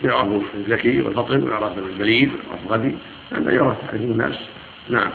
يعرف 0.04 0.42
الذكي 0.54 1.02
والفطن 1.02 1.42
ويعرف 1.42 1.78
البليد 1.78 2.30
ويعرف 2.32 2.66
الغبي. 2.66 2.96
هذا 3.32 3.52
يعرف 3.52 3.76
عند 3.92 4.02
الناس. 4.02 4.38
نعم. 4.88 5.10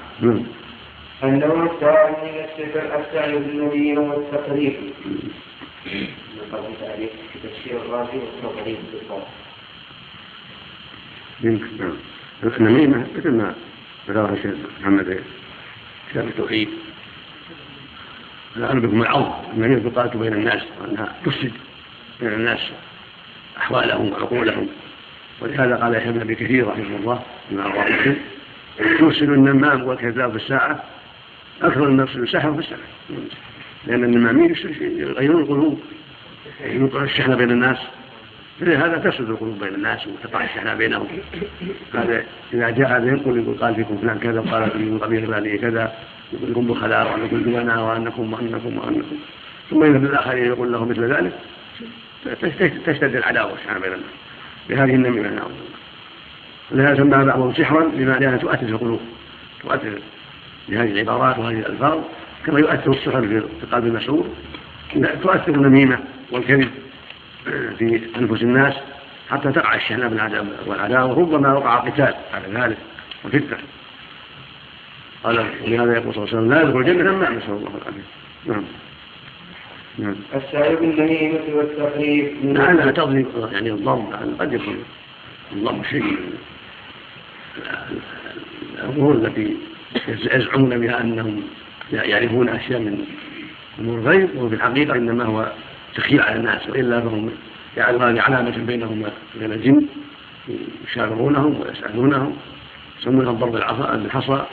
النوع 1.24 1.64
الثاني 1.66 2.32
من 2.32 2.44
الصفة 2.44 3.00
السعي 3.00 3.40
بالنبي 3.40 3.98
والتقريب. 3.98 4.74
يمكن 11.44 11.94
النميمة 12.44 13.08
مثل 13.18 13.32
ما 13.32 13.56
ذكرها 14.10 14.34
الشيخ 14.34 14.54
محمد 14.82 15.24
كتاب 16.12 16.28
التوحيد 16.28 16.70
الأمر 18.56 18.80
بكم 18.88 19.02
العوض 19.02 19.34
النميمة 19.54 19.90
تقاتل 19.90 20.18
بين 20.20 20.34
الناس 20.34 20.62
وأنها 20.82 21.16
تفسد 21.26 21.52
بين 22.20 22.34
الناس 22.34 22.60
أحوالهم 23.58 24.12
وعقولهم 24.12 24.68
ولهذا 25.42 25.76
قال 25.76 25.96
يحيى 25.96 26.12
بن 26.12 26.22
أبي 26.22 26.36
كثير 26.36 26.68
رحمه 26.68 26.96
الله 26.96 27.24
بما 27.52 27.64
رواه 27.64 27.90
مسلم 27.90 28.18
يفسد 28.80 29.30
النمام 29.30 29.84
والكذاب 29.84 30.30
في 30.32 30.36
الساعة 30.36 30.84
أكثر 31.62 31.90
من 31.90 32.04
يفسد 32.04 32.20
السحر 32.20 32.54
في 32.54 32.60
السنة 32.60 32.78
لأن 33.88 34.04
النمامين 34.04 34.56
يغيرون 34.82 35.42
القلوب. 35.42 35.80
يوقع 36.66 37.04
الشحنة 37.04 37.36
بين 37.36 37.52
الناس. 37.52 37.78
لهذا 38.62 38.98
تفسد 38.98 39.30
القلوب 39.30 39.60
بين 39.60 39.76
الناس 39.76 40.08
وتقع 40.08 40.44
الشحنة 40.44 40.74
بينهم. 40.74 41.08
هذا 41.94 42.24
إذا 42.54 42.70
جاء 42.70 42.98
هذا 42.98 43.08
ينقل 43.08 43.38
يقول 43.38 43.58
قال 43.58 43.76
فيكم 43.76 43.98
فلان 43.98 44.20
كذا 44.20 44.40
وقال 44.40 44.72
فيكم 44.72 44.98
قبيل 44.98 45.28
فلانية 45.28 45.58
كذا. 45.58 45.94
يقول 46.34 46.52
لكم 46.52 46.68
بخلاء 46.68 47.12
وأنكم 47.12 47.38
جبناء 47.38 47.80
وأنكم 47.80 48.34
وأنكم 48.34 48.78
وأنكم. 48.78 49.16
ثم 49.70 49.84
إذا 49.84 49.98
بالآخرين 49.98 50.46
يقول 50.46 50.72
له 50.72 50.86
مثل 50.86 51.14
ذلك. 51.14 51.34
تشتد 52.86 53.16
العداوة 53.16 53.52
والشحنة 53.52 53.80
بين 53.80 53.94
الناس. 53.94 54.12
بهذه 54.70 54.96
النميمة 54.96 55.30
نعم. 55.30 55.52
لهذا 56.72 56.96
سمى 56.96 57.26
بعضهم 57.26 57.54
سحرا 57.54 57.84
لما 57.84 58.12
لأنها 58.20 58.38
تؤثر 58.38 58.66
في 58.66 58.72
القلوب. 58.72 59.00
تؤثر 59.64 60.00
بهذه 60.70 60.92
العبارات 60.92 61.40
وهذه 61.40 61.60
الألفاظ. 61.60 62.00
كما 62.46 62.60
يؤثر 62.60 62.92
السحر 62.92 63.22
في 63.22 63.66
قلب 63.72 63.86
المسعور 63.86 64.30
تؤثر 65.24 65.56
النميمة 65.56 66.00
والكذب 66.32 66.70
في 67.78 68.02
أنفس 68.18 68.42
الناس 68.42 68.74
حتى 69.30 69.52
تقع 69.52 69.76
الشحنة 69.76 70.46
والعداوة 70.68 71.20
ربما 71.20 71.54
وقع 71.54 71.76
قتال 71.76 72.14
على 72.34 72.48
ذلك 72.54 72.78
وفتنة. 73.26 73.58
قال 75.24 75.46
ولهذا 75.66 75.94
يقول 75.94 76.14
صلى 76.14 76.24
الله 76.24 76.36
عليه 76.36 76.38
وسلم 76.38 76.54
لا 76.54 76.62
يدخل 76.62 76.80
الجنة 76.80 77.18
ما 77.18 77.30
نسأل 77.30 77.50
الله 77.50 77.72
العافية 77.82 78.02
نعم. 78.46 78.64
نعم. 79.98 80.16
السعي 80.36 80.76
بالنميمة 80.76 81.40
والتقريب 81.54 82.32
لعلها 82.44 82.92
تضرب 82.92 83.50
يعني 83.54 83.72
الضرب 83.72 84.14
قد 84.40 84.54
يكون 84.54 84.84
الضرب 85.52 85.84
شيء. 85.86 86.18
الأمور 88.84 89.14
التي 89.16 89.58
يزعمون 90.08 90.80
بها 90.80 91.02
أنهم 91.02 91.44
يعرفون 91.94 92.50
أشياء 92.50 92.80
من 92.80 93.06
أمور 93.80 94.00
الغيب 94.00 94.30
وفي 94.36 94.56
الحقيقة 94.56 94.96
إنما 94.96 95.24
هو 95.24 95.52
تخيل 95.96 96.22
على 96.22 96.36
الناس 96.36 96.70
وإلا 96.70 97.02
فهم 97.02 97.32
هذه 97.78 98.22
علامة 98.22 98.58
بينهم 98.58 99.04
وبين 99.36 99.52
الجن 99.52 99.86
يشاورونهم 100.88 101.62
ويسألونهم 101.62 102.38
يسمونها 103.00 103.32
ضرب 103.32 103.52
بالحصى 103.52 104.46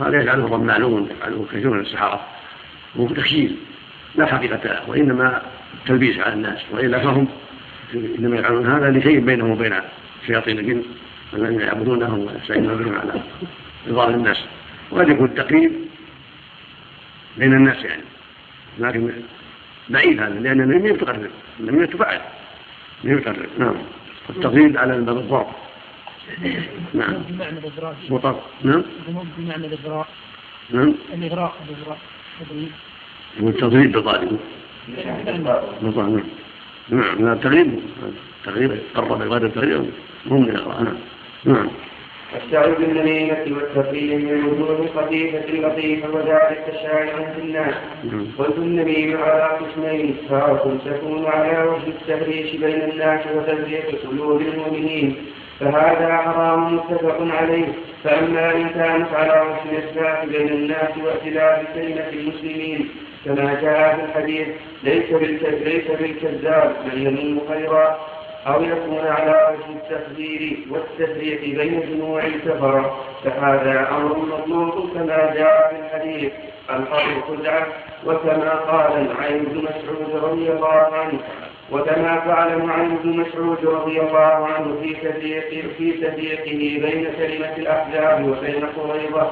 هذا 0.00 0.22
يجعله 0.22 0.56
معلوم 0.56 1.08
يجعله 1.16 1.46
كثير 1.52 1.70
من 1.70 1.80
السحرة. 1.80 2.20
وهو 2.96 3.08
تخيل 3.08 3.56
لا 4.14 4.26
حقيقة 4.26 4.60
له 4.64 4.90
وإنما 4.90 5.42
تلبيس 5.86 6.18
على 6.18 6.34
الناس 6.34 6.58
وإلا 6.72 6.98
فهم 6.98 7.28
إنما 7.94 8.36
يفعلون 8.36 8.66
هذا 8.66 8.90
لشيء 8.90 9.20
بينهم 9.20 9.50
وبين 9.50 9.74
شياطين 10.26 10.58
الجن 10.58 10.82
الذين 11.34 11.60
يعبدونهم 11.60 12.26
ويستعينون 12.26 12.74
بهم 12.74 12.94
على 12.94 13.20
إضاءة 13.88 14.10
الناس. 14.10 14.44
وقد 14.90 15.08
يكون 15.08 15.26
التقريب. 15.26 15.72
بين 17.36 17.52
الناس 17.52 17.84
يعني. 17.84 18.02
لكن 18.78 19.10
بعيد 19.88 20.22
هذا 20.22 20.40
لأن 20.40 20.60
النميمة 20.60 20.96
تقرب 20.96 21.30
النميمة 21.60 21.86
تفعل 21.86 22.20
النميمة 23.04 23.22
تقرب 23.22 23.48
نعم. 23.58 23.74
التقريب 24.30 24.78
على 24.78 24.96
الضرب 24.96 25.46
نعم. 26.94 27.22
بمعنى 27.28 27.58
الإغراء 27.58 27.96
مطر 28.10 28.40
نعم. 28.62 28.82
بمعنى 29.38 29.66
الإغراء 29.66 30.08
نعم. 30.70 30.94
الإغراء 31.14 31.54
الإغراء 31.68 31.98
والتضريب 33.40 33.92
بطالب 33.92 34.38
نعم. 35.06 36.22
نعم. 36.88 37.24
لا 37.24 37.32
التغريب 37.32 37.80
التغريب 38.40 38.78
قرب 38.94 39.22
عبادة 39.22 39.46
التغريب 39.46 39.90
هم 40.26 40.42
من 40.42 40.48
الإغراء 40.48 40.82
نعم. 40.82 40.96
نعم. 41.44 41.68
السعي 42.36 42.72
بالنميمة 42.72 43.44
والتقليل 43.50 44.26
من 44.26 44.44
وجوه 44.44 44.86
خفيفة 44.96 45.52
لطيفة 45.52 46.10
وذلك 46.10 46.64
شائع 46.82 47.32
في 47.34 47.40
الناس. 47.40 47.74
قلت 48.38 48.58
النميمة 48.58 49.18
على 49.22 49.58
قسمين 49.58 50.16
تارة 50.28 50.78
تكون 50.84 51.26
على 51.26 51.68
وجه 51.68 51.86
التهريش 51.86 52.56
بين 52.56 52.82
الناس 52.90 53.20
وتزريق 53.34 54.02
قلوب 54.10 54.40
المؤمنين. 54.40 55.16
فهذا 55.60 56.16
حرام 56.16 56.74
متفق 56.74 57.18
عليه. 57.40 57.68
فأما 58.04 58.54
إن 58.54 58.68
كانت 58.68 59.12
على 59.14 59.40
وجه 59.40 59.78
الإصلاح 59.78 60.24
بين 60.24 60.48
الناس 60.48 60.90
وائتلاف 61.04 61.74
كلمة 61.74 62.08
المسلمين 62.12 62.88
كما 63.24 63.60
جاء 63.62 63.96
في 63.96 64.04
الحديث 64.04 64.48
ليس 64.82 65.12
ليس 65.64 65.90
بالكذاب 66.00 66.76
من 66.86 67.06
يمن 67.06 67.40
خيرا. 67.48 68.11
أو 68.46 68.62
يكون 68.62 69.06
على 69.06 69.54
وجه 69.54 69.78
التخدير 69.78 70.58
والتفريق 70.70 71.40
بين 71.40 71.80
جموع 71.80 72.24
الكفرة 72.24 73.04
فهذا 73.24 73.88
أمر 73.90 74.16
مطلوب 74.18 74.90
كما 74.94 75.34
جاء 75.34 75.68
في 75.70 75.76
الحديث. 75.80 76.32
الحرب 76.70 77.22
خدعة 77.28 77.66
وكما 78.06 78.50
قال 78.54 78.92
العين 79.10 79.44
بن 79.44 79.58
مسعود 79.58 80.24
رضي 80.24 80.52
الله 80.52 80.88
عنه 80.92 81.18
وكما 81.72 82.20
فعل 82.20 82.58
معن 82.58 82.96
بن 83.04 83.10
مسعود 83.10 83.66
رضي 83.66 84.00
الله 84.00 84.46
عنه 84.46 84.76
في 84.82 84.94
تفريق 84.94 85.48
في 85.78 85.92
تفريقه 85.92 86.80
بين 86.88 87.12
كلمة 87.18 87.56
الأحزاب 87.56 88.28
وبين 88.28 88.64
قريظة. 88.66 89.30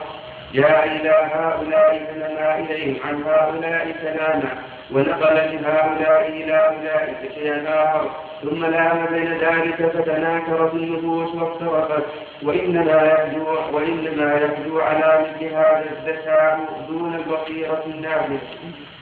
جاء 0.55 0.87
إلى 0.87 1.11
هؤلاء 1.35 2.15
فلما 2.15 2.59
إليهم 2.59 2.97
عن 3.05 3.23
هؤلاء 3.23 3.95
كلاما 4.03 4.51
ونقل 4.91 5.35
من 5.53 5.65
هؤلاء 5.65 6.29
إلى 6.29 6.53
أولئك 6.53 7.33
شيئا 7.35 7.65
آخر. 7.69 8.11
ثم 8.43 8.65
لام 8.65 9.07
بين 9.13 9.33
ذلك 9.33 9.75
فتناكرت 9.75 10.75
النفوس 10.75 11.35
وافترقت 11.35 12.05
وإنما 12.43 13.03
يحجو 13.03 13.47
وإنما 13.73 14.35
يحجو 14.35 14.81
على 14.81 15.27
مثل 15.27 15.45
هذا 15.45 15.85
الذكاء 15.99 16.61
دون 16.89 17.15
البصيرة 17.15 17.83
النافذ 17.87 18.39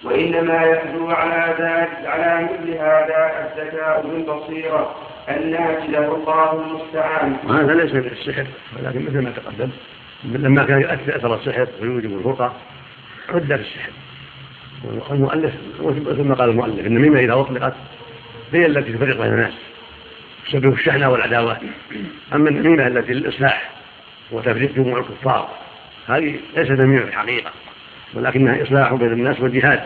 وإنما 0.05 0.63
يحجو 0.65 1.11
على 1.11 1.55
ذلك 1.59 2.07
على 2.07 2.45
مثل 2.45 2.71
هذا 2.71 3.31
الذكاء 3.57 4.07
بالبصيرة 4.07 4.95
النافذة 5.29 6.15
الله 6.15 6.53
المستعان. 6.53 7.37
وهذا 7.49 7.75
ليس 7.75 7.93
من 7.95 8.07
السحر 8.07 8.47
ولكن 8.77 9.05
مثل 9.05 9.19
ما 9.23 9.31
تقدم. 9.31 9.71
لما 10.25 10.65
كان 10.65 10.81
يؤثر 10.81 11.17
أثر 11.17 11.35
السحر 11.35 11.69
ويوجب 11.81 12.19
الفرقة 12.19 12.57
عد 13.29 13.47
في 13.47 13.55
السحر. 13.55 13.91
والمؤلف 14.85 15.55
ما 16.19 16.35
قال 16.35 16.51
المؤلف 16.51 16.87
النميمه 16.87 17.21
إذا 17.21 17.33
أطلقت 17.35 17.75
هي 18.53 18.67
التي 18.67 18.93
تفرق 18.93 19.17
بين 19.23 19.33
الناس 19.33 19.53
تسبب 20.47 20.73
الشحنة 20.73 21.09
والعداوة. 21.09 21.59
أما 22.35 22.51
النميمه 22.51 22.87
التي 22.87 23.13
للإصلاح 23.13 23.71
وتفريق 24.31 24.75
جموع 24.75 24.99
الكفار 24.99 25.49
هذه 26.09 26.37
ليست 26.57 26.71
نميمه 26.71 27.03
في 27.03 27.09
الحقيقة 27.09 27.51
ولكنها 28.15 28.63
إصلاح 28.63 28.95
بين 28.95 29.13
الناس 29.13 29.41
وجهاد 29.41 29.81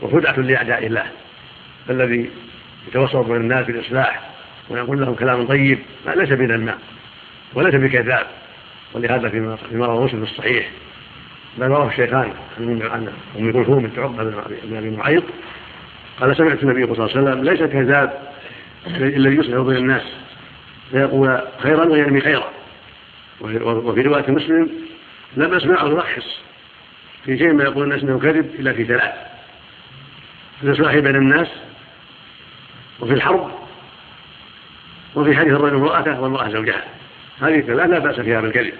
وخدعه 0.00 0.36
لأعداء 0.36 0.86
الله. 0.86 1.06
الذي 1.90 2.30
يتوسط 2.88 3.16
بين 3.16 3.36
الناس 3.36 3.66
بالإصلاح 3.66 4.20
ويقول 4.68 5.00
لهم 5.00 5.14
كلام 5.14 5.46
طيب 5.46 5.78
ليس 6.06 6.28
بذمام 6.28 6.78
وليس 7.54 7.74
بكذاب. 7.74 8.26
ولهذا 8.96 9.28
فيما 9.28 9.58
رواه 9.72 10.04
مسلم 10.04 10.24
في 10.24 10.30
الصحيح. 10.30 10.70
بل 11.58 11.66
رواه 11.66 11.88
الشيخان 11.88 12.32
عن 12.60 13.12
أم 13.38 13.52
كلثوم 13.52 13.82
بنت 13.82 13.98
عقبة 13.98 14.24
بن 14.64 14.76
ابي 14.76 14.90
معيط. 14.90 15.24
قال 16.20 16.36
سمعت 16.36 16.62
النبي 16.62 16.86
صلى 16.86 16.92
الله 16.92 17.16
عليه 17.16 17.22
وسلم 17.22 17.44
ليس 17.44 17.62
كذاب 17.72 18.32
الذي 18.86 19.36
يصلح 19.36 19.58
بين 19.58 19.76
الناس. 19.76 20.02
فيقول 20.90 21.40
خيرا 21.58 21.84
وينمي 21.84 22.20
خيرا. 22.20 22.50
وفي 23.40 24.02
رواية 24.02 24.30
مسلم 24.30 24.70
لم 25.36 25.54
أسمعه 25.54 25.86
يرخص. 25.86 26.46
في 27.24 27.38
شيء 27.38 27.52
ما 27.52 27.64
يقول 27.64 27.84
الناس 27.84 28.02
إنه 28.02 28.18
كذب 28.18 28.50
إلا 28.58 28.72
في 28.72 28.84
ثلاث 28.84 29.14
في 30.60 30.66
الإصلاح 30.66 30.94
بين 30.94 31.16
الناس 31.16 31.48
وفي 33.00 33.12
الحرب 33.12 33.50
وفي 35.14 35.36
حديث 35.36 35.52
الرجل 35.52 35.76
امرأته 35.76 36.20
والمراه 36.20 36.48
زوجها 36.48 36.84
هذه 37.40 37.60
ثلاث 37.60 37.90
لا 37.90 37.98
بأس 37.98 38.20
فيها 38.20 38.40
بالكذب 38.40 38.72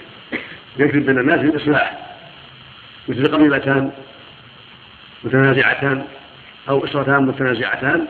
يكذب 0.79 1.07
بين 1.07 1.19
الناس 1.19 1.41
بالإصلاح. 1.41 2.17
مثل 3.09 3.33
قبيلتان 3.33 3.91
متنازعتان 5.25 6.05
أو 6.69 6.85
أسرتان 6.85 7.23
متنازعتان 7.23 8.07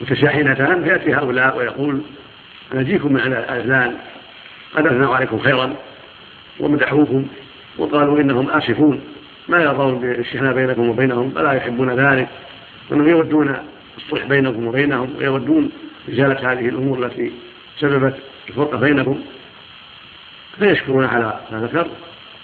متشاحنتان 0.00 0.84
فيأتي 0.84 1.14
هؤلاء 1.14 1.58
ويقول 1.58 2.02
نجيكم 2.74 3.12
من 3.12 3.20
الأذلان 3.20 3.96
قد 4.74 4.86
أثنوا 4.86 5.16
عليكم 5.16 5.38
خيرا 5.38 5.74
ومدحوكم 6.60 7.26
وقالوا 7.78 8.20
إنهم 8.20 8.50
آسفون. 8.50 9.00
ما 9.48 9.62
يرضون 9.62 9.98
بالشحناء 10.00 10.54
بينكم 10.54 10.88
وبينهم 10.88 11.30
فلا 11.30 11.52
يحبون 11.52 11.90
ذلك. 11.90 12.28
وأنهم 12.90 13.08
يودون 13.08 13.56
الصلح 13.96 14.26
بينكم 14.26 14.66
وبينهم 14.66 15.14
ويودون 15.18 15.70
إزالة 16.08 16.52
هذه 16.52 16.68
الأمور 16.68 17.06
التي 17.06 17.32
سببت 17.78 18.14
الفرقة 18.48 18.78
بينكم 18.78 19.22
فيشكرون 20.58 21.04
على 21.04 21.40
ما 21.52 21.60
ذكر 21.60 21.86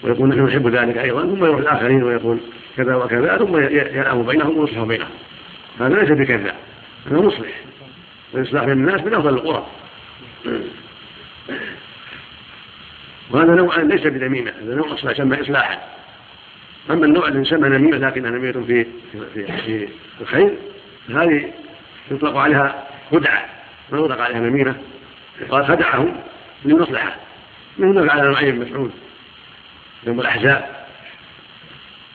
ويقول 0.03 0.29
نحن 0.29 0.45
نحب 0.45 0.67
ذلك 0.67 0.97
أيضا 0.97 1.21
ثم 1.21 1.45
يروح 1.45 1.59
الآخرين 1.59 2.03
ويقول 2.03 2.39
كذا 2.77 2.95
وكذا 2.95 3.37
ثم 3.37 3.57
يلام 3.57 4.23
بينهم 4.23 4.57
ويصلح 4.57 4.83
بينهم. 4.83 5.09
هذا 5.79 5.95
ليس 5.95 6.09
بكذا 6.09 6.55
هذا 7.11 7.17
مصلح. 7.17 7.49
والإصلاح 8.33 8.63
بين 8.63 8.73
الناس 8.73 9.01
من 9.01 9.13
أفضل 9.13 9.33
القرى. 9.33 9.65
وهذا 13.31 13.55
نوع 13.55 13.79
ليس 13.79 14.01
بنميمة 14.01 14.51
هذا 14.51 14.75
نوع 14.75 14.93
أصلا 14.93 15.11
يسمى 15.11 15.41
إصلاحا. 15.41 15.79
أما 16.89 17.05
النوع 17.05 17.27
الذي 17.27 17.41
يسمى 17.41 17.69
نميمة 17.69 17.97
لكنها 17.97 18.31
نميمة 18.31 18.65
في 18.65 18.85
في 19.33 19.45
في 19.67 19.87
الخير 20.21 20.53
هذه 21.09 21.51
يطلق 22.11 22.37
عليها 22.37 22.87
خدعة 23.11 23.45
ما 23.91 23.99
يطلق 23.99 24.21
عليها 24.21 24.39
نميمة 24.39 24.75
قال 25.51 25.67
خدعهم 25.67 26.15
للمصلحة 26.65 27.15
مثل 27.77 28.09
على 28.09 28.21
نوعين 28.21 28.59
بن 28.59 28.65
مسعود؟ 28.69 28.91
يوم 30.03 30.19
الأحزاب 30.19 30.85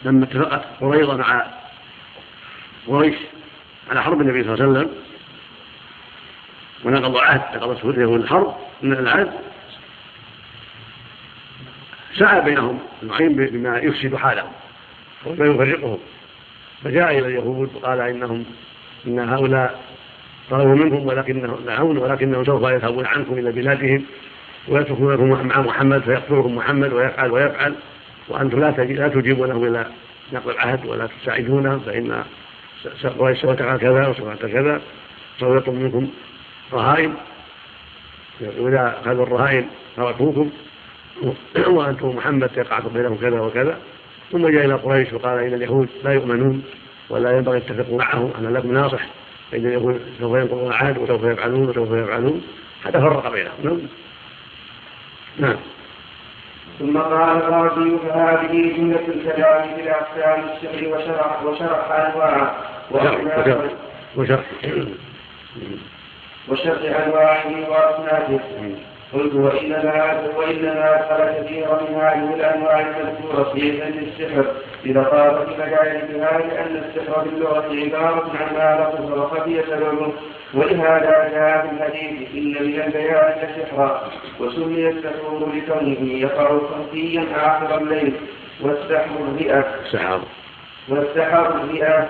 لما 0.04 0.24
اتفقت 0.24 0.64
قريضة 0.80 1.16
مع 1.16 1.46
قريش 2.86 3.14
على 3.90 4.02
حرب 4.02 4.20
النبي 4.20 4.44
صلى 4.44 4.54
الله 4.54 4.64
عليه 4.64 4.72
وسلم 4.72 4.94
ونقضوا 6.84 7.20
عهد 7.20 7.56
نقضته 7.56 7.90
اليهود 7.90 8.20
الحرب 8.20 8.56
من 8.82 8.92
العهد 8.92 9.32
سعى 12.18 12.40
بينهم 12.40 12.78
نعيم 13.02 13.32
بما 13.32 13.78
يفسد 13.78 14.16
حالهم 14.16 14.52
وما 15.26 15.46
يفرقهم. 15.46 15.98
فجاء 16.84 17.18
إلى 17.18 17.26
اليهود 17.26 17.74
وقال 17.74 18.00
إنهم 18.00 18.44
إن 19.06 19.18
هؤلاء 19.18 19.80
طلبوا 20.50 20.74
منهم 20.74 21.06
ولكنهم 21.06 21.56
نعون 21.66 21.98
ولكنهم 21.98 22.44
سوف 22.44 22.62
يذهبون 22.62 23.06
عنكم 23.06 23.38
إلى 23.38 23.52
بلادهم 23.52 24.04
ويتركونكم 24.68 25.48
مع 25.48 25.60
محمد 25.60 26.02
فيقتلكم 26.02 26.56
محمد 26.56 26.92
ويفعل 26.92 27.30
ويفعل. 27.30 27.74
وأنتم 28.28 28.60
لا 28.60 28.70
لا 28.70 29.08
تجيبونه 29.08 29.64
إلى 29.64 29.86
نقض 30.32 30.48
العهد 30.48 30.86
ولا 30.86 31.08
تساعدونه 31.22 31.78
فإن 31.78 32.24
قريش 33.18 33.40
سوف 33.40 33.50
تفعل 33.50 33.78
كذا 33.78 34.08
وسوف 34.08 34.46
كذا. 34.46 34.80
سوف 35.40 35.56
يطلب 35.56 35.74
منكم 35.74 36.08
رهائن. 36.72 37.14
وإذا 38.58 38.98
أخذوا 39.02 39.22
الرهائن 39.26 39.66
تركوكم. 39.96 40.50
وأنتم 41.66 42.08
محمد 42.08 42.50
يقعد 42.56 42.82
بينهم 42.94 43.16
كذا 43.16 43.40
وكذا. 43.40 43.78
ثم 44.32 44.48
جاء 44.48 44.64
إلى 44.64 44.74
قريش 44.74 45.12
وقال 45.12 45.38
ان 45.38 45.54
اليهود 45.54 45.88
لا 46.04 46.12
يؤمنون 46.12 46.62
ولا 47.10 47.36
ينبغي 47.36 47.56
أن 47.56 47.66
تتفقوا 47.66 47.98
معهم 47.98 48.30
أنا 48.38 48.58
لكم 48.58 48.72
ناصح. 48.72 49.06
فان 49.54 49.66
اليهود 49.66 50.00
سوف 50.20 50.36
ينقضون 50.36 50.66
العهد 50.66 50.98
وسوف 50.98 51.24
يفعلون 51.24 51.68
وسوف 51.68 51.90
يفعلون 51.90 52.42
حتى 52.84 53.00
فرق 53.00 53.32
بينهم. 53.32 53.54
نعم. 53.62 53.80
نعم. 55.38 55.56
ثم 56.78 56.98
قال 56.98 57.36
الرازي 57.36 57.98
فهذه 57.98 58.76
جملة 58.76 59.08
الكلام 59.08 59.74
في 59.74 59.80
الأقسام 59.80 60.44
الشعر 60.44 60.88
وشرح 60.88 61.42
وشرح 61.42 61.90
أنواعه 61.90 62.54
وشرح 62.90 63.20
وشرح 64.16 64.40
وشرح. 66.48 67.06
أنواعه 67.06 67.70
وأصنافه. 67.70 68.40
قلت 69.14 69.34
وإنما 69.34 70.22
وإنما 70.36 70.94
أدخل 70.94 71.42
كثيرا 71.42 71.82
من 71.82 71.94
هذه 71.94 72.34
الأنواع 72.34 72.80
المذكورة 72.80 73.52
في 73.52 73.82
علم 73.82 73.98
السحر. 73.98 74.44
بلطافة 74.84 75.52
مجالسها 75.52 76.38
لأن 76.38 76.84
السحر 76.84 77.22
في 77.22 77.28
اللغة 77.28 77.66
عبارة 77.70 78.32
عن 78.40 78.54
ما 78.54 78.84
لطف 78.84 79.18
وخفي 79.18 79.62
سببه 79.62 80.12
ولهذا 80.54 81.28
جاء 81.32 81.66
في 81.66 81.74
الحديث 81.76 82.34
إن 82.34 82.66
من 82.66 82.82
البيان 82.82 83.34
لسحرا 83.42 84.10
وسمي 84.40 84.88
السحور 84.88 85.52
لكونه 85.54 86.12
يقع 86.12 86.58
خفيا 86.58 87.26
آخر 87.36 87.78
الليل. 87.78 88.12
والسحر 88.60 89.10
الرئة. 89.20 89.64
سحر. 89.92 90.20
والسحر 90.88 91.46
الرئة. 91.46 92.08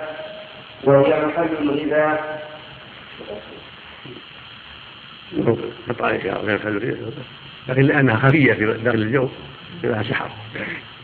وهي 0.83 1.25
محل 1.25 1.49
الغذاء. 1.61 2.41
قطع 5.89 6.09
غير 6.45 6.57
كالورية 6.57 6.95
لكن 7.67 7.81
لأنها 7.81 8.15
خفية 8.15 8.53
في 8.53 8.65
داخل 8.65 8.97
الجو 8.97 9.29
لها 9.83 10.03
سحر. 10.03 10.29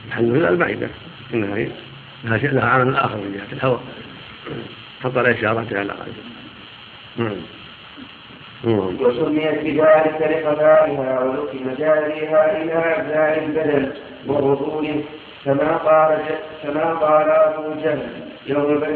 محل 0.10 0.24
الغذاء 0.24 0.52
المعدة 0.52 0.88
إنها 1.34 1.68
لها 2.24 2.38
لها 2.38 2.70
عمل 2.70 2.96
آخر 2.96 3.18
من 3.18 3.34
جهة 3.34 3.58
الهواء. 3.58 3.82
حط 5.04 5.18
على 5.18 5.32
إشاراتها 5.32 5.80
على 5.80 5.94
نعم. 7.18 7.36
وسميت 9.00 9.60
بذلك 9.64 10.22
لقضائها 10.22 11.20
ولقم 11.20 11.76
جاريها 11.80 12.62
إلى 12.62 12.74
أبدان 12.74 13.44
البدن 13.44 13.92
وغضونه 14.28 15.04
كما 15.46 15.78
قال 15.78 16.20
كما 16.64 16.94
قال 16.94 17.30
أبو 17.30 17.74
جهل. 17.82 18.31
يوم 18.52 18.78
بدر 18.78 18.88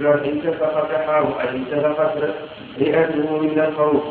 العزى 0.00 0.30
انتفخت 0.30 0.90
حاو 1.06 1.24
أي 1.40 1.48
انتفخت 1.56 2.16
رئته 2.80 3.38
من 3.42 3.58
الخوف 3.68 4.02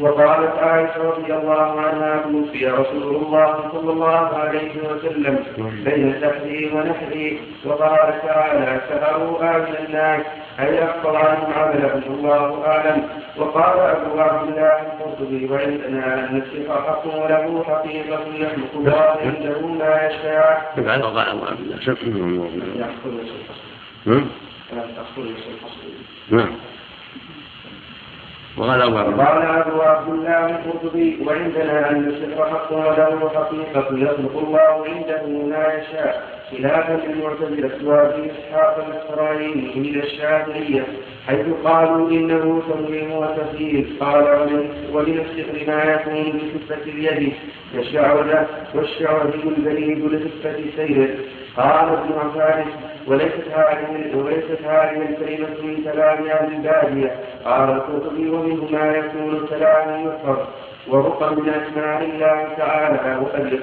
وقالت 0.00 0.58
عائشة 0.58 1.02
رضي 1.10 1.34
الله 1.34 1.80
عنها 1.80 2.22
توفي 2.22 2.66
رسول 2.66 3.16
الله 3.16 3.70
صلى 3.72 3.90
الله 3.92 4.26
عليه 4.42 4.72
وسلم 4.90 5.36
بين 5.84 6.14
سحري 6.20 6.70
ونحري 6.74 7.40
وقال 7.64 8.08
تعالى 8.26 8.80
سأروا 8.88 9.56
آمن 9.56 9.74
الناس 9.86 10.22
أي 10.60 10.84
أخبر 10.84 11.16
عنهم 11.16 11.52
عملهم 11.52 12.02
الله 12.08 12.66
أعلم 12.66 13.02
وقال 13.38 13.78
أبو 13.78 14.20
عبد 14.20 14.48
الله 14.48 14.72
القرطبي 14.86 15.48
وعندنا 15.52 16.14
أن 16.14 16.42
السحر 16.42 16.82
حق 16.82 17.06
وله 17.06 17.64
حقيقة 17.68 18.20
يخلق 18.34 18.72
الله 18.74 19.16
عنده 19.22 19.60
ما 19.66 20.06
يشاء. 20.06 20.72
نعم. 24.06 24.26
نعم. 26.30 26.52
وقال 28.56 28.82
أبو 28.82 28.98
عبد 28.98 29.20
قال 29.20 29.42
أبو 29.42 30.12
الله 30.12 30.46
القرطبي 30.46 31.18
وعندنا 31.26 31.90
أن 31.90 32.08
السحر 32.08 32.50
حق 32.50 32.72
وله 32.72 33.30
حقيقة 33.34 33.98
يخلق 33.98 34.38
الله 34.38 34.84
عنده 34.88 35.26
ما 35.26 35.74
يشاء. 35.74 36.35
خلافا 36.50 37.00
للمعتزلة 37.06 37.88
وأبي 37.88 38.30
إسحاق 38.30 38.86
الإسرائيلي 38.86 39.80
من 39.80 40.00
الشافعية 40.00 40.84
حيث 41.26 41.46
قالوا 41.64 42.10
إنه 42.10 42.62
تمويم 42.68 43.12
وتسيير 43.12 43.86
قال 44.00 44.24
ومن 44.92 45.20
السحر 45.26 45.66
ما 45.66 45.84
يكون 45.84 46.32
بصفة 46.38 46.82
اليد 46.82 47.32
كالشعر 47.72 48.46
والشعر 48.74 49.30
البريد 49.44 50.04
لصفة 50.04 50.56
سيره 50.76 51.08
قال 51.56 51.88
ابن 51.88 52.12
عباس 52.18 52.66
وليست 53.06 53.48
هذه 53.54 54.16
وليست 54.16 54.62
هذه 54.64 55.02
الكلمة 55.08 55.48
من 55.62 55.84
كلام 55.84 56.26
أهل 56.26 56.52
البادية. 56.54 57.16
قال 57.44 57.70
القرطبي 57.70 58.28
ومنه 58.28 58.68
ما 58.72 58.96
يكون 58.96 59.46
كلام 59.50 60.06
يفهم 60.06 60.36
ورقى 60.88 61.30
من 61.36 61.48
أسماء 61.48 62.02
الله 62.04 62.48
تعالى 62.58 63.20
وقد 63.22 63.60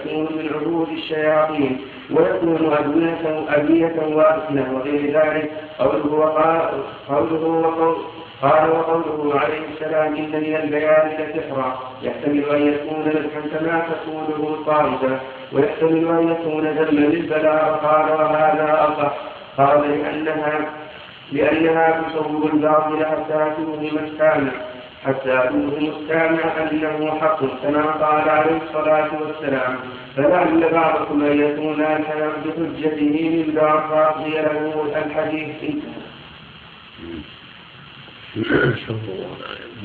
عبود 0.55 0.89
الشياطين 0.89 1.81
ويكون 2.11 2.73
أدوية 2.73 3.45
أبية 3.49 4.15
وأسنة 4.15 4.73
وغير 4.73 5.01
ذلك. 5.19 5.51
قوله 5.79 6.13
وقال 6.13 6.69
قوله 7.09 7.95
قال 8.41 8.69
وقوله 8.71 9.39
عليه 9.39 9.61
السلام 9.73 10.15
إن 10.15 10.31
من 10.31 10.55
البيان 10.63 11.07
لسحرا 11.19 11.79
يحتمل 12.01 12.43
أن 12.49 12.67
يكون 12.67 12.99
نفحا 13.07 13.41
كما 13.59 13.81
تقوله 13.91 14.53
الطائفة 14.53 15.19
ويحتمل 15.53 16.07
أن 16.07 16.31
يكون 16.31 16.67
ذما 16.67 16.99
للبلاء. 16.99 17.79
قال 17.83 18.11
وهذا 18.11 18.87
أصح. 18.87 19.13
قال 19.57 19.89
لأنها 19.89 20.59
لأنها 21.31 22.01
تصور 22.01 22.49
الباطل 22.53 23.05
حتى 23.05 23.51
توهم 23.57 23.97
السامع 24.03 24.51
حتى 25.05 25.49
توهم 25.49 25.93
السامع 25.95 26.71
أنه 26.71 27.19
حق 27.19 27.39
كما 27.63 27.85
قال 27.85 28.29
عليه 28.29 28.57
الصلاة 28.67 29.21
والسلام. 29.21 29.75
فلعل 30.15 30.69
بعضكم 30.71 31.23
أن 31.23 31.39
يكون 31.39 31.77
بحجته 32.45 33.29
من 33.29 33.53
بعض 33.55 33.89
فأقضي 33.89 34.31
له 34.31 35.03
الحديث. 35.05 35.73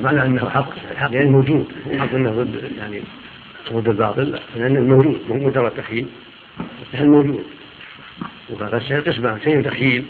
معنى 0.00 0.22
أنه 0.22 0.48
حق 0.50 0.70
الحق 0.90 1.12
يعني 1.12 1.30
موجود. 1.30 1.72
حق 1.98 2.14
أنه 2.14 2.30
ضد 2.30 2.72
يعني 2.78 3.02
ضد 3.72 3.88
الباطل 3.88 4.40
لأنه 4.56 4.80
موجود 4.80 5.20
مو 5.28 5.34
مجرد 5.34 5.70
تخيل 5.70 6.06
السحر 6.82 7.04
موجود. 7.04 7.44
وهذا 8.50 8.76
السحر 8.76 9.00
قسمان 9.00 9.40
شيء 9.40 9.62
تخيل 9.62 10.04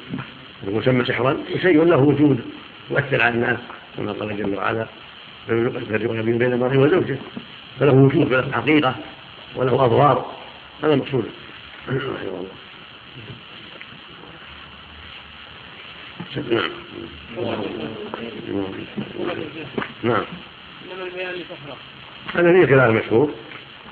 يسمى 0.69 1.05
سحرا 1.05 1.37
وشيء 1.55 1.85
له 1.85 1.97
وجود 1.97 2.41
يؤثر 2.91 3.23
على 3.23 3.35
الناس. 3.35 3.59
كما 3.99 4.13
قال 4.13 4.37
جل 4.37 4.57
وعلا 4.57 4.87
يفرق 5.49 6.11
بين 6.13 6.53
المرء 6.53 6.77
وزوجه 6.77 7.19
فله 7.81 7.93
وجود 7.93 8.29
فله 8.29 8.53
حقيقة 8.53 8.95
وله 9.57 9.85
أضرار. 9.85 10.35
هذا 10.83 10.95
المقصود. 10.95 11.25
رحمه 11.89 12.01
الله 12.01 12.49
نعم. 16.43 16.71
نعم 20.03 20.25
هذا 22.35 22.53
فيه 22.53 22.67
خلاف 22.67 23.05
مشهور. 23.05 23.31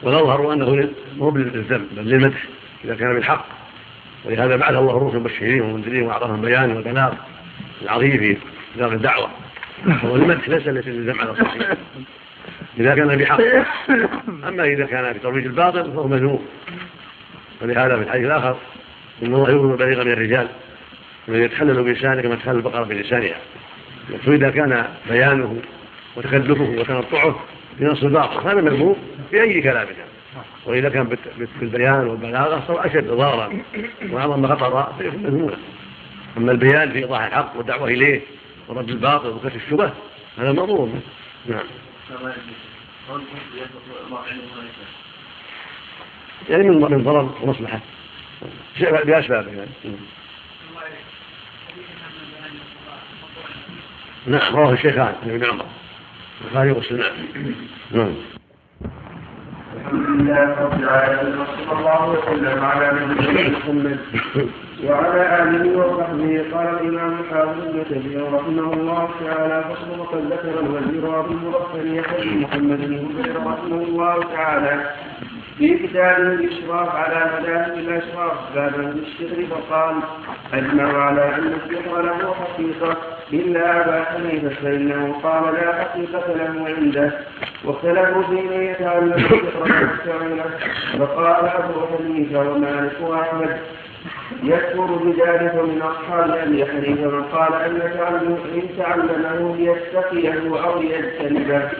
والأظهر 0.02 0.52
أنه 0.52 0.90
مو 1.16 1.30
بالذم 1.30 1.88
بل 1.92 2.02
للمدح 2.02 2.44
إذا 2.84 2.94
كان 2.94 3.14
بالحق. 3.14 3.46
ولهذا 4.24 4.56
بعث 4.56 4.74
الله 4.74 4.96
الرسل 4.96 5.18
مبشرين 5.18 5.60
ومنذرين 5.62 6.02
وأعطاهم 6.02 6.40
بيان 6.40 6.72
والبلاغ 6.76 7.12
العظيم 7.82 8.18
في 8.18 8.36
بلاغ 8.76 8.92
الدعوة. 8.92 9.45
والمدح 10.02 10.48
ليس 10.48 10.66
ليس 10.66 10.86
للذم 10.86 11.20
على 11.20 11.30
الصحيح. 11.30 11.72
إذا 12.78 12.94
كان 12.94 13.16
بحق. 13.16 13.40
أما 14.48 14.64
إذا 14.64 14.86
كان 14.86 15.12
في 15.12 15.18
ترويج 15.18 15.46
الباطل 15.46 15.92
فهو 15.92 16.08
مذموم. 16.08 16.46
ولهذا 17.62 17.96
في 17.96 18.02
الحديث 18.02 18.26
الآخر 18.26 18.56
إن 19.22 19.34
الله 19.34 19.50
يظلم 19.50 19.72
البليغ 19.72 20.04
من 20.04 20.12
الرجال 20.12 20.48
الذي 21.28 21.42
يتحلل 21.42 21.82
بلسانه 21.82 22.22
كما 22.22 22.34
تحلل 22.34 22.56
البقرة 22.56 22.84
بلسانها 22.84 23.36
فاذا 24.26 24.50
كان 24.50 24.86
بيانه 25.10 25.56
وتكلفه 26.16 26.74
وتنطعه 26.78 27.40
بنص 27.78 28.02
الباطل 28.02 28.48
هذا 28.48 28.60
مذموم 28.60 28.96
في 29.30 29.42
اي 29.42 29.60
كلام 29.60 29.86
كان 29.86 30.06
وإذا 30.66 30.88
كان 30.88 31.16
بالبيان 31.60 32.06
والبلاغة 32.06 32.64
صار 32.68 32.86
أشد 32.86 33.06
ضررا 33.06 33.52
وأعظم 34.10 34.46
خطرا 34.46 34.96
فيكون 34.98 35.22
مذموما. 35.22 35.56
أما 36.36 36.52
البيان 36.52 36.90
في 36.90 36.98
إيضاح 36.98 37.22
الحق 37.22 37.52
والدعوة 37.56 37.88
إليه 37.88 38.20
ورد 38.68 38.88
الباطل 38.88 39.28
وكشف 39.28 39.56
الشبه. 39.56 39.92
هذا 40.38 40.52
مظلوم 40.52 41.02
نعم. 41.46 41.64
يعني 46.48 46.62
من 46.62 46.80
من 46.80 47.04
ضرر 47.04 47.34
ومصلحة. 47.42 47.80
بأسبابه 48.80 49.52
يعني. 49.52 49.70
نعم 54.26 54.56
رواه 54.56 54.72
الشيخان 54.72 55.14
عن 55.22 55.30
ابن 55.30 55.44
عمر. 55.44 55.66
البخاري 56.44 56.70
ومسلم. 56.70 57.02
نعم. 57.90 58.14
الحمد 59.76 60.20
لله 60.20 60.54
رب 60.60 60.82
العالمين 60.82 61.40
وصلى 61.40 61.72
الله 61.72 62.08
وسلم 62.08 62.64
على 62.64 63.06
نبينا 63.06 63.58
محمد. 63.58 63.98
وعلى 64.84 65.42
آله 65.42 65.78
وصحبه 65.78 66.44
قال 66.52 66.68
الإمام 66.68 67.18
الحافظ 67.20 67.66
ابن 67.66 67.84
كثير 67.90 68.32
رحمه 68.32 68.72
الله 68.72 69.08
تعالى 69.24 69.64
فصل 69.64 70.00
وقد 70.00 70.32
ذكر 70.32 70.60
الوزير 70.60 71.20
أبو 71.20 71.32
المرسل 71.32 71.94
يحيى 71.94 72.36
محمد 72.36 72.78
بن 72.78 73.36
رحمه 73.36 73.76
الله 73.76 74.22
تعالى. 74.34 74.90
في 75.58 75.78
كتابه 75.78 76.16
الإشراف 76.16 76.88
على 76.96 77.30
مذاهب 77.40 77.78
الأشراف 77.78 78.32
بابا 78.54 78.92
في 78.92 78.98
الشعر 78.98 79.46
فقال 79.50 79.94
أجمع 80.54 81.04
على 81.04 81.34
أن 81.34 81.52
السحر 81.52 82.02
له 82.02 82.34
حقيقة 82.34 82.96
إلا 83.32 83.80
أبا 83.84 84.04
حنيفة 84.04 84.48
فإنه 84.48 85.20
قال 85.22 85.54
لا 85.54 85.84
حقيقة 85.84 86.34
له 86.34 86.66
عنده. 86.76 87.12
واختلفوا 87.64 88.22
في 88.22 88.34
من 88.34 88.62
يتعلم 88.62 89.24
والسعيرة 89.60 90.50
فقال 90.98 91.44
أبو 91.48 91.86
حنيفة 91.98 92.50
ومالك 92.50 93.00
وأحمد 93.00 93.56
يكفر 94.42 94.86
بذلك 94.86 95.54
من 95.54 95.82
أصحاب 95.82 96.30
أبي 96.30 96.66
حنيفة 96.66 97.08
من 97.08 97.22
قال 97.22 97.54
أن 97.54 97.80
إن 98.54 98.78
تعلمه 98.78 99.56
ليتقيه 99.56 100.64
أو 100.64 100.80
ليجتنبه. 100.80 101.70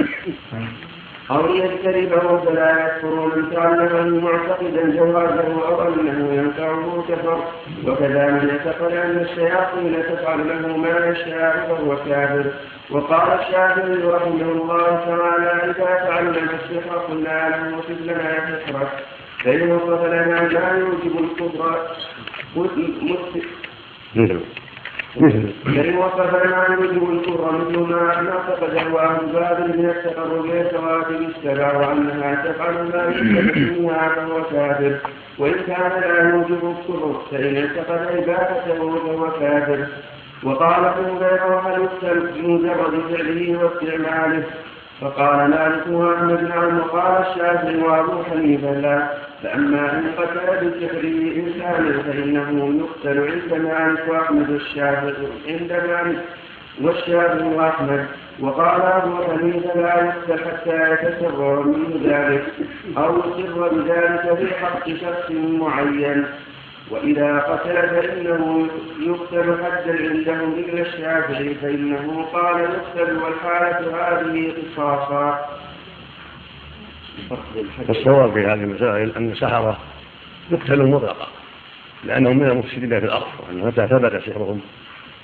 أو 1.31 1.47
يجتنبه 1.55 2.39
فلا 2.39 2.87
يكفر 2.87 3.37
من 3.37 3.51
تعلمه 3.53 4.21
معتقدا 4.21 4.97
جوازه 4.97 5.69
أو 5.69 5.83
أنه 5.83 6.35
ينفعه 6.35 7.05
كفر. 7.09 7.45
وكذا 7.87 8.31
من 8.31 8.51
اعتقد 8.51 8.93
أن 8.93 9.27
الشياطين 9.31 10.03
تفعل 10.03 10.63
له 10.63 10.77
ما 10.77 11.07
يشاء 11.07 11.67
فهو 11.69 11.97
كافر. 11.97 12.51
وقال 12.91 13.41
الشافعي 13.41 13.95
رحمه 13.95 14.53
الله 14.53 15.05
تعالى 15.07 15.71
إذا 15.71 16.09
تعلم 16.09 16.49
السحر 16.55 16.99
قلنا 16.99 17.49
له 17.49 17.79
وصف 17.79 18.01
لنا 18.01 18.59
فإن 19.45 19.73
وصف 19.73 20.05
لنا 20.05 20.43
ما 20.43 20.79
يوجب 20.79 21.19
الكفر. 21.19 21.79
فإن 25.65 25.97
وصف 25.97 26.45
لنا 26.45 26.67
يوجب 26.73 27.11
الكفر 27.13 27.53
مثل 27.59 27.79
ما 27.79 28.11
اعتقده 28.11 29.01
أهل 29.01 29.27
باب 29.33 29.77
من 29.77 29.85
التقرب 29.85 30.47
كواكب 30.71 31.21
السبع 31.29 31.77
وأنها 31.77 32.45
تفعل 32.45 32.75
ما 32.75 33.03
منها 33.79 34.09
فهو 34.09 34.43
كافر 34.53 34.97
وإن 35.39 35.55
كان 35.67 36.01
لا 36.01 36.31
يوجب 36.31 36.77
الكفر 36.77 37.21
فإن 37.31 37.57
اعتقد 37.57 38.01
عبادته 38.17 38.99
فهو 38.99 39.31
كافر 39.41 39.87
وقال 40.43 40.85
ابن 40.85 41.17
غيره 41.17 41.61
هل 41.61 41.83
يقتل 41.83 42.43
مجرد 42.43 42.95
فعله 43.11 43.59
واستعماله. 43.65 44.45
فقال 45.01 45.51
مالك 45.51 45.87
وأحمد 45.87 46.43
نعم 46.43 46.79
وقال 46.79 47.27
الشافعي 47.27 47.77
وأبو 47.77 48.23
حنيفة 48.23 48.73
لا 48.73 49.09
فأما 49.43 49.93
أن 49.93 50.05
قتل 50.19 50.71
بسحره 50.71 51.19
انسانا 51.37 52.03
فإنه 52.03 52.81
يقتل 52.81 53.19
عند 53.31 53.63
مالك 53.63 54.09
وأحمد 54.09 54.51
الشافعي 54.51 55.15
عند 55.49 55.73
مالك 55.73 56.19
والشافعي 56.83 57.55
وأحمد. 57.55 58.07
وقال 58.41 58.83
أبو 58.83 59.17
حنيفة 59.23 59.81
لا 59.81 60.05
يقتل 60.05 60.45
حتى 60.45 60.93
يتسرر 60.93 61.63
منه 61.63 62.01
ذلك 62.05 62.45
أو 62.99 63.17
يسر 63.39 63.69
بذلك 63.69 64.35
في 64.39 64.55
حق 64.55 64.89
شخص 64.89 65.31
معين. 65.31 66.27
وإذا 66.91 67.39
قتل 67.39 67.89
فإنه 67.89 68.69
يقتل 69.07 69.65
حدا 69.65 70.09
عندهم 70.09 70.53
إلا 70.53 70.83
الشافعي 70.83 71.55
فإنه 71.55 72.23
قال 72.33 72.61
يقتل 72.61 73.17
والحالة 73.17 73.97
هذه 73.97 74.53
قصاصا. 74.53 75.47
الصواب 77.89 78.33
في 78.33 78.47
هذه 78.47 78.53
المسائل 78.55 79.13
أن 79.17 79.31
السحرة 79.31 79.79
يقتلوا 80.51 80.89
مطلقا 80.89 81.29
لأنهم 82.05 82.39
من 82.39 82.51
المفسدين 82.51 83.01
في 83.01 83.07
الأرض 83.07 83.27
وأن 83.49 83.59
متى 83.59 83.89
ثبت 83.89 84.23
سحرهم 84.27 84.61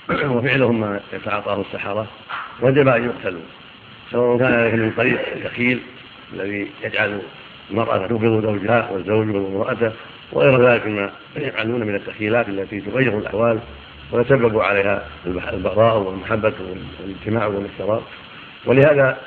وفعلهم 0.09 0.79
ما 0.79 0.99
يتعاطاه 1.13 1.61
السحرة 1.61 2.07
وجب 2.61 2.87
أن 2.87 3.05
يقتلوا 3.05 3.41
سواء 4.11 4.37
كان 4.37 4.51
ذلك 4.51 4.73
من 4.73 4.91
طريق 4.97 5.19
الدخيل 5.35 5.79
الذي 6.33 6.71
يجعل 6.83 7.21
المرأة 7.71 8.07
توبض 8.07 8.41
زوجها 8.43 8.89
والزوج 8.91 9.27
يبغض 9.27 9.55
امرأته 9.55 9.91
وغير 10.33 10.69
ذلك 10.69 10.85
مما 10.87 11.11
يفعلون 11.35 11.87
من 11.87 11.95
التخيلات 11.95 12.49
التي 12.49 12.81
تغير 12.81 13.17
الأحوال 13.17 13.59
ويتسبب 14.11 14.59
عليها 14.59 15.07
البغضاء 15.25 15.97
والمحبة 15.97 16.53
والاجتماع 16.99 17.45
والافتراء 17.45 18.03
ولهذا 18.65 19.17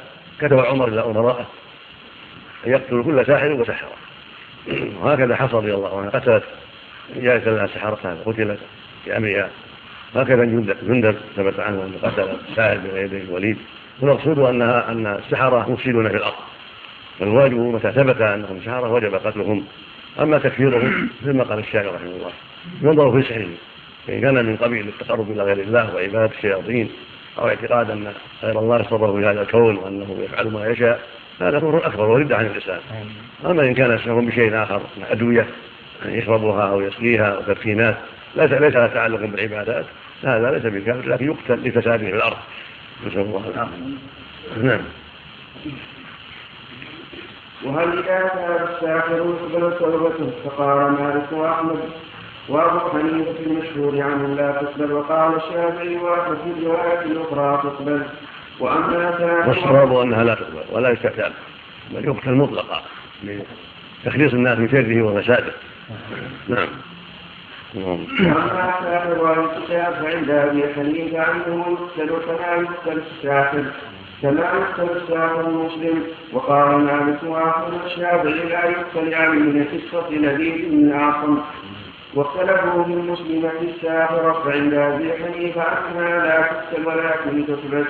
كتب 0.41 0.59
عمر 0.59 0.89
إلى 0.89 1.05
امرائه 1.05 1.47
أن 2.67 2.71
يقتلوا 2.71 3.05
كل 3.05 3.27
ساحر 3.27 3.53
وسحرة. 3.53 3.93
وهكذا 5.03 5.37
حصل 5.37 5.57
رضي 5.57 5.75
الله 5.75 6.01
عنه 6.01 6.11
قتلت 6.11 6.45
جاءت 7.17 7.49
لها 7.49 7.67
سحرتها 7.67 8.17
قتلت 8.27 8.59
بأمرها. 9.07 9.51
هكذا 10.15 10.45
جندب 10.45 10.77
جندب 10.83 11.17
ثبت 11.37 11.61
عنه 11.61 11.85
أنه 11.85 11.99
قتل 12.03 12.29
ساحر 12.57 12.77
بين 12.77 12.97
يدي 12.97 13.23
الوليد. 13.23 13.57
والمقصود 14.01 14.39
انها 14.39 14.93
أن 14.93 15.07
السحرة 15.07 15.71
مفسدون 15.71 16.09
في 16.09 16.17
الأرض. 16.17 16.35
والواجب 17.21 17.59
متى 17.59 17.93
ثبت 17.93 18.21
أنهم 18.21 18.61
سحرة 18.65 18.93
وجب 18.93 19.15
قتلهم. 19.15 19.67
أما 20.21 20.39
تكفيرهم 20.39 21.09
مثل 21.23 21.37
ما 21.37 21.45
قال 21.45 21.59
الشاعر 21.59 21.95
رحمه 21.95 22.11
الله. 22.11 22.31
ينظر 22.83 23.13
في 23.13 23.29
سحره 23.29 23.49
فإن 24.07 24.21
كان 24.21 24.35
من 24.35 24.57
قبيل 24.57 24.89
التقرب 24.89 25.31
إلى 25.31 25.43
غير 25.43 25.59
الله 25.59 25.95
وعبادة 25.95 26.35
الشياطين 26.37 26.91
أو 27.39 27.49
اعتقاد 27.49 27.91
أن 27.91 28.13
غير 28.43 28.59
الله 28.59 28.81
يصرف 28.81 29.17
في 29.17 29.27
هذا 29.27 29.43
الكون 29.43 29.77
وأنه 29.77 30.19
يفعل 30.25 30.49
ما 30.49 30.67
يشاء 30.67 31.01
هذا 31.41 31.59
كفر 31.59 31.87
أكبر 31.87 32.05
ورد 32.05 32.33
عن 32.33 32.47
الإسلام 32.47 32.81
أما 33.47 33.63
إن 33.63 33.75
كان 33.75 33.95
يسمى 33.95 34.27
بشيء 34.27 34.63
آخر 34.63 34.81
من 34.97 35.05
أدوية 35.11 35.47
يشربها 36.05 36.71
أو 36.71 36.81
يسقيها 36.81 37.27
أو 37.27 37.43
تدفينات 37.43 37.97
ليس 38.37 38.53
ليس 38.53 38.75
لها 38.75 38.87
تعلق 38.87 39.21
بالعبادات 39.21 39.85
هذا 40.25 40.51
ليس 40.51 40.63
بكافر 40.63 41.09
لكن 41.09 41.27
يقتل 41.27 41.69
لفساده 41.69 41.99
في 41.99 42.17
الأرض. 42.17 42.37
نسأل 43.07 43.21
الله 43.21 43.51
العافية. 43.55 44.63
نعم. 44.63 44.81
وهل 47.65 47.99
إذا 47.99 48.29
كان 48.29 48.69
الساحر 48.69 49.17
يقبل 49.17 49.79
توبته 49.79 50.31
فقال 50.45 50.93
مالك 50.93 51.33
وأحمد؟ 51.33 51.79
وأبو 52.49 52.79
حنيفة 52.79 53.35
المشهور 53.47 54.03
عنه 54.03 54.35
لا 54.35 54.53
تقبل 54.53 54.93
وقال 54.93 55.37
الشافعي 55.37 55.97
وأحمد 55.97 56.37
في 56.37 56.61
الرواية 56.61 57.03
الأخرى 57.03 57.61
تقبل 57.63 58.03
وأما 58.61 59.11
كان 59.19 59.49
والصواب 59.49 59.97
أنها 59.97 60.25
لا 60.25 60.35
تقبل 60.35 60.65
ولا 60.71 60.91
يستتاب 60.91 61.33
بل 61.91 62.05
يقتل 62.05 62.33
مطلقا 62.33 62.83
لتخليص 63.25 64.33
الناس 64.33 64.59
من 64.59 64.69
شره 64.69 65.03
وفساده. 65.03 65.53
نعم. 66.49 66.69
واما 67.75 68.75
سائر 68.83 69.25
والكتاب 69.25 69.95
فعند 69.95 70.31
ابي 70.31 70.75
حنيفة 70.75 71.21
عنه 71.21 71.79
يقتل 71.99 72.15
كما 72.27 72.55
يقتل 72.55 73.03
الساحر 73.11 73.65
كما 74.23 74.67
الساحر 74.79 75.41
المسلم. 75.41 76.03
وقال 76.33 76.79
مالك 76.79 77.19
واخر 77.23 77.73
الشافعي 77.87 78.49
لا 78.49 78.65
يقتل 78.65 79.15
عن 79.15 79.39
من 79.39 79.65
قصة 79.65 80.11
لبيد 80.11 80.71
بن 80.71 80.93
اعصم 80.93 81.39
واختلفوا 82.15 82.85
في 82.85 82.93
المسلمة 82.93 83.51
الساحرة 83.63 84.43
فعند 84.45 84.75
أبي 84.75 85.13
حنيفة 85.13 85.63
أنها 85.63 86.27
لا 86.27 86.43
تقتل 86.43 86.87
ولكن 86.87 87.47
تثبت. 87.47 87.87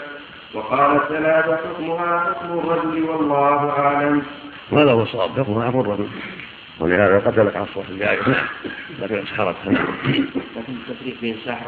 وقال 0.54 0.96
الثلاثة 0.96 1.56
حكمها 1.56 2.18
حكم 2.18 2.58
الرجل 2.58 3.02
والله 3.02 3.70
أعلم. 3.70 4.22
هذا 4.72 4.92
هو 4.92 5.02
الصواب 5.02 5.30
حكمها 5.30 5.68
حكم 5.68 5.80
الرجل. 5.80 6.08
ولهذا 6.80 7.18
قتلت 7.18 7.56
في 7.56 7.90
الجارية 7.90 8.28
نعم 8.28 8.46
لكن 9.02 9.22
نعم 9.34 9.86
لكن 10.56 10.72
التفريق 10.72 11.20
بين 11.20 11.36
ساحر 11.44 11.66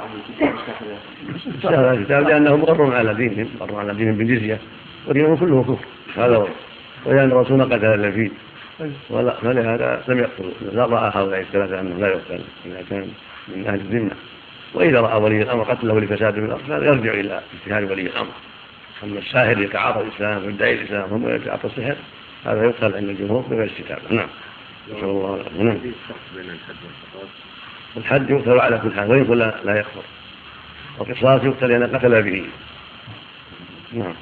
سهل 1.63 1.75
الكتاب 1.75 2.29
لأنه 2.29 2.57
مقر 2.57 2.95
على 2.95 3.15
دينهم 3.15 3.49
مقر 3.61 3.77
على 3.77 3.95
دينهم 3.95 4.15
بالجزية 4.15 4.59
ودينهم 5.07 5.37
كله 5.37 5.63
كفر. 5.63 5.87
هذا 6.23 6.37
هو. 6.37 6.49
ولأن 7.07 7.31
الرسول 7.31 7.65
قتل 7.65 7.85
الذين 7.85 8.31
فلهذا 9.43 10.03
لم 10.09 10.19
يقتل. 10.19 10.53
لا 10.73 10.87
رأى 10.87 11.13
هؤلاء 11.15 11.41
الثلاثة 11.41 11.81
انه 11.81 11.97
لا 12.01 12.09
يقتل. 12.09 12.41
اذا 12.67 12.85
كان 12.91 13.09
من 13.49 13.67
أهل 13.67 13.75
الذمة. 13.75 14.11
وإذا 14.75 15.01
رأى 15.01 15.23
ولي 15.23 15.43
الأمر 15.43 15.63
قتله 15.63 16.01
لفساد 16.01 16.39
من 16.39 16.45
الأرض 16.45 16.63
فهذا 16.69 16.87
يرجع 16.87 17.13
إلى 17.13 17.41
اجتهاد 17.55 17.91
ولي 17.91 18.03
الأمر. 18.03 18.33
أما 19.05 19.19
الساهر 19.19 19.63
يتعاطى 19.63 20.01
الإسلام 20.01 20.47
ويدعي 20.47 20.75
الإسلام 20.75 21.09
ثم 21.09 21.29
يتعاطى 21.29 21.67
السحر 21.67 21.97
هذا 22.45 22.65
يقتل 22.65 22.97
عند 22.97 23.09
الجمهور 23.09 23.41
بغير 23.41 23.67
استتابة. 23.67 24.03
نعم. 24.11 24.29
نسال 24.91 25.05
الله. 25.05 25.45
نعم 25.59 25.79
الحد 27.97 28.31
يقتل 28.31 28.61
على 28.61 28.79
كل 28.79 28.95
حال 28.95 29.11
ويقول 29.11 29.39
لا, 29.39 29.55
لا 29.65 29.79
يكفر 29.79 30.03
والقصاص 30.99 31.45
يقتل 31.45 31.69
لأن 31.69 31.97
قتل 31.97 32.23
به. 32.23 32.47
نعم. 33.93 34.15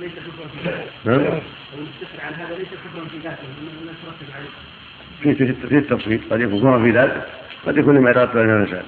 ليس 0.00 0.12
كفرا 0.12 0.48
في 0.48 0.58
ذاته 0.64 0.90
نعم. 1.04 1.18
السحر 1.20 2.26
عن 2.26 2.34
هذا 2.34 2.58
ليس 2.58 2.68
كفرا 2.68 3.04
في 3.08 3.18
ذاته 3.18 3.42
انما 3.60 3.92
يترتب 3.92 4.34
عليه 4.36 5.34
في 5.34 5.54
في 5.68 5.78
التفصيل 5.78 6.20
قد 6.30 6.40
يكون 6.40 6.60
كفرا 6.60 6.82
في 6.82 6.90
ذاته 6.90 7.22
قد 7.66 7.76
يكون 7.76 7.96
لما 7.96 8.10
يترتب 8.10 8.38
على 8.38 8.52
الانسان 8.52 8.84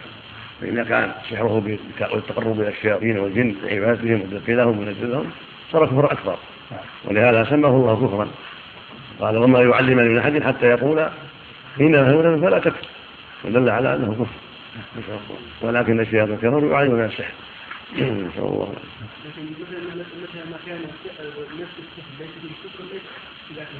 فإذا 0.60 0.84
كان 0.84 1.12
سحره 1.30 1.60
بالتقرب 1.60 2.60
إلى 2.60 2.68
الشياطين 2.68 3.18
والجن 3.18 3.54
بعبادتهم 3.64 4.20
وتدخيلهم 4.20 4.78
ونزلهم 4.78 5.30
صار 5.72 5.86
كفر 5.86 6.12
أكبر. 6.12 6.38
ولهذا 7.04 7.44
سماه 7.44 7.68
الله 7.68 8.06
كفرا. 8.06 8.28
قال 9.20 9.36
وما 9.36 9.60
يعلم 9.60 9.96
من 9.96 10.18
أحد 10.18 10.42
حتى 10.42 10.66
يقول 10.66 11.08
إنما 11.80 12.12
هو 12.12 12.40
فلا 12.40 12.58
تكفر 12.58 12.86
ودل 13.44 13.68
على 13.68 13.94
أنه 13.94 14.14
كفر. 14.14 14.36
ولكن 15.62 16.00
الشياطين 16.00 16.36
كفروا 16.36 16.72
يعلمون 16.72 17.04
السحر. 17.04 17.32
نسأل 17.92 18.38
الله. 18.38 18.74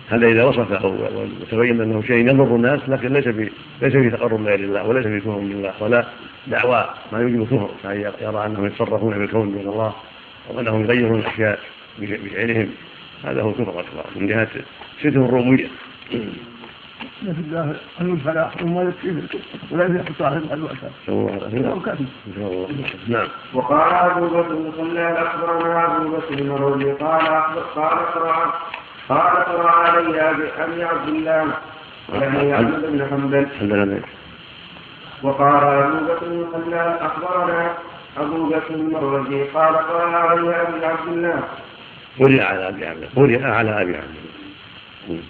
هذا 0.09 0.27
إذا 0.27 0.45
وصفه 0.45 0.87
وتبين 0.87 1.81
أنه 1.81 2.03
شيء 2.03 2.29
يضر 2.29 2.57
الناس 2.57 2.81
لكن 2.89 3.13
ليس 3.13 3.29
في 3.29 3.51
ليس 3.83 3.93
في 3.93 4.11
تقرب 4.11 4.41
لغير 4.41 4.61
الله 4.61 4.89
وليس 4.89 5.07
في 5.07 5.21
كفر 5.21 5.39
بالله 5.39 5.73
ولا 5.81 6.05
دعوى. 6.47 6.95
ما 7.13 7.21
يوجب 7.21 7.45
كفر. 7.45 7.71
يعني 7.85 8.01
يرى 8.21 8.47
أنهم 8.47 8.67
يتصرفون 8.67 9.19
بالكون 9.19 9.53
دون 9.53 9.73
الله 9.73 9.95
وأنهم 10.49 10.85
يغيرون 10.85 11.19
الأشياء. 11.19 11.59
بفعلهم 11.99 12.71
هذا 13.25 13.43
هو 13.43 13.51
الكفر 13.51 13.63
الأكبر 13.63 14.05
من 14.17 14.27
جهة 14.27 14.49
ستر 15.01 15.09
الربوبية 15.09 15.69
نسأل 17.23 17.45
الله 17.47 17.77
أن 18.01 18.13
الفلاح 18.13 18.63
وما 18.63 18.83
يكفيه 18.83 19.39
ولا 19.71 19.85
يفتح 19.85 20.19
صاحب 20.19 20.43
الوقت 20.53 20.77
نعم. 23.09 23.29
وقال 23.55 23.93
أبو 23.93 24.27
بكر 24.27 24.73
خلال 24.77 25.17
أخبرنا 25.17 25.97
أبو 25.97 26.17
بكر 26.17 26.35
المروزي 26.39 26.93
قال 26.93 27.27
قال 27.75 27.99
قرأ 28.15 28.53
قال 29.09 29.45
قرأ 29.45 29.71
علي 29.71 30.21
أبي 30.59 30.85
عبد 30.85 31.09
الله 31.09 31.47
ولم 32.09 32.53
أحمد 32.53 32.83
بن 32.93 33.07
حنبل. 33.11 33.47
وقال 35.23 35.65
أبو 35.65 36.05
بكر 36.07 36.47
خلال 36.53 36.99
أخبرنا 37.01 37.73
أبو 38.17 38.47
بكر 38.47 38.75
المروزي 38.75 39.45
قال 39.45 39.75
قال 39.77 40.15
علي 40.15 40.63
أبي 40.63 40.87
عبد 40.87 41.09
الله. 41.09 41.43
قرئ 42.19 42.41
على 42.41 42.69
أبي 42.69 42.87
عبد 42.87 43.03
الله 43.03 43.09
قرئ 43.17 43.43
على 43.43 43.83
أبي 43.83 43.97
عبد 43.97 44.15
الله. 45.09 45.23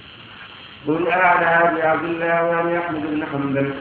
قل 0.87 1.13
على 1.13 1.47
أبي 1.47 1.83
عبد 1.83 2.05
الله 2.05 2.45
وابي 2.45 2.79
احمد 2.79 3.01
بن 3.01 3.27
حنبل. 3.33 3.75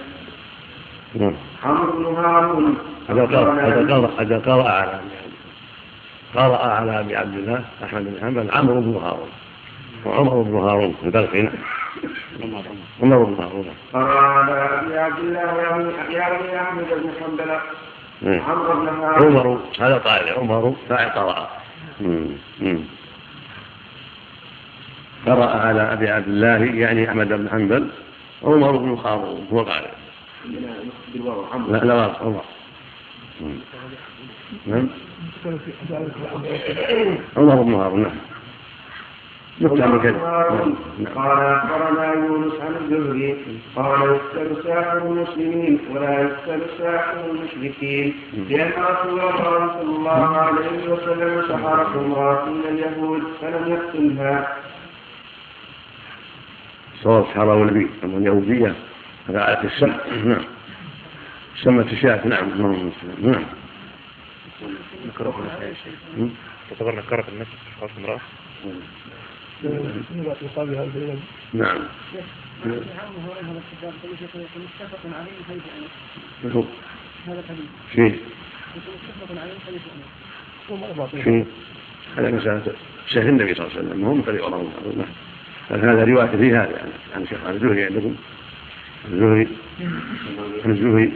نعم. 1.16 1.36
عمرو 1.64 1.92
بن 1.92 2.16
هارون. 2.16 2.78
هذا 3.10 3.26
قرأ 3.26 3.62
هذا 4.22 4.40
قرأ 4.40 4.70
على 4.72 4.92
أبي 4.92 5.10
قرأ 6.36 6.68
على 6.68 7.00
أبي 7.00 7.16
عبد 7.16 7.36
الله 7.36 7.62
أحمد 7.84 8.04
بن 8.04 8.22
حنبل 8.22 8.52
عمرو 8.52 8.82
بن 8.82 8.96
هارون. 8.96 9.30
وعمر 10.06 10.42
بن 10.42 10.56
هارون 10.56 10.96
البلخي 11.04 11.42
نعم 11.42 11.52
عمر 13.02 13.24
بن 13.24 13.34
هارون. 13.44 13.68
قرأ 13.94 14.20
على 14.20 14.80
أبي 14.80 14.98
عبد 14.98 15.20
الله 15.20 15.42
يا 16.10 16.28
ابي 16.28 16.58
أحمد 16.60 16.84
بن 16.84 17.10
حنبل. 17.20 17.52
نعم. 18.22 18.42
عمرو 18.42 18.74
بن 18.80 18.88
هارون. 18.88 19.38
عمر 19.38 19.60
هذا 19.80 19.98
طالع 19.98 20.38
عمر 20.38 20.76
فاعل 20.90 21.10
قرأ. 21.10 21.50
قرأ 25.26 25.46
على 25.46 25.82
أبي 25.94 26.10
عبد 26.10 26.28
الله 26.28 26.58
يعني 26.66 27.10
أحمد 27.10 27.28
بن 27.28 27.50
حنبل 27.50 27.88
عمر 28.44 28.78
بن 28.78 28.96
خاروم 28.96 29.48
هو 29.54 29.62
قال 29.62 29.84
لا 31.72 31.78
لا 31.86 32.12
عمر. 32.22 32.44
نعم. 34.68 34.88
عمر 37.38 37.56
بن 37.62 37.74
هارون 37.74 38.02
نعم. 38.02 38.12
نعم. 39.78 40.00
قال 41.16 41.38
أخبرنا 41.40 42.14
يونس 42.14 42.54
عن 42.62 42.76
الزهري 42.82 43.38
قال 43.76 44.02
يقتل 44.02 44.64
ساحر 44.64 44.98
المسلمين 44.98 45.80
ولا 45.92 46.22
يقتل 46.22 46.62
ساحر 46.78 47.14
المشركين 47.32 48.14
لأن 48.50 48.72
رسول 48.84 49.20
الله 49.20 49.68
صلى 49.74 49.96
الله 49.96 50.38
عليه 50.38 50.90
وسلم 50.90 51.42
سحرت 51.50 51.96
امراه 51.96 52.46
من 52.50 52.62
اليهود 52.70 53.22
فلم 53.42 53.72
يقتلها. 53.74 54.48
صواب 57.04 57.26
حرام 57.26 57.62
النبي 57.62 57.90
أما 58.04 58.18
اليهودية 58.18 58.76
رعاية 59.30 59.64
السم 59.64 59.94
نعم. 60.26 60.46
سمت 61.64 61.94
الشاة 61.94 62.28
نعم. 62.28 62.50
نعم. 63.22 63.46
تعتبر 66.70 66.96
نكرة 66.96 67.26
النفس 67.34 67.50
في 67.50 67.82
خاص 67.82 67.90
امرأة؟ 67.98 68.20
نعم. 71.54 71.80
شيء 77.96 78.20
شيء 81.24 81.46
هذا 82.18 82.32
مسألة 82.32 82.76
شيخ 83.08 83.24
النبي 83.24 83.54
صلى 83.54 83.68
الله 83.68 83.78
عليه 83.78 83.90
وسلم. 83.90 84.06
هم 84.06 84.22
طريق 84.22 84.46
الله 85.72 85.94
هذا 85.94 86.04
رواية 86.06 86.28
في 86.28 86.52
هذا 86.52 86.72
يعني 86.72 86.92
عن 87.16 87.28
شيخ 87.28 87.46
الزهري 87.46 87.84
عندكم؟ 87.84 88.16
الزهري؟ 89.06 89.48
عن 90.66 90.72
الزهري؟ 90.72 91.14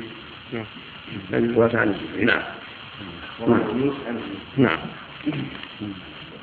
رواية 1.34 1.78
عن 1.78 1.90
الزهري 1.90 2.26
نعم. 2.26 2.42
نعم. 4.58 4.80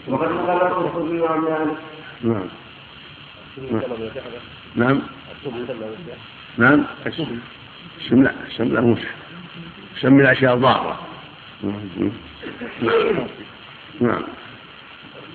وقد 0.09 0.31
القرطبي 0.31 1.27
عن 1.27 1.39
مالك 1.39 1.77
نعم. 2.23 2.49
نعم. 4.77 5.03
نعم. 6.59 6.85
الشم 8.01 8.23
لا 8.23 8.33
الشم 8.47 8.65
لا 8.65 8.81
موسى 8.81 9.07
الشم 9.95 10.21
الاشياء 10.21 10.55
الضارة. 10.55 11.01
نعم. 14.01 14.23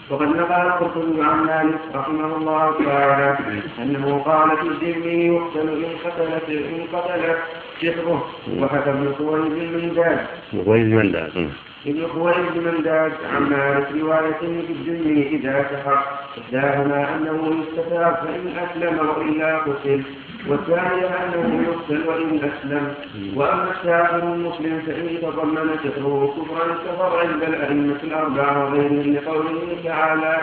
وقد 0.10 0.28
نقل 0.28 0.62
القرطبي 0.68 1.22
عن 1.22 1.38
مالك 1.46 1.80
رحمه 1.96 2.36
الله 2.38 2.76
تعالى 2.86 3.38
أنه 3.80 4.22
قال 4.26 4.58
في 4.58 4.64
الذمي 4.64 5.26
يقتل 5.26 5.70
إن 5.70 5.94
قتلت 6.06 6.50
إن 6.50 6.82
قتلت 6.94 7.38
سحره 7.82 8.30
وحكى 8.60 8.90
ابن 8.90 9.14
خويلد 9.18 9.52
المنداد 9.52 10.20
خويلد 10.66 10.92
المنداد 10.94 11.50
ابن 11.88 12.08
خويلد 12.08 12.56
المنداد 12.56 13.12
عن 13.36 13.44
مالك 13.50 13.88
رواية 14.02 14.40
في 14.40 14.74
الذمي 14.74 15.28
إذا 15.28 15.66
سحر 15.72 15.98
إحداهما 16.42 17.16
أنه 17.16 17.40
يستتاب 17.62 18.14
فإن 18.16 18.54
أسلم 18.66 19.00
وإلا 19.10 19.58
قتل. 19.58 20.04
والثانية 20.48 21.08
أنه 21.08 21.64
يقتل 21.68 22.08
وإن 22.08 22.40
أسلم. 22.50 22.94
وأما 23.36 23.72
الساحر 23.72 24.20
المسلم 24.20 24.82
فإن 24.86 25.22
تضمن 25.22 25.70
سحره 25.84 26.36
كفرا 26.38 26.66
كفر 26.86 27.20
عند 27.20 27.44
الأئمة 27.44 28.00
الأربعة 28.04 28.66
وغيرهم 28.66 29.14
لقوله 29.14 29.78
تعالى 29.84 30.38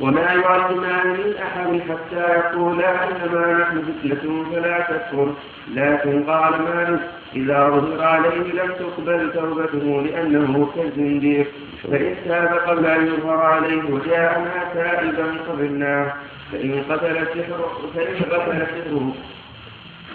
وما 0.00 0.20
يعلمان 0.20 1.06
من 1.06 1.34
أحد 1.42 1.80
حتى 1.80 2.32
يقولا 2.38 2.90
إنما 3.04 3.58
نحن 3.58 3.82
فتنة 3.82 4.44
فلا 4.52 4.80
تكفر. 4.80 5.34
لكن 5.74 6.24
قال 6.24 6.52
مالك 6.62 7.00
إذا 7.36 7.68
ظهر 7.68 8.02
عليه 8.02 8.52
لم 8.52 8.72
تقبل 8.78 9.32
توبته 9.32 10.02
لأنه 10.02 10.70
كالزنديق. 10.76 11.46
فإن 11.90 12.16
تاب 12.24 12.58
قبل 12.66 12.86
أن 12.86 13.06
يظهر 13.06 13.36
عليه 13.36 13.82
وجاءنا 13.90 14.64
تائبا 14.74 15.26
قبلناه 15.48 16.12
فإن 16.52 16.84
قتل 16.90 17.26
سحره 17.26 17.90
فإن 17.94 18.16
قتل 18.22 18.66
سحره 18.66 19.14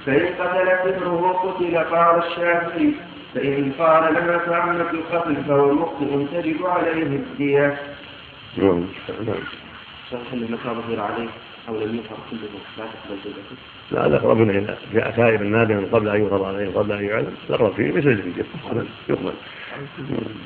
فإن 0.05 0.25
قتل 0.39 0.67
سحره 0.67 1.31
قتل 1.43 1.77
قال 1.77 2.23
الشافعي 2.23 2.91
فإن 3.35 3.71
قال 3.79 4.13
لما 4.13 4.37
فعمت 4.37 4.93
القتل 4.93 5.35
فهو 5.47 5.73
مخطئ 5.73 6.41
تجب 6.41 6.65
عليه 6.65 7.03
الدية. 7.03 7.77
نعم. 8.57 8.85
هل 10.31 10.41
متى 10.51 10.63
ظهر 10.63 10.99
عليه 10.99 11.29
أو 11.69 11.75
لم 11.75 11.95
يظهر 11.95 12.17
كله 12.31 12.49
لا 12.77 12.83
تقبل 12.85 13.19
زوجته؟ 13.25 13.55
لا 13.91 14.05
الاقرب 14.05 14.41
إلى 14.41 14.77
جاء 14.93 15.11
تائبا 15.11 15.43
نادما 15.43 15.87
قبل 15.91 16.09
أن 16.09 16.25
يفرض 16.25 16.43
عليه 16.43 16.69
قبل 16.69 16.91
أن 16.91 17.03
يعلم 17.05 17.33
الاقرب 17.49 17.73
فيه 17.73 17.91
مثل 17.91 18.09
الزوجه 18.09 18.45
يقبل 19.09 19.33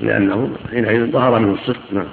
لأنه 0.02 0.58
حينئذ 0.72 1.12
ظهر 1.12 1.40
منه 1.40 1.54
الصدق 1.54 1.82
نعم 1.92 2.08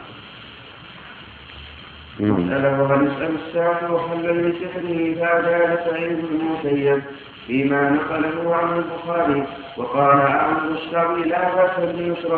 مسألة 2.20 2.82
وهل 2.82 3.06
يسأل 3.06 3.34
الساعة 3.46 3.92
وحل 3.92 4.34
من 4.34 4.52
سحره 4.52 5.14
فأجاب 5.14 5.78
سعيد 5.90 6.18
بن 6.18 6.40
المسيب؟ 6.40 7.02
فيما 7.46 7.90
نقله 7.90 8.56
عن 8.56 8.78
البخاري 8.78 9.46
وقال 9.76 10.20
أعمد 10.20 10.70
الشعبي 10.70 11.22
لا 11.22 11.54
بأس 11.54 11.78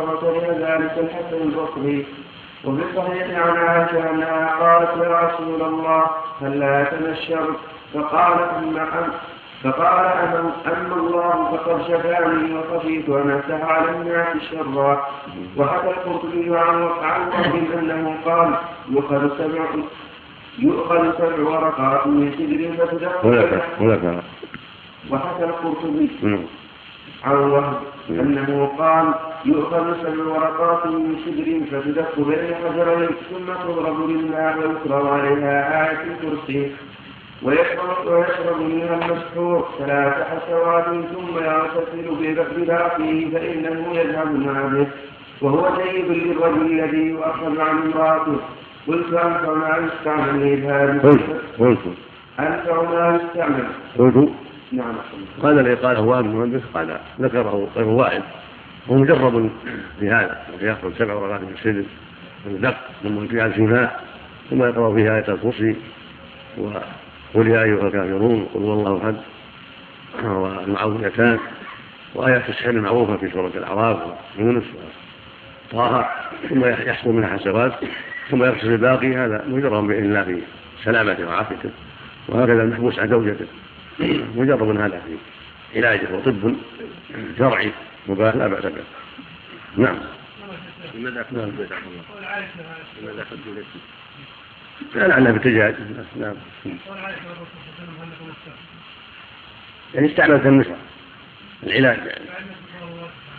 وكره 0.09 0.57
ذلك 0.61 0.93
الحسن 0.99 1.43
البصري. 1.43 2.07
وفي 2.64 2.83
الصحيح 2.91 3.39
عن 3.39 3.57
عائشة 3.57 4.11
أنها 4.11 4.47
قالت 4.61 5.05
يا 5.05 5.20
رسول 5.20 5.62
الله 5.62 6.05
هل 6.41 6.61
لا 6.61 6.83
أتنشر 6.83 7.55
فقال 7.95 8.39
أما 8.59 9.09
فقال 9.62 10.04
أما, 10.06 10.52
أما 10.66 10.96
الله 10.96 11.56
فقد 11.56 11.82
شفاني 11.82 12.58
وخشيت 12.58 13.08
أن 13.08 13.30
أفتح 13.30 13.60
على 13.70 13.90
الناس 13.90 14.36
شرا. 14.50 15.06
وحكى 15.56 15.90
القرطبي 15.90 16.56
عن 16.56 16.82
وهب 16.82 17.54
أنه 17.78 18.16
قال 18.24 18.54
يؤخذ 18.90 19.38
سبع 19.38 19.64
يؤخذ 20.58 21.18
سبع 21.18 21.48
ورقات 21.48 22.06
من 22.06 22.32
سدر 22.38 22.86
فتدخل. 22.86 23.28
وحكى 25.10 25.44
القرطبي 25.44 26.10
عن 27.24 27.36
وهب. 27.36 27.74
أنه 28.10 28.70
قال 28.78 29.14
يؤخذ 29.44 30.02
سبع 30.02 30.24
ورقات 30.24 30.86
من 30.86 31.16
شجر 31.24 31.48
فتدق 31.70 32.14
بين 32.18 32.54
حجرين 32.54 33.08
ثم 33.30 33.46
تضرب 33.64 34.10
لله 34.10 34.58
ويكرم 34.58 35.06
عليها 35.08 35.54
آية 35.90 36.02
الكرسي. 36.02 36.72
ويشرب, 37.45 38.07
ويشرب 38.07 38.61
منها 38.61 38.95
المسحور 38.95 39.68
ثلاث 39.78 40.14
حسوات 40.14 40.84
ثم 40.84 41.45
يغتسل 41.45 42.34
بباقيه 42.57 43.30
فإنه 43.30 43.86
يذهب 43.95 44.32
مع 44.32 44.66
به 44.66 44.86
وهو 45.43 45.76
جيد 45.76 46.11
للرجل 46.11 46.80
الذي 46.80 47.07
يؤخذ 47.07 47.61
عن 47.61 47.76
امرأته. 47.78 48.36
قلت 48.88 49.12
أنفع 49.12 49.55
ما 49.55 49.78
يستعمل 49.86 50.62
لهذا 50.62 51.18
قلت 51.59 51.80
أنفع 52.40 52.82
ما 52.82 53.20
يستعمل. 53.22 53.66
قلت 53.99 54.28
نعم. 54.72 54.95
قال 55.43 55.64
لي 55.64 55.74
قال 55.74 55.97
هو 55.97 56.18
المهندس 56.18 56.62
قال 56.74 56.99
ذكره 57.20 57.68
غير 57.76 57.88
واحد. 57.88 58.22
هو 58.90 58.95
مجرب 58.95 59.51
في 60.01 60.11
هذا 60.11 60.43
يأخذ 60.61 60.93
سبع 60.99 61.14
ورقات 61.14 61.40
من 61.40 61.55
السجن 61.59 61.84
من 62.47 62.72
ثم 63.03 63.26
فيها 63.26 63.47
الشفاء 63.47 64.05
ثم 64.51 64.64
يقرأ 64.64 64.95
فيها 64.95 65.16
آية 65.16 65.28
الكرسي 65.28 65.76
وقل 67.35 67.49
يا 67.49 67.62
أيها 67.62 67.87
الكافرون 67.87 68.49
قل 68.55 68.61
هو 68.61 68.72
الله 68.72 69.03
أحد. 69.05 69.16
والمعوذتان 70.24 71.39
وآيات 72.14 72.49
السحر 72.49 72.70
المعروفة 72.70 73.16
في 73.16 73.30
سورة 73.30 73.53
الأعراف 73.55 73.99
ويونس 74.39 74.64
وطه. 75.72 76.09
ثم 76.49 76.64
يحصل 76.64 77.11
منها 77.11 77.39
حسرات 77.39 77.72
ثم 78.30 78.45
يغسل 78.45 78.72
الباقي 78.72 79.16
هذا 79.16 79.45
مجرب 79.49 79.87
بإذن 79.87 80.05
الله 80.05 80.24
في 80.24 80.41
سلامته 80.85 81.26
وعافيته. 81.26 81.70
وهكذا 82.28 82.62
المحبوس 82.62 82.99
عن 82.99 83.09
زوجته. 83.09 83.47
مجرب 84.37 84.76
هذا 84.76 85.03
في 85.07 85.78
علاجه 85.78 86.14
وطب 86.14 86.55
شرعي 87.39 87.72
مباح. 88.09 88.37
لا 88.37 88.47
بأس 88.47 88.64
به. 88.64 88.83
نعم. 89.76 89.97
لماذا 90.95 91.26
نعم. 91.33 91.51
لماذا 93.03 93.24
لا 94.95 95.09
لعلها 95.09 95.33
بالتجاج 95.33 95.74
نعم. 96.16 96.35
يعني 99.95 100.07
استعملت 100.07 100.47
النساء 100.47 100.78
العلاج. 101.62 101.99
يعني 101.99 102.24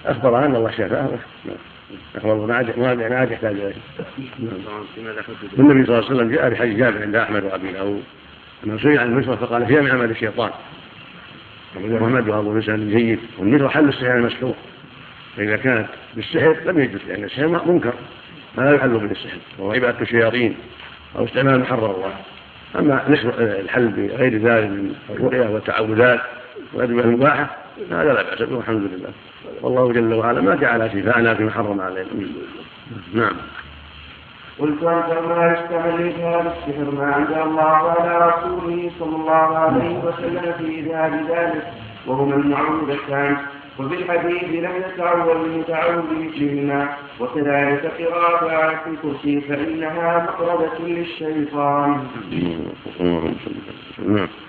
أخبر 0.05 0.45
أن 0.45 0.55
الله 0.55 0.71
شفاه 0.71 1.09
أخبر 2.15 2.35
ما 2.35 2.55
عاد 2.55 2.79
ما 2.79 3.17
عاد 3.17 3.31
يحتاج 3.31 3.55
إليه. 3.55 3.73
النبي 5.59 5.85
صلى 5.85 5.99
الله 5.99 6.09
عليه 6.09 6.15
وسلم 6.15 6.31
جاء 6.31 6.49
بحديث 6.49 6.77
جابر 6.77 7.01
عند 7.01 7.15
أحمد 7.15 7.43
وأبي 7.43 7.71
داود. 7.71 8.03
أنه 8.65 8.77
سئل 8.77 8.99
عن 8.99 9.05
النسوة 9.05 9.35
فقال 9.35 9.63
هي 9.63 9.81
من 9.81 9.91
عمل 9.91 10.11
الشيطان. 10.11 10.51
محمد 11.75 12.29
وأبو 12.29 12.57
لسان 12.57 12.89
جيد. 12.89 13.19
والنسوة 13.37 13.69
حل 13.69 13.89
السحر 13.89 14.17
المسحور. 14.17 14.55
فإذا 15.37 15.57
كانت 15.57 15.87
بالسحر 16.15 16.57
لم 16.65 16.79
يجوز 16.79 17.01
لأن 17.07 17.23
السحر 17.23 17.47
منكر. 17.47 17.93
ما 18.57 18.63
لا 18.63 18.75
يحل 18.75 18.89
بالسحر 18.89 19.37
وهو 19.57 19.71
عبادة 19.71 20.01
الشياطين. 20.01 20.55
أو 21.17 21.25
استعمال 21.25 21.59
محرر 21.59 21.95
الله. 21.95 22.13
أما 22.79 23.03
الحل 23.39 23.87
بغير 23.87 24.37
ذلك 24.37 24.69
من 24.69 24.95
الرؤيا 25.09 25.49
والتعوذات 25.49 26.19
والأدوية 26.73 27.03
المباحة 27.03 27.47
هذا 27.91 28.13
لا 28.13 28.23
بأس 28.23 28.41
به 28.41 28.55
والحمد 28.55 28.81
لله. 28.81 29.09
والله 29.61 29.93
جل 29.93 30.13
وعلا 30.13 30.41
ما 30.41 30.55
جعل 30.55 30.91
شفاءنا 30.91 31.33
فيما 31.33 31.51
حرم 31.51 31.81
علينا. 31.81 32.07
نعم. 33.13 33.35
قلت 34.59 34.83
أنت 34.83 35.17
ما 35.27 35.57
يستعمل 35.57 36.13
هذا 36.21 36.53
السحر 36.55 36.91
ما 36.91 37.05
عند 37.05 37.31
الله 37.31 37.83
وعلى 37.83 38.33
رسوله 38.33 38.91
صلى 38.99 39.15
الله 39.15 39.57
عليه 39.57 39.97
وسلم 39.97 40.53
في 40.57 40.81
ذهاب 40.81 41.13
ذلك 41.13 41.67
وهما 42.07 42.35
المعوذتان 42.35 43.37
وفي 43.79 43.95
الحديث 43.95 44.43
لم 44.43 44.71
يتعود 44.87 45.35
المتعود 45.45 46.03
بمثلهما 46.09 46.87
وكذلك 47.19 47.91
قراءة 47.99 48.49
آية 48.49 48.81
الكرسي 48.87 49.41
فإنها 49.41 50.23
مقربة 50.23 50.87
للشيطان. 50.87 51.97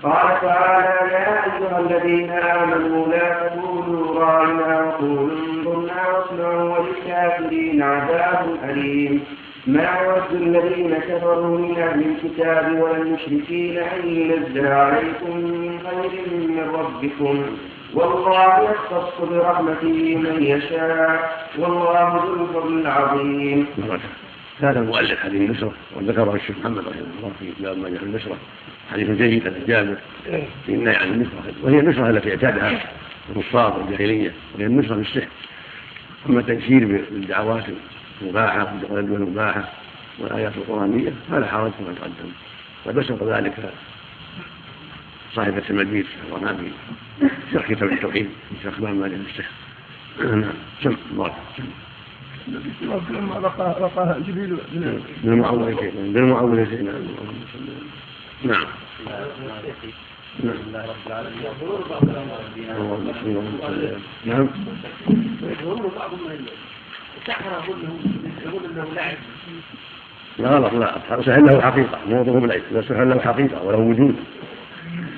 قال 0.03 0.41
تعالى 0.41 1.11
يا 1.13 1.45
أيها 1.45 1.79
الذين 1.79 2.29
آمنوا 2.29 3.07
لا 3.07 3.49
تقولوا 3.49 4.19
راعنا 4.19 4.81
وقولوا 4.83 5.29
انظرنا 5.31 6.07
واسمعوا 6.07 6.77
وللكافرين 6.77 7.81
عذاب 7.83 8.45
أليم. 8.69 9.23
ما 9.67 9.89
يود 10.05 10.41
الذين 10.41 10.95
كفروا 10.95 11.57
من 11.57 11.77
أهل 11.77 12.05
الكتاب 12.11 12.81
ولا 12.81 12.97
المشركين 12.97 13.77
أن 13.77 14.07
ينزل 14.07 14.67
عليكم 14.67 15.37
من 15.37 15.79
خير 15.79 16.37
من 16.47 16.69
ربكم 16.73 17.45
والله 17.93 18.71
يختص 18.71 19.21
برحمته 19.21 20.15
من 20.15 20.43
يشاء 20.43 21.47
والله 21.57 22.15
ذو 22.25 22.43
الفضل 22.43 22.79
العظيم. 22.81 23.67
هذا 24.59 24.79
المؤلف 24.79 25.19
حديث 25.19 25.41
النسرة 25.41 25.73
وذكره 25.95 26.35
الشيخ 26.35 26.57
محمد 26.59 26.77
رحمه 26.77 26.91
الله 27.17 27.31
في 27.39 27.51
باب 27.59 27.77
ما 27.77 27.89
جاء 27.89 27.99
في 27.99 28.05
النسرة 28.05 28.37
حديث 28.91 29.09
جيد 29.09 29.47
عن 29.47 29.53
جابر. 29.67 29.95
في 30.65 30.73
النهي 30.75 30.95
عن 30.95 31.07
النسرة 31.07 31.41
وهي 31.63 31.79
النسرة 31.79 32.09
التي 32.09 32.29
اعتادها 32.29 32.81
الكفار 33.29 33.77
والجاهلية 33.79 34.31
وهي 34.55 34.65
النسرة 34.65 34.95
بالسحر 34.95 35.27
أما 36.29 36.39
التيسير 36.39 36.85
بالدعوات 37.11 37.63
المباحة 38.21 38.73
والأدوية 38.89 39.17
المباحة 39.17 39.63
والآيات 40.19 40.51
القرآنية 40.57 41.13
فلا 41.31 41.47
حرج 41.47 41.71
كما 41.79 41.93
تقدم 41.95 42.31
وبسط 42.85 43.23
ذلك 43.23 43.53
صاحبة 45.35 45.63
المجيد 45.69 46.05
الرمادي 46.27 46.71
شرح 47.53 47.69
كتاب 47.69 47.91
التوحيد 47.91 48.29
شرح 48.63 48.79
باب 48.79 48.95
ما 48.95 49.05
السحر 49.05 49.51
نعم 50.19 50.53
سم 50.83 50.95
الله 51.11 51.33
لما 53.09 53.37
رقاها 53.57 54.19
جبريل 54.27 54.57
بالمعوذتين 55.23 56.13
بالمعوذتين 56.13 56.85
نعم 58.43 58.43
نعم 58.43 58.65
الله 60.69 60.85
نعم 64.25 64.47
لا 70.39 70.49
غلط 70.49 70.73
لا 70.73 71.21
سهل 71.21 71.45
له 71.45 71.61
حقيقة 71.61 71.99
مو 72.07 72.23
بالعيب 72.23 72.63
لا 72.71 72.81
سهل 72.81 73.09
له 73.09 73.19
حقيقة 73.19 73.63
وله 73.63 73.77
وجود 73.77 74.15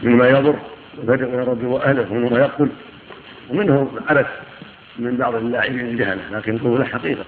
مما 0.04 0.30
يضر 0.30 0.56
وبدأ 1.04 1.28
يرد 1.28 1.64
وأهله 1.64 2.12
ومما 2.12 2.40
يقتل 2.40 2.70
ومنه 3.50 3.92
عبث 4.10 4.28
من 5.00 5.18
بعض 5.18 5.36
اللاعبين 5.36 5.80
الجهلة 5.80 6.22
لكن 6.32 6.60
هو 6.60 6.78
له 6.78 6.86
حقيقة. 6.86 7.24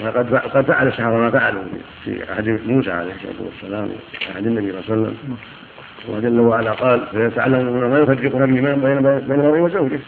قد 0.00 0.64
فعل 0.66 0.88
السحرة 0.88 1.18
ما 1.18 1.30
فعلوا 1.30 1.62
في 2.04 2.22
عهد 2.30 2.60
موسى 2.66 2.90
عليه 2.90 3.12
الصلاة 3.12 3.46
والسلام 3.46 3.88
في 4.12 4.32
عهد 4.36 4.46
النبي 4.46 4.72
صلى 4.72 4.80
الله 4.80 4.92
عليه 4.92 5.02
وسلم. 5.02 5.36
وجل 6.08 6.40
وعلا 6.40 6.72
قال 6.72 7.06
فيتعلمون 7.12 7.90
ما 7.90 7.98
يفرقون 7.98 8.46
بين 8.54 8.74
بين 8.74 9.40
المرء 9.40 9.60
وزوجه 9.60 10.00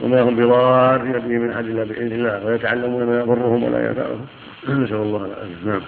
وما 0.00 0.20
هم 0.20 0.36
بضارين 0.36 1.12
به 1.12 1.38
من 1.38 1.50
احد 1.50 1.64
الا 1.64 1.84
بإذن 1.84 2.12
الله 2.12 2.46
ويتعلمون 2.46 3.06
ما 3.06 3.20
يضرهم 3.20 3.62
ولا 3.64 3.88
ينفعهم. 3.88 4.26
نسأل 4.68 4.96
الله 4.96 5.24
العافية. 5.24 5.54
نعم. 5.66 5.80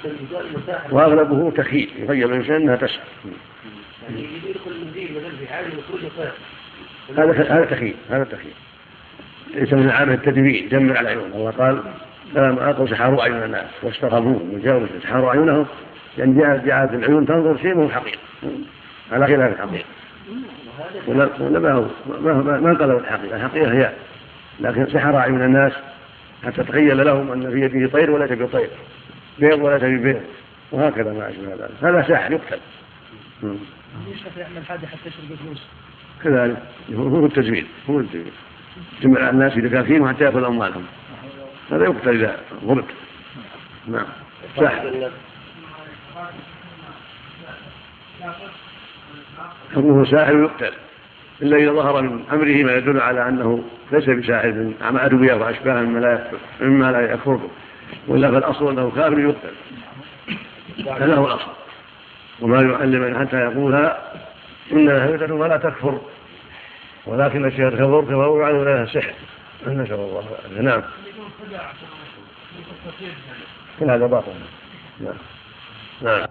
وأغلبه 0.91 1.51
تخيل 1.51 1.89
يخيل 1.99 2.31
الإنسان 2.31 2.57
أنها 2.57 2.77
تسعى. 2.77 3.05
يعني 4.09 4.27
يدخل 4.49 4.71
المنديل 4.71 5.11
مثلا 5.11 5.37
في 5.39 5.47
حاله 5.47 5.69
يخرجه 5.69 6.33
هذا 7.19 7.55
هذا 7.55 7.65
تخيل 7.65 7.95
هذا 8.11 8.25
تخيل 8.25 8.53
ليس 9.55 9.73
من 9.73 9.87
العامة 9.87 10.15
التدبير 10.15 10.69
جمع 10.71 11.01
العيون 11.01 11.33
الله 11.35 11.51
قال 11.51 11.83
فلما 12.35 12.71
ألقوا 12.71 12.87
سحروا 12.87 13.23
أعين 13.23 13.43
الناس. 13.43 13.67
واستغربوهم 13.83 14.55
وجاوزوا 14.55 15.01
سحروا 15.03 15.29
أعينهم. 15.29 15.67
لأن 16.19 16.41
يعني 16.41 16.67
جاءت 16.67 16.95
العيون 16.95 17.27
تنظر 17.27 17.59
شيء 17.59 17.75
مو 17.75 17.89
حقيقة 17.89 18.19
على 19.13 19.27
خلاف 19.27 19.53
الحقيقة. 19.53 19.85
ولا 21.07 21.59
ما 21.59 21.73
هو 21.73 21.85
ما 22.21 22.33
ما 22.33 22.71
انقلبوا 22.71 23.01
الحقيقة. 23.01 23.37
الحقيقة 23.37 23.73
هي 23.73 23.93
لكن 24.61 24.87
سحر 24.87 25.17
أعين 25.17 25.43
الناس 25.43 25.73
حتى 26.45 26.65
تخيل 26.65 27.07
لهم 27.07 27.33
أن 27.33 27.51
في 27.51 27.61
يده 27.61 27.93
طير 27.93 28.11
وليس 28.11 28.33
بطير 28.33 28.69
بيض 29.39 29.63
وليس 29.63 29.83
ببيض 29.83 30.23
وهكذا 30.73 31.13
ما 31.13 31.31
أشبه 31.31 31.55
ذلك. 31.55 31.71
هذا 31.83 32.05
ساحر 32.09 32.33
يقتل. 32.33 32.59
كذلك. 36.25 36.63
هو 36.95 37.27
التجميل 37.27 37.67
هو 37.91 38.01
التجميل. 38.01 38.33
جمع 39.03 39.31
الناس 39.31 39.53
في 39.53 39.61
دكاكين 39.61 40.09
حتى 40.09 40.25
ياخذ 40.25 40.45
أموالهم. 40.45 40.85
هذا 41.71 41.85
يقتل 41.85 42.09
اذا 42.09 42.41
ضرب 42.65 42.85
نعم. 43.87 44.07
ساحر 44.57 45.11
حكمه 49.75 50.05
ساحر 50.05 50.39
يقتل. 50.39 50.73
إلا 51.43 51.57
إذا 51.57 51.73
ظهر 51.73 52.03
من 52.03 52.25
أمره 52.33 52.65
ما 52.65 52.73
يدل 52.73 53.01
على 53.01 53.29
أنه 53.29 53.65
ليس 53.93 54.11
بساحر. 54.11 54.53
من 54.91 54.97
ادويه 54.97 55.35
وأشباه 55.35 55.83
مما 55.83 55.99
لا 55.99 56.31
مما 56.61 56.93
لا 56.93 57.13
يكفر 57.13 57.41
وإلا 58.09 58.31
فالأصل 58.31 58.69
أنه 58.69 58.91
كافر 58.91 59.19
يقتل. 59.19 59.55
هذا 61.01 61.15
هو 61.15 61.27
الأصل. 61.27 61.60
وما 62.43 62.63
يعلم 62.63 63.19
حتى 63.19 63.37
يقولها 63.37 63.99
إنها 64.73 65.15
هدى 65.15 65.33
ولا 65.33 65.57
تكفر. 65.57 66.01
ولكن 67.07 67.45
الشيخ 67.45 67.75
كفر 67.75 68.05
كفر 68.05 68.41
يعلم 68.41 68.65
لها 68.65 68.87
سحر. 68.87 69.15
نسأل 69.67 69.95
الله 69.95 70.21
العافية. 70.21 70.61
نعم. 70.61 70.83
كل 73.81 73.91
هذا 73.91 74.07
باطل. 74.07 74.33
نعم. 75.01 75.15
نعم. 76.03 76.27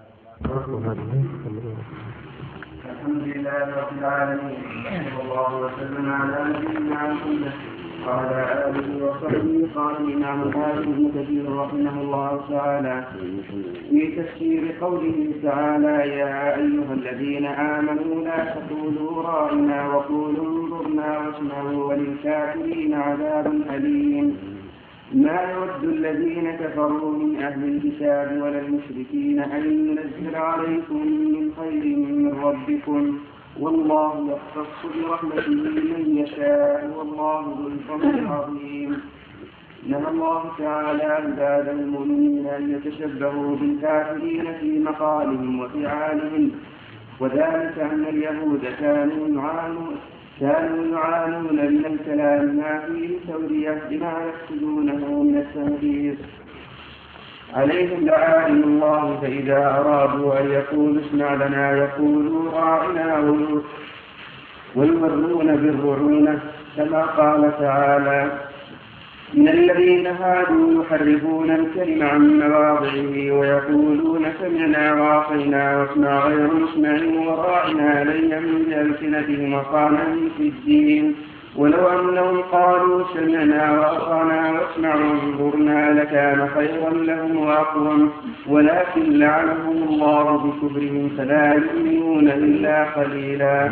الحمد 2.90 3.22
لله 3.22 3.76
رب 3.76 3.98
العالمين. 3.98 4.56
صلى 4.84 5.22
الله 5.22 5.54
وسلم 5.56 6.12
على 6.12 6.44
نبينا 6.44 7.12
محمد. 7.12 7.79
وعلى 8.06 8.64
آله 8.68 9.04
وصحبه 9.04 9.68
قال 9.74 9.94
الإمام 10.04 10.42
الحافظ 10.42 10.78
ابن 10.88 11.10
كثير 11.16 11.52
رحمه 11.56 12.00
الله 12.00 12.40
تعالى 12.50 13.04
في 13.90 14.06
تفسير 14.22 14.74
قوله 14.80 15.32
تعالى 15.42 15.96
يا 16.18 16.56
أيها 16.56 16.92
الذين 16.92 17.46
آمنوا 17.46 18.24
لا 18.24 18.54
تقولوا 18.54 19.22
رائنا 19.22 19.94
وقولوا 19.94 20.46
انظرنا 20.46 21.18
واسمعوا 21.18 21.84
وللكافرين 21.84 22.94
عذاب 22.94 23.46
أليم. 23.74 24.36
ما 25.14 25.40
يود 25.52 25.84
الذين 25.84 26.50
كفروا 26.60 27.12
من 27.18 27.42
أهل 27.42 27.64
الكتاب 27.64 28.42
ولا 28.42 28.60
المشركين 28.60 29.38
أن 29.40 29.64
ينزل 29.88 30.34
عليكم 30.36 31.06
من 31.06 31.52
خير 31.60 31.96
من 31.96 32.34
ربكم. 32.42 33.18
والله 33.60 34.12
يختص 34.32 34.80
برحمته 34.96 35.50
من 35.50 36.16
يشاء 36.16 36.94
والله 36.96 37.40
ذو 37.58 37.66
الفضل 37.68 38.18
العظيم. 38.18 39.00
نهى 39.86 40.08
الله 40.10 40.42
تعالى 40.58 41.02
عباد 41.02 41.68
المؤمنين 41.68 42.46
أن 42.46 42.70
يتشبهوا 42.74 43.56
بالكافرين 43.56 44.44
في 44.60 44.78
مقالهم 44.78 45.60
وفعالهم 45.60 46.50
وذلك 47.20 47.78
أن 47.78 48.04
اليهود 48.08 48.60
كانوا 48.80 49.28
يعانون 49.28 49.96
كانوا 50.40 50.84
يعانون 50.98 51.52
من 51.56 51.86
الكلام 51.86 52.56
ما 52.56 52.80
فيه 52.86 53.08
تورية 53.32 53.82
بما 53.90 54.12
يقصدونه 54.28 55.22
من 55.22 55.36
التهديد 55.36 56.18
عليهم 57.54 58.04
لعائن 58.06 58.62
الله 58.64 59.18
فإذا 59.22 59.56
أرادوا 59.80 60.40
أن 60.40 60.50
يقولوا 60.50 61.02
اسمع 61.02 61.34
لنا 61.34 61.76
يقولوا 61.76 62.50
راعنا 62.52 63.18
ويمرون 64.76 65.56
بالرعونة 65.56 66.38
كما 66.76 67.02
قال 67.02 67.52
تعالى 67.60 68.30
من 69.34 69.48
الذين 69.48 70.06
هادوا 70.06 70.82
يحرفون 70.84 71.50
الكلم 71.50 72.02
عن 72.02 72.38
مواضعه 72.40 73.32
ويقولون 73.38 74.26
سمعنا 74.40 74.94
وعصينا 74.94 75.76
واسمع 75.78 76.26
غير 76.26 76.48
مسمع 76.54 77.20
وراعنا 77.26 78.04
ليا 78.04 78.40
بألسنتهم 78.40 79.52
وقالا 79.54 80.04
في 80.36 80.42
الدين. 80.48 81.14
ولو 81.56 81.88
أنهم 81.88 82.42
قالوا 82.42 83.04
سمعنا 83.14 83.80
وأطعنا 83.80 84.50
واسمعوا 84.50 85.12
انظرنا 85.12 86.00
لكان 86.00 86.48
خيرا 86.54 86.90
لهم 86.90 87.36
وأقوم. 87.36 88.10
ولكن 88.48 89.18
لعنهم 89.18 89.82
الله 89.88 90.36
بكفرهم 90.36 91.10
فلا 91.18 91.54
يؤمنون 91.54 92.28
إلا 92.28 92.84
قليلا. 92.84 93.70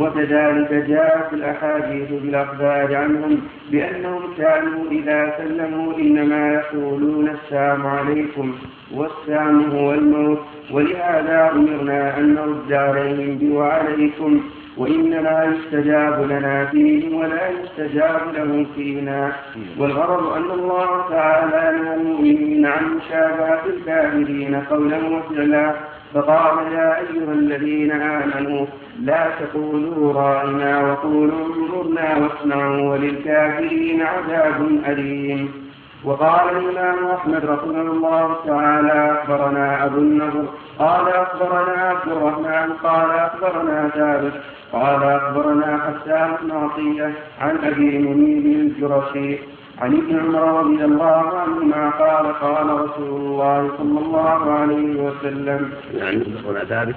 وكذلك 0.00 0.72
جاءت 0.72 1.32
الأحاديث 1.32 2.08
بالأخبار 2.10 2.96
عنهم 2.96 3.40
بأنهم 3.70 4.22
كانوا 4.38 4.90
إذا 4.90 5.34
سلموا 5.38 5.94
إنما 5.98 6.52
يقولون 6.52 7.28
السلام 7.28 7.86
عليكم 7.86 8.54
والسلام 8.94 9.70
هو 9.70 9.94
الموت. 9.94 10.38
ولهذا 10.72 11.50
أمرنا 11.54 12.18
أن 12.18 12.34
نرد 12.34 12.72
عليهم 12.72 13.52
وعليكم 13.52 14.40
وإنما 14.76 15.44
يستجاب 15.44 16.22
لنا 16.30 16.66
فيهم 16.66 17.14
ولا 17.14 17.48
يستجاب 17.48 18.20
لهم 18.34 18.66
فينا. 18.74 19.32
والغرض 19.78 20.32
أن 20.32 20.50
الله 20.50 21.04
تعالى 21.10 21.78
نهى 21.78 21.94
المؤمنين 21.94 22.66
عن 22.66 22.84
مشابهة 22.96 23.62
الكافرين 23.66 24.54
قولا 24.70 24.96
وفعلا. 24.96 25.72
فقال 26.14 26.72
يا 26.72 26.98
أيها 26.98 27.32
الذين 27.32 27.92
آمنوا 27.92 28.66
لا 29.02 29.26
تقولوا 29.40 30.12
رائنا 30.12 30.92
وقولوا 30.92 31.46
انظرنا 31.46 32.16
واسمعوا 32.16 32.90
وللكافرين 32.90 34.02
عذاب 34.02 34.80
أليم. 34.88 35.66
وقال 36.04 36.56
الإمام 36.56 37.06
أحمد 37.06 37.44
رحمه 37.44 37.80
الله 37.80 38.36
تعالى 38.46 39.12
أخبرنا 39.12 39.84
أبو 39.84 39.98
النضر 39.98 40.44
قال 40.78 41.08
أخبرنا 41.08 41.72
عبد 41.72 42.12
الرحمن 42.12 42.72
قال 42.82 43.10
أخبرنا 43.10 43.88
ثابت 43.88 44.32
قال 44.72 45.02
أخبرنا 45.02 45.78
حسان 45.86 46.36
بن 46.42 46.50
عطية 46.50 47.12
عن 47.40 47.56
أبي 47.64 47.98
منيب 47.98 48.46
الجرشي 48.46 49.38
عن 49.78 49.92
ابن 49.92 50.18
عمر 50.18 50.60
رضي 50.60 50.84
الله 50.84 51.38
عنهما 51.38 51.90
قال 51.90 52.26
قال 52.34 52.66
رسول 52.66 53.20
الله 53.20 53.70
صلى 53.78 53.98
الله 53.98 54.52
عليه 54.52 55.00
وسلم. 55.02 55.72
يعني 55.94 56.24
هنا 56.46 56.64
ثابت 56.64 56.96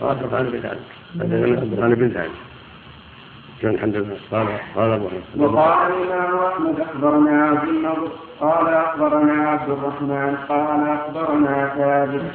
قال 0.00 0.16
ثابت 0.30 0.64
عن 1.80 1.94
بن 1.94 2.08
ثابت 2.08 2.45
كان 3.62 3.74
لله 3.74 4.18
قال 4.30 4.48
قال 4.74 4.90
أبو 4.90 5.08
وقال 5.36 5.92
الامام 5.92 6.38
احمد 6.38 6.80
أخبرنا 6.80 7.48
عبد 7.48 7.68
النضر 7.68 8.10
قال 8.40 8.68
أخبرنا 8.68 9.32
عبد 9.50 9.70
الرحمن. 9.70 10.36
قال 10.48 10.88
أخبرنا 10.88 11.74
ثابت. 11.76 12.32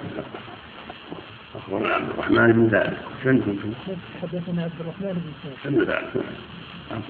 أخبرنا 1.55 1.93
عبد 1.93 2.09
الرحمن 2.09 2.51
بن 2.51 2.69
ثابت. 2.69 2.97
كم 3.23 3.37
كنتم؟ 3.45 3.73
حدثنا 4.21 4.63
عبد 4.63 4.79
الرحمن 4.79 5.13
بن 5.13 5.31
ثابت. 5.43 5.75
بن 5.77 5.85
ثابت؟ 5.85 6.25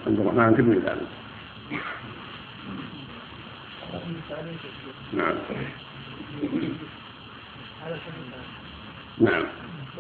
عبد 0.07 0.19
الرحمن 0.19 0.53
بن 0.53 0.81
ثابت. 0.85 1.07
نعم. 5.13 5.35
نعم. 9.17 9.43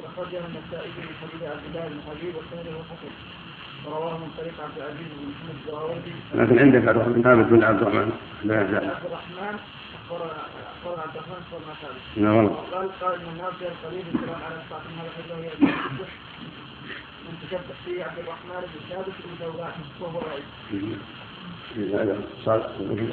أخرجه 0.05 0.39
النسائي 0.47 0.89
من 0.97 1.07
حديث 1.21 1.43
عبد 1.43 1.65
الله 1.67 1.87
بن 1.87 1.99
حبيب 2.09 2.35
والثاني 2.35 2.75
هو 2.75 2.83
حسن 2.83 3.40
رواه 3.85 4.17
من 4.17 4.29
طريق 4.37 4.53
عبد 4.63 4.77
العزيز 4.77 5.07
بن 5.17 5.29
محمد 5.31 5.55
الزهراوردي 5.61 6.13
لكن 6.35 6.59
عندك 6.59 6.87
عبد 6.87 6.97
الرحمن 6.97 7.23
ثابت 7.23 7.45
بن 7.45 7.63
عبد 7.63 7.81
الرحمن. 7.81 8.11
لا 8.43 8.55
يزال. 8.61 8.75
عبد 8.75 9.05
الرحمن 9.05 9.55
اخبرنا 9.97 11.01
عبد 11.01 11.15
الرحمن 11.15 11.39
اخبرنا 11.43 11.73
ثابت. 11.81 12.01
لا 12.17 12.29
غلط 12.31 12.51
قال 12.73 12.87
قال 13.01 13.13
إن 13.21 13.27
الناس 13.33 13.53
قريب 13.85 14.05
الكلام 14.13 14.41
على 14.45 14.57
ساعة 14.69 14.85
هذا 14.99 15.09
حجه 15.17 15.35
هي 15.43 15.49
من 17.25 17.33
تشبه 17.41 17.75
فيه 17.85 18.03
عبد 18.03 18.19
الرحمن 18.19 18.61
بن 18.61 18.79
ثابت 18.89 19.15
بن 19.25 19.33
ثوبان 19.39 19.71
وهو 19.99 20.19
رئيس 20.19 20.49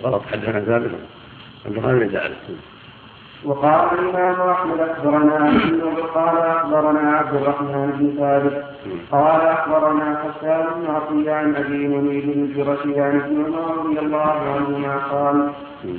غلط 0.02 0.22
حدثنا 0.22 0.60
ثابت. 0.60 0.92
عبد 1.66 1.76
الرحمن 1.76 1.98
بن 1.98 2.12
سعد 2.12 2.36
وقال 3.44 3.98
الإمام 3.98 4.50
أحمد 4.50 4.80
أخبرنا 4.80 5.52
قال 6.14 6.38
أخبرنا 6.38 7.12
عبد 7.12 7.34
الرحمن 7.34 7.90
بن 7.98 8.14
ثابت. 8.18 8.64
قال 9.12 9.40
أخبرنا 9.40 10.18
حسان 10.24 10.64
بن 10.76 10.94
عطية 10.94 11.32
عن 11.32 11.56
أبي 11.56 11.88
منيب 11.88 12.28
الجرشي 12.28 13.00
عن 13.00 13.20
ابن 13.20 13.44
عمر 13.44 13.84
رضي 13.84 13.98
الله 13.98 14.36
عنهما 14.54 14.96
قال 14.96 15.50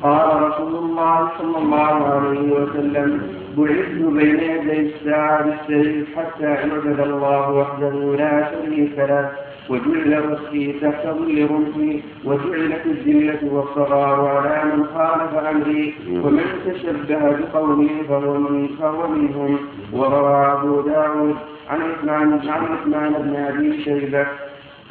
قال 0.03 0.41
رسول 0.41 0.76
الله 0.76 1.30
صلى 1.38 1.57
الله 1.57 2.14
عليه 2.14 2.52
وسلم 2.52 3.22
بعثت 3.57 4.02
بين 4.18 4.40
يدي 4.40 4.80
الساعة 4.80 5.44
بالسيف 5.44 6.18
حتى 6.18 6.48
عبد 6.48 6.99
الله 6.99 7.52
وحده 7.52 8.16
لا 8.20 8.52
شريك 8.52 8.98
له. 8.98 9.49
وجعل 9.70 10.32
رزقي 10.32 10.74
تحت 10.82 11.08
ظل 11.08 11.48
رمحي 11.52 12.02
وجعلت 12.26 12.86
الذلة 12.86 13.40
والصغار 13.54 14.28
على 14.28 14.76
من 14.76 14.86
خالف 14.86 15.34
أمري 15.52 15.94
ومن 16.24 16.46
تشبه 16.66 17.24
بقومي 17.38 17.90
فهو 18.10 19.08
منهم. 19.08 19.58
وروى 19.94 20.54
أبو 20.54 20.82
داود 20.82 21.36
عن 21.70 21.80
عثمان 21.82 22.40
عن 22.50 22.66
عثمان 22.66 23.14
بن 23.14 23.36
أبي 23.36 23.84
شيبة 23.84 24.28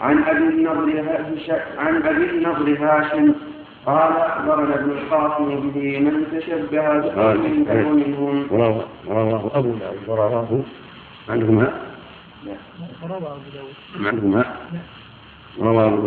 عن 0.01 0.17
أبي 0.25 0.45
النضر 0.45 1.05
عن 1.79 2.03
أبي 2.03 2.31
النضر 2.31 2.69
هاشم 2.81 3.35
قال 3.87 4.13
أخبرنا 4.17 4.75
ابن 4.75 4.91
القاسم 4.91 5.71
به 5.75 5.99
من 5.99 6.15
تشبه 6.33 6.99
بقوم 6.99 7.65
فهو 7.65 7.91
منهم. 7.91 8.47
ورواه 9.09 9.51
أبو 9.55 9.71
داود 9.81 10.09
ورواه 10.09 10.61
عندكم 12.81 13.07
روى 13.07 13.17
أبو 13.17 13.51
داود. 13.55 13.75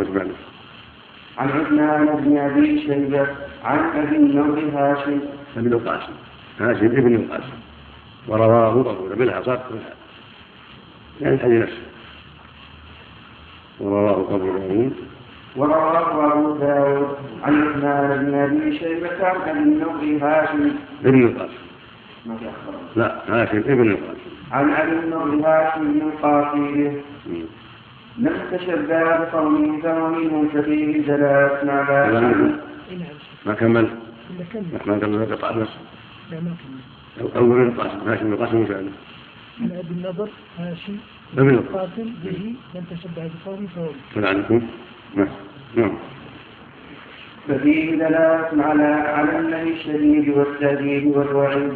داود 0.03 0.35
عن 1.37 1.49
عثمان 1.49 2.05
بن 2.05 2.37
أبي 2.37 2.81
شيبة 2.81 3.27
عن 3.63 3.79
أبي 3.79 4.15
النضر 4.15 4.69
هاشم 4.73 5.19
ابن 5.57 5.73
القاسم. 5.73 6.13
هاشم 6.59 6.85
ابن 6.85 7.15
القاسم. 7.15 7.57
ورواه 8.27 8.71
أبو 8.71 8.81
داود. 8.81 9.17
بالحصاد 9.17 9.59
يعني 11.21 11.35
الحديث 11.35 11.63
نفسه. 11.63 11.81
ورواه 13.79 14.35
أبو 14.35 14.57
داود. 14.57 14.93
ورواه 15.55 16.33
أبو 16.33 16.57
داود 16.57 17.17
عن 17.43 17.67
عثمان 17.67 18.25
بن 18.25 18.33
أبي 18.33 18.79
شيبة 18.79 19.27
عن 19.27 19.41
أبي 19.41 19.59
النضر 19.59 20.25
هاشم 20.25 20.71
ابن 21.05 21.23
القاسم. 21.23 21.61
لا 22.95 23.21
هاشم 23.27 23.57
ابن 23.57 23.91
القاسم. 23.91 24.20
عن 24.51 24.69
أبي 24.69 24.91
النضر 24.91 25.47
هاشم 25.47 25.93
بن 25.93 26.11
قاسم 26.21 27.01
لم 28.17 28.41
تشبه 28.51 29.03
بقومه 29.03 29.81
فهو 29.81 30.09
منهم 30.09 30.49
كفيه 30.53 31.01
جلالة 31.07 31.63
مع 31.63 31.81
ما 33.45 33.53
كمل. 33.53 33.89
ما 34.87 34.97
كمل. 34.97 35.35
قطع 35.35 35.51
بس 35.51 35.67
لا 36.31 36.39
ما 36.39 36.51
كمل. 36.61 37.31
أو 37.35 37.53
ابن 37.53 37.67
القاسم. 37.67 38.09
هاشم 38.09 38.23
بن 38.23 38.33
القاسم 38.33 38.65
فعلا 38.65 38.89
عن 39.61 39.71
أبي 39.71 39.91
النضر 39.91 40.29
هاشم 40.59 40.97
ابن 41.37 41.49
القاسم 41.49 42.13
به 42.23 42.53
لم 42.75 42.83
تشبه 42.91 43.29
بقومه 43.45 43.67
فهو 43.75 43.89
من 44.15 44.25
عندكم؟ 44.25 44.61
نعم. 45.15 45.27
نعم. 45.75 45.91
ففيه 47.47 47.95
دلالة 47.95 48.63
على 48.63 48.83
على 48.83 49.39
النهي 49.39 49.73
الشديد 49.73 50.29
والتهديد 50.29 51.05
والوعيد 51.05 51.73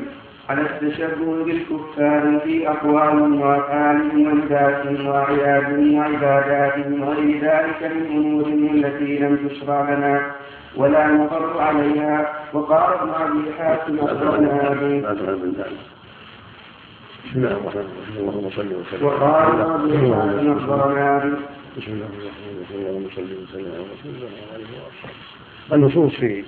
على 0.49 0.61
التشبه 0.61 1.43
بالكفار 1.43 2.39
في 2.43 2.69
أقوالهم 2.69 3.41
وأفعالهم 3.41 4.25
وعباداتهم 4.27 5.07
وأعيادهم 5.07 5.93
وعباداتهم 5.95 7.01
وغير 7.01 7.41
ذلك 7.41 7.91
من 7.95 8.05
أمورهم 8.17 8.75
التي 8.75 9.17
لم 9.19 9.47
تشرع 9.47 9.93
لنا 9.93 10.31
ولا 10.75 11.07
نقر 11.07 11.61
عليها. 11.61 12.33
وقال 12.53 12.93
ابن 12.93 13.09
أبي 13.09 13.53
حاتم 13.59 13.99
أخبرنا 13.99 14.69
به 14.69 15.11
بسم 17.25 17.35
الله 17.35 17.51
الرحمن 17.51 17.81
الرحيم 17.81 18.17
اللهم 18.29 18.49
صل 18.49 18.67
وسلم 18.73 19.05
وقال 19.05 19.61
أخبرنا 19.61 21.37
بسم 21.77 21.91
الله 21.91 22.07
الرحمن 22.07 22.55
الرحيم 22.57 22.87
اللهم 22.87 23.07
صل 23.15 23.21
وسلم 23.43 23.71
على 23.73 23.83
رسول 23.93 24.11
الله 24.15 24.29
وعلى 24.51 24.63
وصحبه 24.63 25.75
النصوص 25.75 26.15
في 26.15 26.43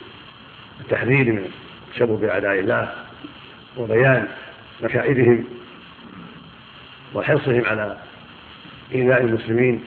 التحذير 0.81 1.33
من 1.33 1.45
التشبه 1.89 2.17
باعداء 2.17 2.59
الله 2.59 2.89
وبيان 3.77 4.27
مكائدهم 4.83 5.43
وحرصهم 7.13 7.65
على 7.65 7.97
إيذاء 8.95 9.21
المسلمين 9.21 9.83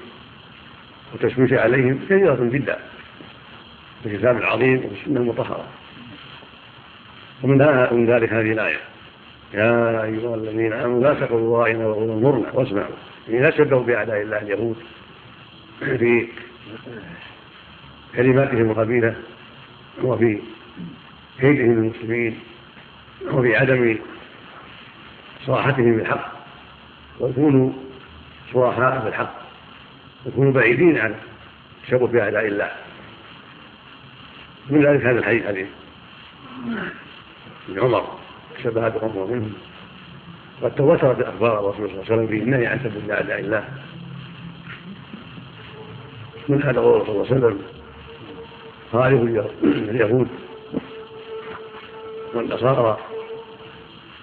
والتشويش 1.13 1.53
عليهم 1.53 1.99
كثيرة 2.05 2.39
جدا 2.53 2.79
في 4.03 4.09
الكتاب 4.09 4.37
العظيم 4.37 4.79
وفي 4.79 5.01
السنة 5.01 5.21
المطهرة. 5.21 5.67
ومن 7.43 8.07
ذلك 8.07 8.33
هذه 8.33 8.53
الآية. 8.53 8.79
يا 9.55 10.03
أيها 10.05 10.35
الذين 10.35 10.73
آمنوا 10.73 11.03
لا 11.03 11.15
تقولوا 11.15 11.59
رائنا 11.59 11.87
وقولوا 11.87 12.15
انظرنا 12.15 12.53
واسمعوا. 12.53 12.95
يعني 13.29 13.43
لا 13.43 13.51
تشبهوا 13.51 13.83
بأعداء 13.83 14.23
الله 14.23 14.39
اليهود 14.39 14.77
في 15.81 16.29
كلماتهم 18.17 18.71
الخبيثة 18.71 19.15
وفي 20.03 20.39
كيدهم 21.41 21.71
المسلمين. 21.71 22.39
وفي 23.25 23.57
عدم 23.57 23.99
صراحتهم 25.47 25.97
بالحق 25.97 26.33
ويكونوا 27.21 27.73
صراحاء 28.53 29.05
بالحق 29.05 29.35
ويكونوا 30.27 30.53
بعيدين 30.53 30.99
عن 30.99 31.15
التشبه 31.83 32.07
بأعداء 32.07 32.47
الله. 32.47 32.71
من 34.71 34.87
ذلك 34.87 35.07
هذا 35.07 35.19
الحديث 35.19 35.47
حديث 35.47 35.69
ابن 37.69 37.81
عمر 37.81 38.19
شبه 38.63 38.85
عمر 38.85 39.27
منهم. 39.27 39.53
قد 40.63 40.75
تواترت 40.75 41.21
أخبار 41.21 41.61
الرسول 41.61 41.89
صلى 41.89 42.01
الله 42.01 42.05
عليه 42.11 42.15
وسلم 42.15 42.27
في 42.27 42.39
النهي 42.45 42.67
عن 42.67 42.79
سب 42.79 43.11
اعداء 43.11 43.41
الله. 43.41 43.69
من 46.49 46.63
هذا 46.63 46.81
قول 46.81 47.07
صلى 47.07 47.11
الله 47.11 47.27
عليه 47.27 47.37
وسلم؟ 47.37 47.63
خالف 48.93 49.23
اليهود. 49.65 50.29
والنصارى 52.35 52.99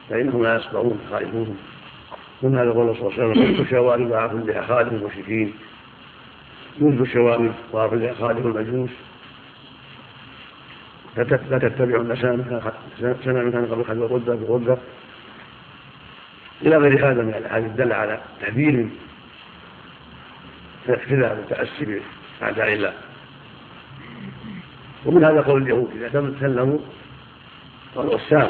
فإنهم 0.09 0.43
لا 0.43 0.55
يصبرون 0.55 0.99
خائفون 1.11 1.57
من 2.41 2.57
هذا 2.57 2.71
قول 2.71 2.95
صلى 2.95 3.07
الله 3.07 3.13
عليه 3.13 3.31
وسلم 3.31 3.61
الشوارب 3.61 4.11
وعاف 4.11 4.31
بها 4.31 4.61
خالف 4.61 4.93
المشركين 4.93 5.53
منذ 6.79 7.01
الشوارب 7.01 7.53
وعاف 7.73 7.93
بها 7.93 8.13
خالف 8.13 8.45
المجوس 8.45 8.89
لا 11.17 11.23
تتبعوا 11.59 12.15
سنة 12.15 13.43
من 13.43 13.51
كان 13.51 13.65
قبل 13.65 13.83
خلف 13.83 13.91
الغدة 13.91 14.35
بغدة 14.35 14.77
إلى 16.61 16.77
غير 16.77 17.11
هذا 17.11 17.21
من 17.21 17.33
الأحاديث 17.33 17.71
دل 17.71 17.93
على 17.93 18.19
تحذير 18.41 18.89
الاقتداء 20.89 21.35
بالتأسي 21.35 22.01
بأعداء 22.41 22.73
الله 22.73 22.93
ومن 25.05 25.23
هذا 25.23 25.41
قول 25.41 25.61
اليهود 25.61 25.89
إذا 25.95 26.33
تكلموا 26.39 26.79
قالوا 27.95 28.15
السام 28.15 28.49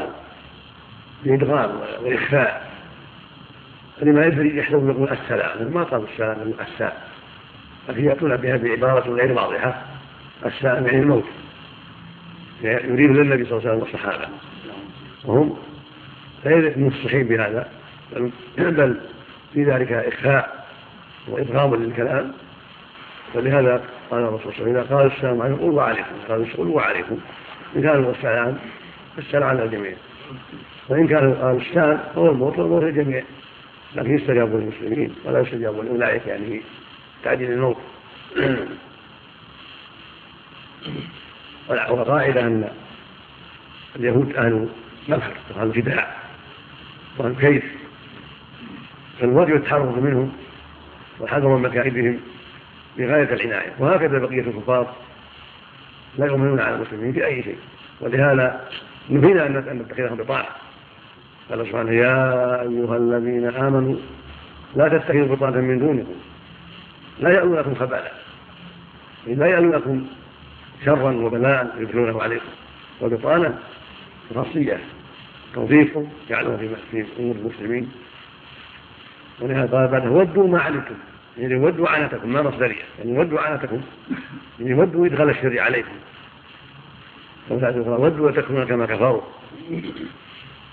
بإدغام 1.28 1.72
وإخفاء. 2.04 2.72
فلما 4.00 4.26
يدري 4.26 4.58
يحسب 4.58 4.90
يقول 4.90 5.10
السلام 5.10 5.74
ما 5.74 5.84
قالوا 5.84 6.06
السلام 6.14 6.38
من 6.38 6.54
السام 6.60 6.92
لكن 7.90 8.06
يأتون 8.06 8.36
بها 8.36 8.58
بعبارة 8.58 9.10
غير 9.10 9.32
واضحة. 9.32 9.82
السلام 10.46 10.86
يعني 10.86 11.00
الموت. 11.00 11.26
يريد 12.62 13.12
للنبي 13.12 13.46
صلى 13.46 13.58
الله 13.58 13.70
عليه 13.70 13.78
وسلم 13.78 13.80
والصحابة 13.80 14.28
وهم 15.26 15.58
غير 16.46 16.80
مفصحين 16.80 17.24
بهذا. 17.24 17.70
بل 18.58 18.98
في 19.54 19.64
ذلك 19.64 19.92
إخفاء 19.92 20.66
وإدغام 21.28 21.76
للكلام. 21.76 22.34
فلهذا 23.34 23.84
قال 24.12 24.24
الرسول 24.24 24.54
صلى 24.54 24.66
الله 24.66 24.70
عليه 24.70 24.72
وسلم 24.72 24.78
إذا 24.78 24.96
قال 24.96 25.12
السلام 25.12 25.42
عليكم 25.42 25.60
قل 25.62 25.70
وعليكم 25.70 26.16
قال 26.30 26.58
قل 26.58 26.68
وعليكم 26.68 27.18
إن 27.76 27.82
كان 27.82 28.14
السلام 28.18 28.58
فالسلام 29.16 29.44
على 29.44 29.64
الجميع. 29.64 29.94
وإن 30.90 31.08
كان 31.08 31.58
السلام 31.62 32.00
فهو 32.16 32.30
الموت 32.30 32.60
والموت 32.60 32.84
للجميع. 32.84 33.24
لكن 33.96 34.16
يستجاب 34.16 34.56
للمسلمين 34.56 35.16
ولا 35.26 35.40
يستجاب 35.40 35.86
لأولئك 35.86 36.28
يعني 36.28 36.62
تعديل 37.24 37.52
الموت. 37.52 37.78
والقاعدة 41.70 42.42
أن 42.42 42.70
اليهود 43.96 44.36
أهل 44.36 44.70
مكر 45.08 45.34
وأهل 45.56 45.74
خداع 45.74 46.16
وأهل 47.18 47.36
كيد 47.36 47.64
فالواجب 49.20 49.56
التحرر 49.56 50.00
منهم 50.00 50.34
والحذر 51.20 51.48
من 51.48 51.62
مكائدهم 51.62 52.20
بغاية 52.98 53.34
العناية. 53.34 53.74
وهكذا 53.80 54.20
بقية 54.20 54.42
الكفار 54.42 54.96
لا 56.18 56.26
يؤمنون 56.26 56.60
على 56.60 56.76
المسلمين 56.76 57.14
في 57.14 57.26
أي 57.26 57.44
شيء. 57.44 57.58
ولهذا 58.02 58.70
نهينا 59.10 59.46
أن 59.48 59.78
نتخذهم 59.78 60.18
بطاعة. 60.18 60.48
قال 61.50 61.68
سبحانه 61.68 61.92
يا 61.92 62.62
أيها 62.62 62.98
الذين 62.98 63.48
آمنوا 63.48 63.96
لا 64.76 64.88
تتخذوا 64.88 65.36
بطاعة 65.36 65.52
من 65.52 65.80
دونكم. 65.80 66.16
لا 67.20 67.30
يألونكم 67.30 67.76
خبالا. 67.76 68.12
لا 69.28 69.48
يألونكم 69.48 70.06
شرا 70.86 71.12
وبلاء 71.12 71.76
يدخلونه 71.80 72.22
عليكم. 72.22 72.50
والبطانة 73.02 73.60
خاصية 74.36 74.80
توظيف 75.54 76.00
جعله 76.30 76.76
في 76.92 77.06
أمور 77.20 77.36
المسلمين. 77.36 77.92
ولهذا 79.42 79.78
قال 79.78 79.88
بعده 79.88 80.10
ودوا 80.10 80.48
ما 80.48 80.60
علمتم. 80.60 80.96
يعني 81.38 81.56
ودوا 81.56 81.90
عنتكم 81.90 82.34
ما 82.34 82.42
مصدرية. 82.42 82.84
يعني 83.00 83.20
ودوا 83.20 83.40
عنتكم 83.40 83.82
يعني 84.60 84.74
ودوا 84.74 85.06
إدخال 85.06 85.30
الشر 85.30 85.60
عليكم. 85.60 85.92
ودوا 87.52 88.28
وتكفرون 88.28 88.66
كما 88.66 88.86
كفروا. 88.86 89.22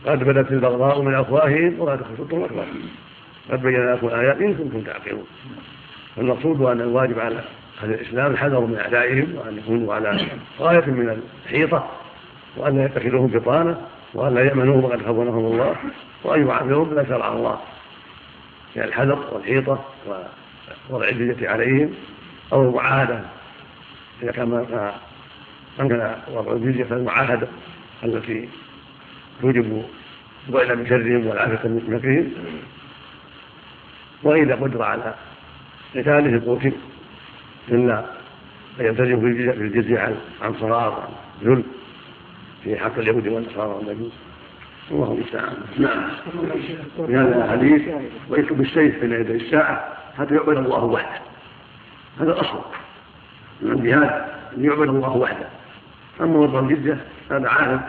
قد 0.07 0.25
بدت 0.25 0.53
البغضاء 0.53 1.03
من 1.03 1.15
أفواههم 1.15 1.81
ولا 1.81 1.97
تخشوا 1.97 2.25
أكبر 2.25 2.65
قد 3.51 3.63
بينا 3.63 3.95
لكم 3.95 4.07
الآيات 4.07 4.37
إن 4.37 4.55
كنتم 4.55 4.81
تعقلون. 4.81 5.27
والمقصود 6.17 6.61
أن 6.61 6.81
الواجب 6.81 7.19
على 7.19 7.41
أهل 7.83 7.95
الإسلام 7.95 8.33
الحذر 8.33 8.61
من 8.61 8.79
أعدائهم 8.79 9.35
وأن 9.37 9.59
يكونوا 9.59 9.95
على 9.95 10.27
غاية 10.61 10.87
من 10.87 11.23
الحيطة 11.47 11.89
وأن 12.57 12.77
لا 12.77 12.85
يتخذوهم 12.85 13.27
بطانة 13.27 13.81
وأن 14.15 14.35
لا 14.35 14.45
يأمنوهم 14.45 14.85
وقد 14.85 15.03
خونهم 15.03 15.47
الله 15.47 15.77
وأن 16.25 16.47
يعاملوهم 16.47 16.91
بما 16.91 17.05
شرع 17.09 17.33
الله. 17.33 17.53
من 17.53 17.59
يعني 18.77 18.89
الحذر 18.89 19.19
والحيطة 19.33 19.85
ووضع 20.91 21.09
الجزية 21.09 21.49
عليهم 21.49 21.95
أو 22.53 22.63
المعاهدة. 22.63 23.21
إذا 24.23 24.33
كان 24.33 24.65
أمكن 25.81 26.11
وضع 26.33 26.53
الجزية 26.53 26.85
فالمعاهدة 26.85 27.49
التي 28.05 28.49
توجب 29.43 29.83
بعد 30.49 30.73
من 30.73 30.87
شرهم 30.87 31.27
والعافية 31.27 31.69
من 31.69 31.85
مكرهم. 31.89 32.33
وإذا 34.23 34.55
قدر 34.55 34.83
على 34.83 35.15
قتاله 35.97 36.55
قتل 36.55 36.73
إلا 37.69 38.05
أن 38.81 38.85
يلتزم 38.85 39.21
في 39.21 39.51
الجزية 39.51 39.99
عن 39.99 40.17
عن 40.43 40.55
صغار 40.55 40.93
عن 40.93 41.49
ذل 41.49 41.63
في 42.65 42.77
حق 42.77 42.99
اليهود 42.99 43.29
والنصارى 43.29 43.69
والمجوس 43.69 44.13
الله 44.91 45.13
المستعان. 45.13 45.57
نعم. 45.79 46.11
في 47.07 47.17
هذا 47.17 47.45
الحديث 47.45 47.83
ويكتب 48.31 48.61
السيف 48.61 49.01
بين 49.01 49.13
يدي 49.13 49.33
الساعة 49.33 49.97
حتى 50.19 50.35
يعبد 50.35 50.57
الله 50.57 50.85
وحده. 50.85 51.21
هذا 52.21 52.33
الأصل. 52.33 52.61
من 53.63 53.73
الجهاد 53.73 54.25
أن 54.57 54.65
يعبد 54.65 54.89
الله 54.89 55.17
وحده. 55.17 55.47
أما 56.21 56.39
وضع 56.39 56.59
الجزية 56.59 57.05
هذا 57.31 57.49
عاهد 57.49 57.81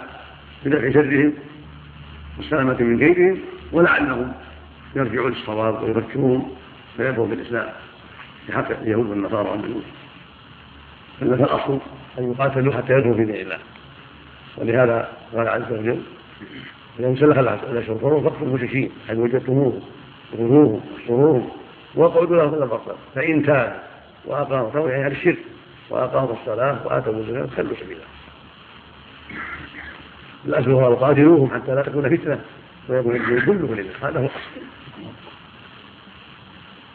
بدفع 0.66 0.92
شرهم 0.92 1.34
والسلامة 2.38 2.82
من 2.84 3.00
كيدهم 3.00 3.40
ولعلهم 3.72 4.34
يرجعون 4.96 5.32
للصواب 5.32 5.84
ويذكرون 5.84 6.56
فيدعو 6.98 7.26
بالإسلام. 7.26 7.70
في 8.46 8.54
حق 8.54 8.72
اليهود 8.82 9.10
والنصارى 9.10 9.50
والمجوس 9.50 9.84
فإن 11.20 11.34
الأصل 11.34 11.80
أن 12.20 12.32
يقاتلوا 12.32 12.74
حتى 12.74 12.94
يدعوا 12.94 13.14
في 13.14 13.26
دين 13.26 13.36
الله. 13.36 13.58
ولهذا 14.58 15.10
قال 15.36 15.48
عز 15.48 15.72
وجل 15.72 16.02
إذا 17.00 17.08
انسلخ 17.08 17.38
الأشهر 17.38 17.96
الحرم 17.96 18.24
فاقتلوا 18.24 18.48
المشركين 18.48 18.92
حيث 19.08 19.18
وجدتموهم 19.18 19.82
خذوهم 20.32 20.82
واحصروهم 20.94 21.50
واقعدوا 21.96 22.36
لهم 22.36 22.50
كل 22.50 22.78
فإن 23.16 23.44
تاب 23.44 23.80
وأقاموا 24.26 24.70
توبة 24.70 24.90
يعني 24.90 25.14
الشرك. 25.14 25.38
وأقاموا 25.90 26.36
الصلاة 26.42 26.78
وآتوا 26.86 27.14
الزكاة 27.14 27.48
خلوا 27.58 27.76
سبيلا. 27.82 28.02
الأصل 30.46 30.72
وقاتلوهم 30.72 31.50
حتى 31.54 31.76
لا 31.76 31.82
تكون 31.82 32.18
فتنة. 32.18 32.40
ويكون 32.90 33.16
الدين 33.16 33.42
كله 33.42 33.76
لله 33.76 34.10
هذا 34.10 34.20
هو 34.20 34.30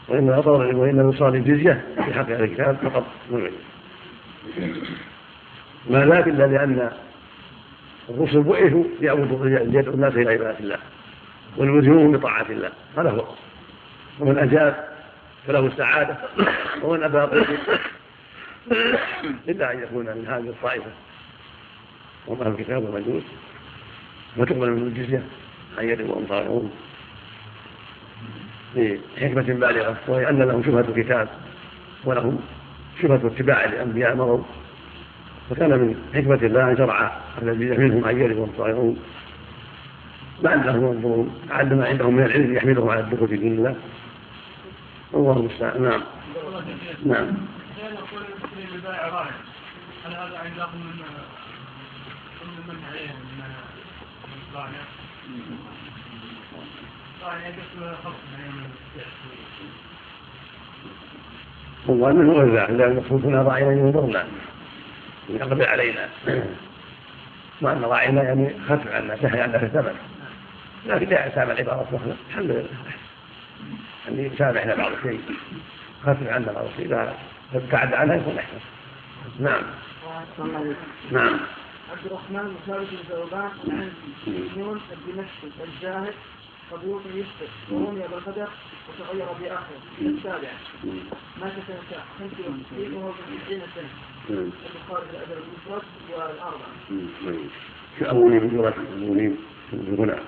وإن 0.09 0.31
أطول 0.31 0.75
وإن 0.75 1.01
الوصال 1.01 1.35
الجزية 1.35 1.85
في 1.95 2.03
حق 2.03 2.31
أهل 2.31 2.45
الكتاب 2.45 2.77
فقط 2.83 3.05
من 3.31 3.51
ما 5.91 6.07
ذاك 6.07 6.29
إلا 6.29 6.47
لأن 6.47 6.91
الرسل 8.09 8.43
بعثوا 8.43 8.85
ليعبدوا 9.01 9.47
ليدعوا 9.47 9.95
الناس 9.95 10.15
إلى 10.15 10.31
عبادة 10.31 10.59
الله 10.61 10.79
وليلزموهم 11.57 12.13
بطاعة 12.13 12.47
الله. 12.51 12.71
هذا 12.99 13.11
هو 13.11 13.25
ومن 14.21 14.39
أجاب 14.39 14.89
فله 15.47 15.67
السعادة. 15.67 16.17
ومن 16.83 17.03
أبى 17.03 17.45
إلا 19.49 19.73
أن 19.73 19.83
يكون 19.83 20.05
من 20.05 20.27
هذه 20.29 20.49
الطائفة. 20.49 20.91
وهم 22.27 22.43
أهل 22.43 22.51
الكتاب 22.51 22.83
والمجوس 22.83 23.23
وتقبل 24.37 24.71
من 24.71 24.83
الجزية. 24.83 25.23
عن 25.79 25.89
يد 25.89 26.27
طاغون 26.29 26.71
لحكمة 28.77 29.43
بالغة. 29.43 29.97
وهي 30.09 30.29
أن 30.29 30.43
لهم 30.43 30.63
شبهة 30.63 30.85
الكتاب 30.89 31.29
ولهم 32.05 32.41
شبهة 33.03 33.27
اتباع 33.27 33.65
الأنبياء 33.65 34.17
مروا. 34.17 34.43
فكان 35.51 35.71
من 35.71 36.11
حكمة 36.15 36.47
الله 36.47 36.71
أن 36.71 36.77
شرع 36.77 37.21
الذين 37.43 37.81
منهم 37.81 38.21
يد 38.21 38.39
وهم 38.39 38.53
طاغون 38.59 39.03
لعلهم 40.43 40.93
ينظرون. 40.93 41.41
لعل 41.49 41.75
ما 41.75 41.87
عندهم 41.87 42.15
من 42.15 42.23
العلم 42.23 42.55
يحملهم 42.55 42.91
على 42.91 43.01
الدخول 43.01 43.29
في 43.29 43.37
دين 43.37 43.53
الله. 43.53 43.77
الله 45.15 45.37
المستعان. 45.37 45.83
نعم. 45.83 46.03
نعم. 47.05 47.37
هل 50.05 50.13
هذا 50.13 50.39
عندكم 50.39 50.79
من 50.79 50.97
من 52.69 52.85
عليهم 52.89 53.17
من 53.17 53.41
هو 61.89 62.13
منه 62.13 62.33
غير 62.33 62.61
ذلك 62.61 62.71
لأن 62.71 62.91
المقصود 62.91 63.27
راعينا 63.27 63.73
ينظرنا 63.73 64.27
يقبل 65.29 65.65
علينا. 65.65 66.09
مع 67.63 67.73
أن 67.73 67.83
راعينا 67.83 68.23
يعني 68.23 68.55
خف 68.69 68.87
عنا 68.87 69.17
سهل 69.17 69.41
عنا 69.41 69.59
في 69.59 69.65
الثمن 69.65 69.95
لكن 70.87 71.09
لا 71.09 71.27
يسامح 71.27 71.51
العبارة 71.51 71.89
الأخرى 71.91 72.17
الحمد 72.31 72.51
لله. 72.51 72.69
يعني 74.09 74.35
يسامحنا 74.35 74.75
بعض 74.75 74.93
الشيء. 74.93 75.21
خف 76.03 76.17
عنا 76.27 76.53
بعض 76.53 76.65
الشيء. 76.65 76.89
لا. 76.89 77.13
ابتعد 77.55 77.95
عنها 77.95 78.17
يكون 78.17 78.39
أحسن. 78.39 78.59
نعم. 79.41 79.63
نعم. 81.13 81.39
عبد 81.91 82.07
الرحمن 82.07 82.55
مشارك 82.63 82.87
بن 82.91 82.97
ثوبان 83.09 83.51
يونس 84.57 84.83
الدمشقي 84.93 85.65
الزاهد 85.65 86.15
صدوق 86.71 87.03
يسكت 87.15 87.51
ورمي 87.71 88.01
بالقدر 88.01 88.49
وتغير 88.89 89.27
بآخره 89.41 89.81
السابعة 90.01 90.59
مات 91.41 91.53
سنة 91.69 92.01
65 92.19 92.95
وهو 92.95 93.13
في 93.13 93.21
90 93.47 93.61
سنة. 93.75 93.89
البخاري 94.39 95.07
في 95.07 95.17
الأدب 95.17 95.43
المفرد 95.43 95.83
والأربعة 96.13 96.71
كأولي 98.01 98.41
من 98.41 98.49
جرة 98.57 98.75
أولي 99.09 99.35
هنا. 99.73 100.19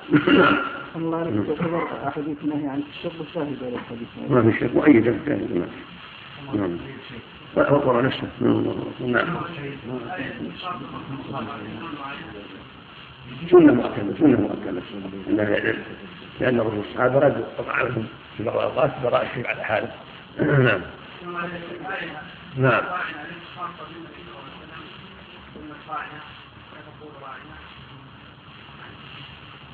الله 0.96 1.44
تعتبر 1.48 1.88
أحاديث 2.08 2.36
النهي 2.44 2.68
عن 2.68 2.82
الشرب 2.90 3.26
شاهدة 3.34 3.68
للحديث 3.70 4.08
ما 4.30 4.50
في 4.50 4.58
شك 4.60 4.74
مؤيدة 4.74 5.14
شاهدة 5.26 5.66
نعم. 6.54 6.78
وقرأ 7.56 8.02
نفسه. 8.02 8.28
نعم. 9.00 9.26
سنة 13.50 13.72
مؤكدة 13.72 14.14
سنة 14.18 14.40
مؤكدة 14.40 14.82
عند 15.28 15.40
العلم 15.40 15.82
لأن 16.40 16.60
الرسول 16.60 16.78
الصحابة 16.78 17.18
رد 17.18 17.44
عنهم 17.68 18.06
في 18.36 18.44
بعض 18.44 18.56
الأوقات 18.56 18.90
براء 19.02 19.26
الشيء 19.26 19.46
على 19.46 19.64
حاله. 19.64 19.90
نعم. 20.40 20.80
نعم. 22.56 22.82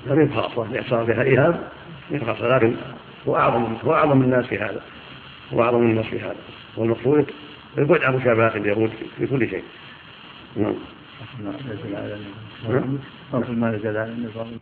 لم 0.07 0.33
خاصة 0.35 0.75
يحصل 0.75 1.05
بها 1.07 1.23
إيهام 1.23 1.61
خاصة 2.27 2.57
لكن 2.57 2.77
هو 3.29 3.37
أعظم 3.37 3.77
هو 3.85 3.95
أعظم 3.95 4.23
الناس 4.23 4.47
في 4.47 4.59
هذا. 4.59 4.83
هو 5.53 5.63
أعظم 5.63 5.83
الناس 5.83 6.07
في 6.07 6.21
هذا. 6.21 6.37
والمقصود 6.79 7.27
البعد 7.79 8.03
عن 8.03 8.17
مشابهة 8.17 8.57
اليهود 8.57 8.91
في 9.19 9.27
كل 9.27 9.51
شيء. 9.51 9.65
نعم. 10.57 10.75
ما 13.61 13.71
نزل 13.71 13.97
على 13.97 14.13
النبي. 14.13 14.59